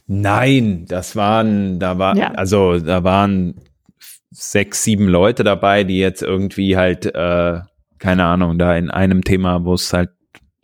[0.05, 2.31] Nein, das waren, da war, Ja.
[2.31, 3.55] also da waren
[4.31, 7.59] sechs, sieben Leute dabei, die jetzt irgendwie halt, äh,
[7.99, 10.11] keine Ahnung, da in einem Thema, wo es halt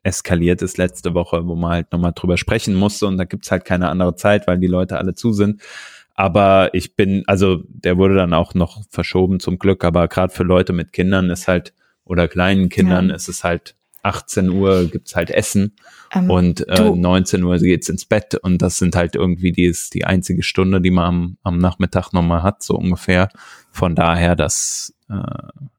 [0.03, 3.65] eskaliert ist letzte Woche, wo man halt nochmal drüber sprechen musste und da gibt's halt
[3.65, 5.61] keine andere Zeit, weil die Leute alle zu sind.
[6.15, 10.43] Aber ich bin, also der wurde dann auch noch verschoben zum Glück, aber gerade für
[10.43, 11.73] Leute mit Kindern ist halt,
[12.05, 13.15] oder kleinen Kindern Ja.
[13.15, 15.75] ist es halt 18 Uhr gibt's halt Essen
[16.13, 19.63] Ähm, und äh, du- 19 Uhr geht's ins Bett und das sind halt irgendwie die,
[19.65, 23.29] ist die einzige Stunde, die man am, am Nachmittag nochmal hat, so ungefähr.
[23.71, 25.15] Von daher, das äh,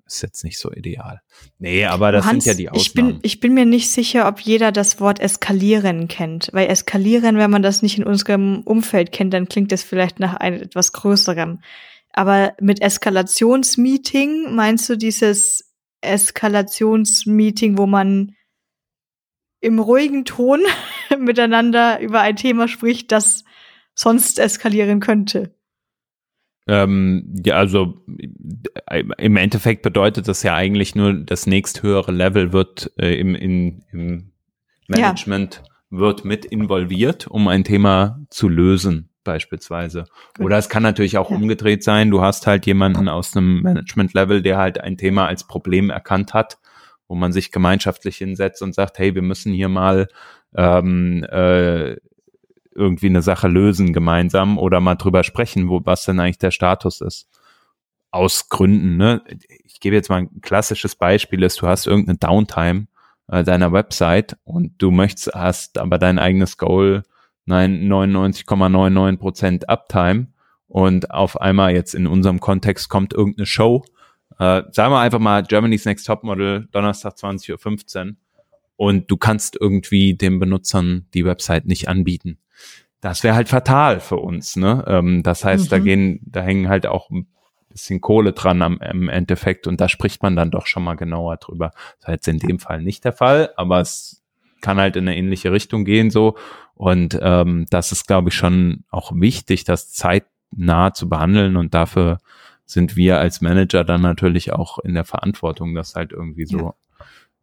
[0.06, 1.20] ist jetzt nicht so ideal.
[1.59, 3.20] Nee, aber das Hans, sind ja die ich bin, Ausnahmen.
[3.22, 6.51] ich bin mir nicht sicher, ob jeder das Wort eskalieren kennt.
[6.52, 10.35] Weil eskalieren, wenn man das nicht in unserem Umfeld kennt, dann klingt das vielleicht nach
[10.35, 11.60] einem etwas größerem.
[12.12, 18.36] Aber mit Eskalationsmeeting meinst du dieses Eskalationsmeeting, wo man
[19.60, 20.60] im ruhigen Ton
[21.18, 23.44] miteinander über ein Thema spricht, das
[23.94, 25.53] sonst eskalieren könnte?
[26.66, 28.03] Ähm, ja, also
[28.86, 33.85] äh, im Endeffekt bedeutet das ja eigentlich nur, das nächsthöhere Level wird äh, im, in,
[33.93, 34.32] im
[34.89, 34.97] Ja.
[34.97, 40.07] Management wird mit involviert, um ein Thema zu lösen, beispielsweise.
[40.36, 40.47] Gut.
[40.47, 41.36] Oder es kann natürlich auch Ja.
[41.36, 42.11] umgedreht sein.
[42.11, 46.59] Du hast halt jemanden aus einem Management-Level, der halt ein Thema als Problem erkannt hat,
[47.09, 50.09] wo man sich gemeinschaftlich hinsetzt und sagt, hey, wir müssen hier mal
[50.57, 51.97] ähm, äh,
[52.74, 57.01] irgendwie eine Sache lösen gemeinsam oder mal drüber sprechen, wo was denn eigentlich der Status
[57.01, 57.28] ist.
[58.10, 59.22] Aus Gründen, ne?
[59.64, 62.86] Ich gebe jetzt mal ein klassisches Beispiel, ist, du hast irgendeine Downtime
[63.28, 67.02] äh, deiner Website und du möchtest, hast aber dein eigenes Goal,
[67.44, 70.28] nein, 99,99 Prozent Uptime
[70.68, 73.84] und auf einmal jetzt in unserem Kontext kommt irgendeine Show,
[74.38, 78.16] äh, sagen wir einfach mal Germany's Next Topmodel, Donnerstag 20.15 Uhr
[78.76, 82.38] und du kannst irgendwie den Benutzern die Website nicht anbieten.
[83.05, 84.82] Das wäre halt fatal für uns, ne?
[84.89, 85.85] Ähm, das heißt, da Mhm.
[85.85, 87.26] gehen, da hängen halt auch ein
[87.68, 91.36] bisschen Kohle dran am, im Endeffekt und da spricht man dann doch schon mal genauer
[91.36, 91.72] drüber.
[91.98, 94.22] Das war jetzt in dem Fall nicht der Fall, aber es
[94.62, 96.39] kann halt in eine ähnliche Richtung gehen so
[96.72, 102.20] und ähm, das ist, glaube ich, schon auch wichtig, das zeitnah zu behandeln und dafür
[102.64, 106.72] sind wir als Manager dann natürlich auch in der Verantwortung, das halt irgendwie so,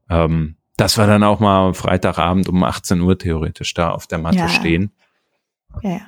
[0.09, 4.17] ähm, dass wir dann auch mal am Freitagabend um 18 Uhr theoretisch da auf der
[4.17, 4.47] Matte Ja.
[4.47, 4.91] stehen.
[5.81, 6.01] Ja, ja.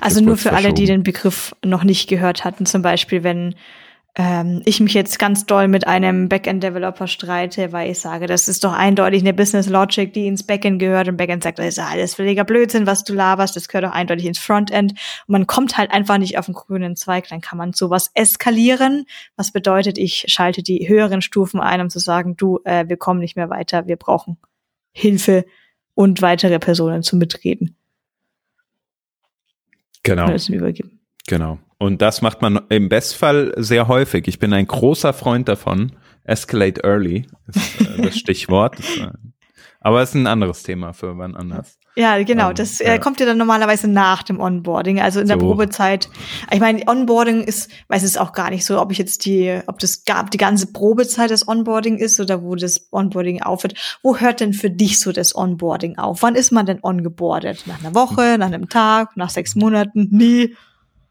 [0.00, 3.54] Also nur für alle, die den Begriff noch nicht gehört hatten, zum Beispiel, wenn
[4.18, 8.64] ähm, ich mich jetzt ganz doll mit einem Backend-Developer streite, weil ich sage, das ist
[8.64, 11.08] doch eindeutig eine Business Logic, die ins Backend gehört.
[11.08, 14.24] Und Backend sagt, das ist alles völliger Blödsinn, was du laberst, das gehört doch eindeutig
[14.24, 14.92] ins Frontend.
[14.92, 19.04] Und man kommt halt einfach nicht auf den grünen Zweig, dann kann man sowas eskalieren,
[19.36, 23.20] was bedeutet, ich schalte die höheren Stufen ein, um zu sagen, du, äh, wir kommen
[23.20, 24.38] nicht mehr weiter, wir brauchen
[24.92, 25.44] Hilfe
[25.92, 27.76] und weitere Personen zum Mitreden.
[30.06, 30.36] Genau.
[30.36, 31.00] Zum Übergeben.
[31.26, 31.58] Genau.
[31.78, 34.28] Und das macht man im Bestfall sehr häufig.
[34.28, 35.92] Ich bin ein großer Freund davon.
[36.24, 38.78] Escalate early ist äh, das Stichwort.
[38.98, 39.10] Äh,
[39.80, 41.78] aber es ist ein anderes Thema für wann anders.
[41.96, 42.50] Ja, genau.
[42.50, 42.94] Ähm, Das ja.
[42.94, 45.46] äh, kommt ja dann normalerweise nach dem Onboarding, also in der So.
[45.46, 46.10] Probezeit.
[46.52, 49.78] Ich meine, Onboarding ist, weiß es auch gar nicht so, ob ich jetzt die, ob
[49.78, 53.98] das gab die ganze Probezeit das Onboarding ist oder wo das Onboarding aufhört.
[54.02, 56.22] Wo hört denn für dich so das Onboarding auf?
[56.22, 57.64] Wann ist man denn ongeboardet?
[57.66, 60.08] Nach einer Woche, nach einem Tag, nach sechs Monaten?
[60.10, 60.54] Nie.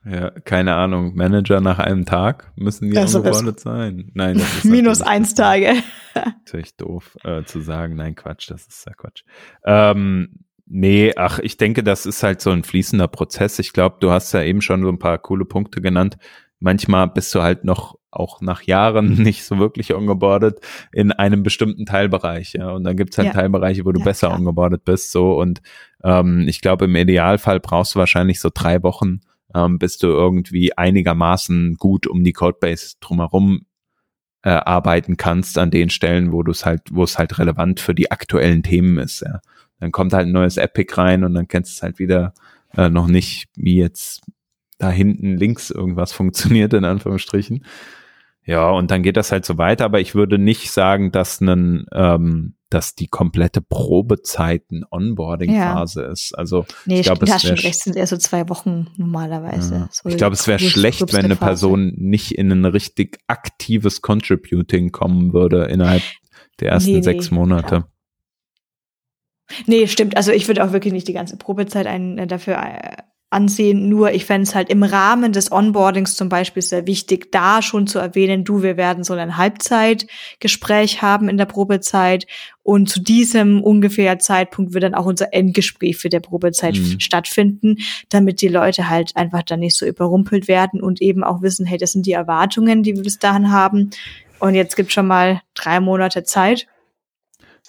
[0.07, 1.15] Ja, keine Ahnung.
[1.15, 4.11] Manager nach einem Tag müssen die Also angebordet sein.
[4.13, 5.73] Nein, das ist Minus eins Tage.
[6.13, 7.95] natürlich doof äh, zu sagen.
[7.95, 9.23] Nein, Quatsch, das ist ja Quatsch.
[9.65, 13.59] Ähm, nee, ach, ich denke, das ist halt so ein fließender Prozess.
[13.59, 16.17] Ich glaube, du hast ja eben schon so ein paar coole Punkte genannt.
[16.59, 20.59] Manchmal bist du halt noch auch nach Jahren nicht so wirklich ongeboardet
[20.93, 22.71] in einem bestimmten Teilbereich, ja.
[22.71, 23.33] Und dann gibt's halt Ja.
[23.33, 24.39] Teilbereiche, wo du Ja, besser klar.
[24.39, 25.39] ongeboardet bist, so.
[25.39, 25.61] Und
[26.03, 29.19] ähm, ich glaube, im Idealfall brauchst du wahrscheinlich so drei Wochen,
[29.53, 33.65] ähm, bis du irgendwie einigermaßen gut um die Codebase drumherum
[34.43, 37.93] äh, arbeiten kannst an den Stellen, wo du es halt, wo es halt relevant für
[37.95, 39.21] die aktuellen Themen ist.
[39.21, 39.41] Ja.
[39.79, 42.33] Dann kommt halt ein neues Epic rein und dann kennst du es halt wieder
[42.75, 44.21] äh, noch nicht, wie jetzt
[44.77, 47.65] da hinten links irgendwas funktioniert, in Anführungsstrichen.
[48.47, 51.87] Ja, und dann geht das halt so weiter, aber ich würde nicht sagen, dass einen,
[51.91, 56.37] ähm, dass die komplette Probezeit eine Onboarding-Phase ist.
[56.37, 58.87] Also Nee, Ich glaub, du es hast schon wär recht, sind eher so zwei Wochen
[58.97, 59.75] normalerweise.
[59.75, 59.89] Ja.
[59.91, 61.47] So ich glaube, es wäre schlecht, wenn eine Phase.
[61.47, 66.03] Person nicht in ein richtig aktives Contributing kommen würde innerhalb
[66.59, 67.85] der ersten nee, sechs Monate.
[69.65, 70.17] Nee, stimmt.
[70.17, 72.97] Also ich würde auch wirklich nicht die ganze Probezeit ein, äh, dafür äh,
[73.31, 73.89] ansehen.
[73.89, 77.85] Nur ich fände es halt im Rahmen des Onboardings zum Beispiel sehr wichtig, da schon
[77.85, 82.27] zu erwähnen, du, wir werden so ein Halbzeitgespräch haben in der Probezeit.
[82.63, 86.99] Und zu diesem ungefähr Zeitpunkt wird dann auch unser Endgespräch für der Probezeit Mhm.
[86.99, 87.77] stattfinden,
[88.09, 91.77] damit die Leute halt einfach dann nicht so überrumpelt werden und eben auch wissen, hey,
[91.77, 93.89] das sind die Erwartungen, die wir bis dahin haben.
[94.39, 96.67] Und jetzt gibt schon mal drei Monate Zeit.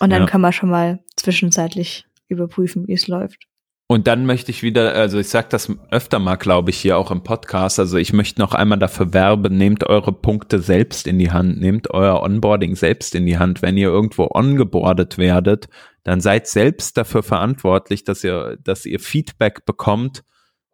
[0.01, 0.27] Und dann Ja.
[0.29, 3.47] können wir schon mal zwischenzeitlich überprüfen, wie es läuft.
[3.89, 7.13] Und dann möchte ich wieder, also ich sage das öfter mal, glaube ich, hier auch
[7.13, 7.79] im Podcast.
[7.79, 11.93] Also ich möchte noch einmal dafür werben, nehmt eure Punkte selbst in die Hand, nehmt
[11.93, 13.63] euer Onboarding selbst in die Hand.
[13.63, 15.69] Wenn ihr irgendwo ongeboardet werdet,
[16.03, 20.25] dann seid selbst dafür verantwortlich, dass ihr, dass ihr Feedback bekommt.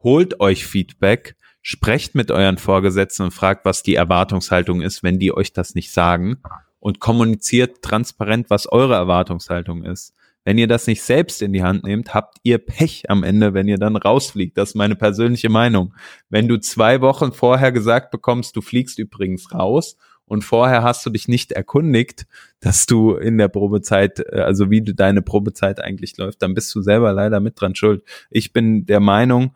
[0.02, 5.36] Holt euch Feedback, sprecht mit euren Vorgesetzten und fragt, was die Erwartungshaltung ist, wenn die
[5.36, 6.38] euch das nicht sagen.
[6.82, 10.14] Und kommuniziert transparent, was eure Erwartungshaltung ist.
[10.44, 13.68] Wenn ihr das nicht selbst in die Hand nehmt, habt ihr Pech am Ende, wenn
[13.68, 14.58] ihr dann rausfliegt.
[14.58, 15.94] Das ist meine persönliche Meinung.
[16.28, 21.10] Wenn du zwei Wochen vorher gesagt bekommst, du fliegst übrigens raus und vorher hast du
[21.10, 22.26] dich nicht erkundigt,
[22.58, 26.82] dass du in der Probezeit, äh, also wie deine Probezeit eigentlich läuft, dann bist du
[26.82, 28.02] selber leider mit dran schuld.
[28.28, 29.54] Ich bin der Meinung,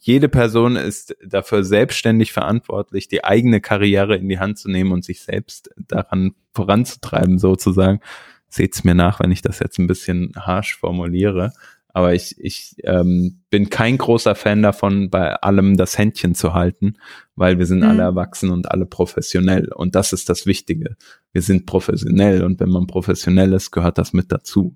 [0.00, 5.04] jede Person ist dafür selbstständig verantwortlich, die eigene Karriere in die Hand zu nehmen und
[5.04, 8.00] sich selbst daran voranzutreiben, sozusagen.
[8.48, 11.52] Seht's mir nach, wenn ich das jetzt ein bisschen harsh formuliere.
[11.92, 16.94] Aber ich, ich ähm, bin kein großer Fan davon, bei allem das Händchen zu halten,
[17.34, 17.88] weil wir sind Mhm.
[17.88, 19.70] alle erwachsen und alle professionell.
[19.72, 20.96] Und das ist das Wichtige.
[21.32, 24.74] Wir sind professionell und wenn man professionell ist, gehört das mit dazu.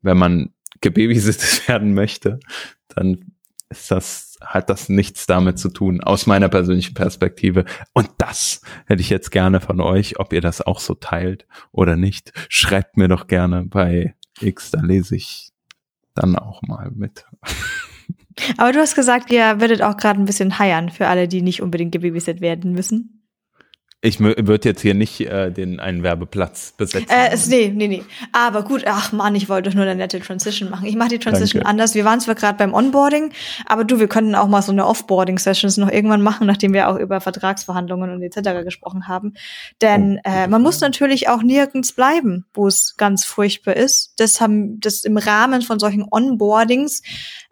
[0.00, 2.38] Wenn man gebabysittet werden möchte,
[2.88, 3.32] dann
[3.70, 7.64] ist das, hat das nichts damit zu tun, aus meiner persönlichen Perspektive.
[7.92, 11.96] Und das hätte ich jetzt gerne von euch, ob ihr das auch so teilt oder
[11.96, 12.32] nicht.
[12.48, 15.52] Schreibt mir doch gerne bei X, da lese ich
[16.14, 17.24] dann auch mal mit.
[18.56, 21.62] Aber du hast gesagt, ihr werdet auch gerade ein bisschen heiern für alle, die nicht
[21.62, 23.19] unbedingt gebabysit werden müssen.
[24.02, 27.10] Ich würde jetzt hier nicht äh, den einen Werbeplatz besetzen.
[27.10, 28.02] Äh, nee, nee, nee.
[28.32, 30.86] Aber gut, ach Mann, ich wollte doch nur eine nette Transition machen.
[30.86, 31.70] Ich mache die Transition Danke.
[31.70, 31.94] anders.
[31.94, 33.32] Wir waren zwar gerade beim Onboarding,
[33.66, 36.96] aber du, wir könnten auch mal so eine Offboarding-Sessions noch irgendwann machen, nachdem wir auch
[36.96, 38.64] über Vertragsverhandlungen und etc.
[38.64, 39.34] gesprochen haben.
[39.82, 44.14] Denn Oh, äh, man muss natürlich auch nirgends bleiben, wo es ganz furchtbar ist.
[44.18, 47.02] Das haben das im Rahmen von solchen Onboardings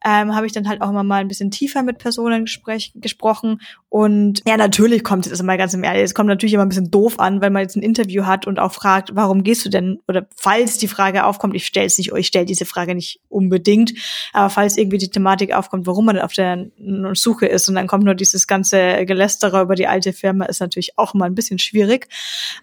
[0.05, 3.61] ähm, habe ich dann halt auch immer mal ein bisschen tiefer mit Personen gespräch, gesprochen.
[3.89, 6.91] Und ja, natürlich kommt es mal ganz im Ehrlich, es kommt natürlich immer ein bisschen
[6.91, 9.99] doof an, wenn man jetzt ein Interview hat und auch fragt, warum gehst du denn?
[10.07, 13.95] Oder falls die Frage aufkommt, ich stelle es nicht, ich stelle diese Frage nicht unbedingt,
[14.33, 16.67] aber falls irgendwie die Thematik aufkommt, warum man auf der
[17.15, 20.97] Suche ist und dann kommt nur dieses ganze Gelästere über die alte Firma, ist natürlich
[20.97, 22.09] auch mal ein bisschen schwierig.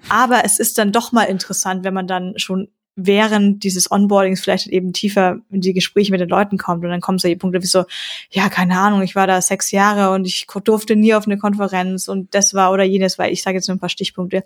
[0.09, 4.67] Aber es ist dann doch mal interessant, wenn man dann schon während dieses Onboardings vielleicht
[4.67, 7.67] eben tiefer in die Gespräche mit den Leuten kommt und dann kommen solche Punkte wie
[7.67, 7.83] so,
[8.31, 12.07] ja, keine Ahnung, ich war da sechs Jahre und ich durfte nie auf eine Konferenz
[12.07, 14.43] und das war oder jenes, weil ich sage jetzt nur ein paar Stichpunkte.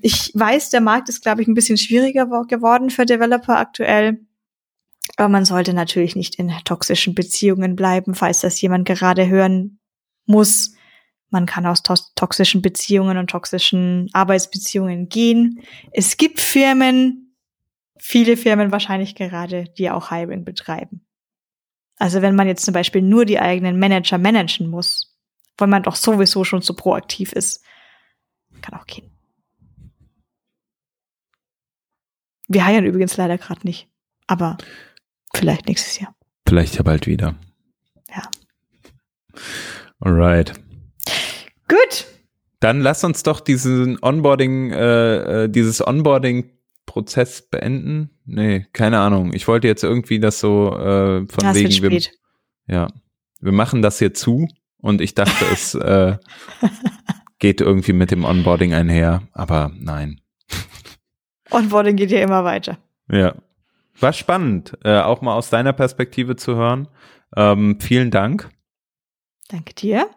[0.00, 4.20] Ich weiß, der Markt ist, glaube ich, ein bisschen schwieriger geworden für Developer aktuell.
[5.16, 9.78] Aber man sollte natürlich nicht in toxischen Beziehungen bleiben, falls das jemand gerade hören
[10.26, 10.74] muss.
[11.28, 15.60] Man kann aus to toxischen Beziehungen und toxischen Arbeitsbeziehungen gehen.
[15.92, 17.29] Es gibt Firmen,
[18.00, 21.06] viele Firmen wahrscheinlich gerade, die auch Hiring betreiben.
[21.96, 25.18] Also wenn man jetzt zum Beispiel nur die eigenen Manager managen muss,
[25.58, 27.62] weil man doch sowieso schon so proaktiv ist,
[28.62, 29.10] kann auch gehen.
[32.48, 33.88] Wir heiern übrigens leider gerade nicht,
[34.26, 34.56] aber
[35.34, 36.14] vielleicht nächstes Jahr.
[36.48, 37.36] Vielleicht ja bald wieder.
[38.08, 38.22] Ja.
[40.00, 40.54] Alright.
[41.68, 42.06] Gut.
[42.58, 45.86] Dann lass uns doch diesen Onboarding, äh, äh, dieses
[46.90, 48.10] Onboarding-Prozess beenden.
[48.24, 49.32] Nee, keine Ahnung.
[49.32, 51.82] Ich wollte jetzt irgendwie das so äh, von Ja, wegen.
[51.82, 52.00] Wir,
[52.66, 52.88] ja,
[53.40, 54.48] wir machen das hier zu
[54.78, 56.16] und ich dachte, es äh,
[57.38, 60.20] geht irgendwie mit dem Onboarding einher, aber nein.
[61.50, 62.78] Onboarding geht ja immer weiter.
[63.10, 63.34] Ja.
[63.98, 66.88] War spannend, äh, auch mal aus deiner Perspektive zu hören.
[67.36, 68.48] Ähm, vielen Dank.
[69.48, 70.08] Danke dir.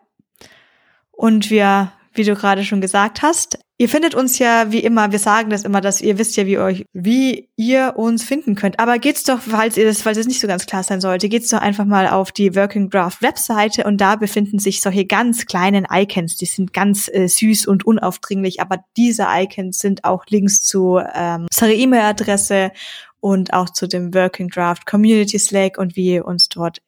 [1.12, 5.20] Und wir, wie du gerade schon gesagt hast, ihr findet uns ja wie immer, wir
[5.20, 8.80] sagen das immer, dass ihr wisst ja, wie euch, wie ihr uns finden könnt.
[8.80, 11.50] Aber geht's doch, falls ihr das, falls es nicht so ganz klar sein sollte, geht's
[11.50, 15.86] doch einfach mal auf die Working Draft Webseite und da befinden sich solche ganz kleinen
[15.92, 16.38] Icons.
[16.38, 21.48] Die sind ganz äh, süß und unaufdringlich, aber diese Icons sind auch Links zu ähm,
[21.52, 22.72] unserer E-Mail-Adresse
[23.20, 26.82] und auch zu dem Working Draft Community Slack und wie ihr uns dort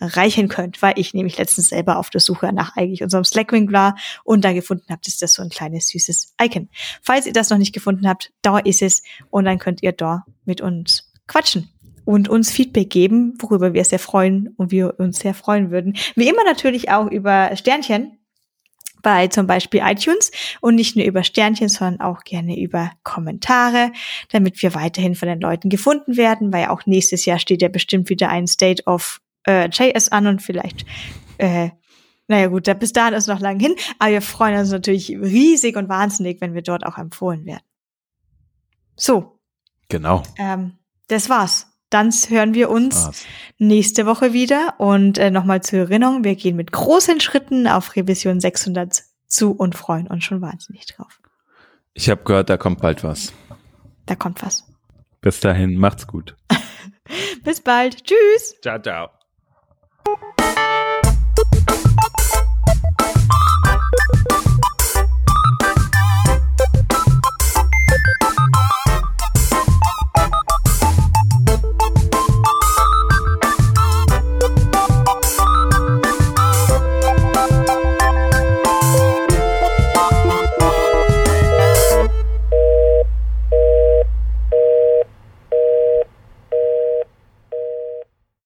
[0.00, 3.96] erreichen könnt, weil ich nämlich letztens selber auf der Suche nach eigentlich unserem Slackwing war
[4.24, 6.68] und da gefunden habt, ist das so ein kleines süßes Icon.
[7.02, 10.24] Falls ihr das noch nicht gefunden habt, da ist es und dann könnt ihr da
[10.44, 11.70] mit uns quatschen
[12.04, 15.96] und uns Feedback geben, worüber wir sehr freuen und wir uns sehr freuen würden.
[16.14, 18.18] Wie immer natürlich auch über Sternchen
[19.04, 23.92] bei zum Beispiel iTunes und nicht nur über Sternchen, sondern auch gerne über Kommentare,
[24.30, 28.08] damit wir weiterhin von den Leuten gefunden werden, weil auch nächstes Jahr steht ja bestimmt
[28.08, 30.84] wieder ein State of äh, JS an und vielleicht,
[31.38, 31.70] äh,
[32.28, 35.76] naja gut, da, bis dahin ist noch lang hin, aber wir freuen uns natürlich riesig
[35.76, 37.62] und wahnsinnig, wenn wir dort auch empfohlen werden.
[38.96, 39.38] So,
[39.88, 40.22] Genau.
[40.38, 41.66] ähm, das war's.
[41.90, 43.24] Dann hören wir uns war's.
[43.58, 44.74] nächste Woche wieder.
[44.78, 49.74] Und äh, nochmal zur Erinnerung, wir gehen mit großen Schritten auf Revision 600 zu und
[49.76, 51.20] freuen uns schon wahnsinnig drauf.
[51.92, 53.32] Ich habe gehört, da kommt bald was.
[54.06, 54.64] Da kommt was.
[55.20, 56.34] Bis dahin, macht's gut.
[57.44, 58.04] Bis bald.
[58.04, 58.56] Tschüss.
[58.62, 59.13] Ciao, ciao.
[60.06, 60.63] Thank you.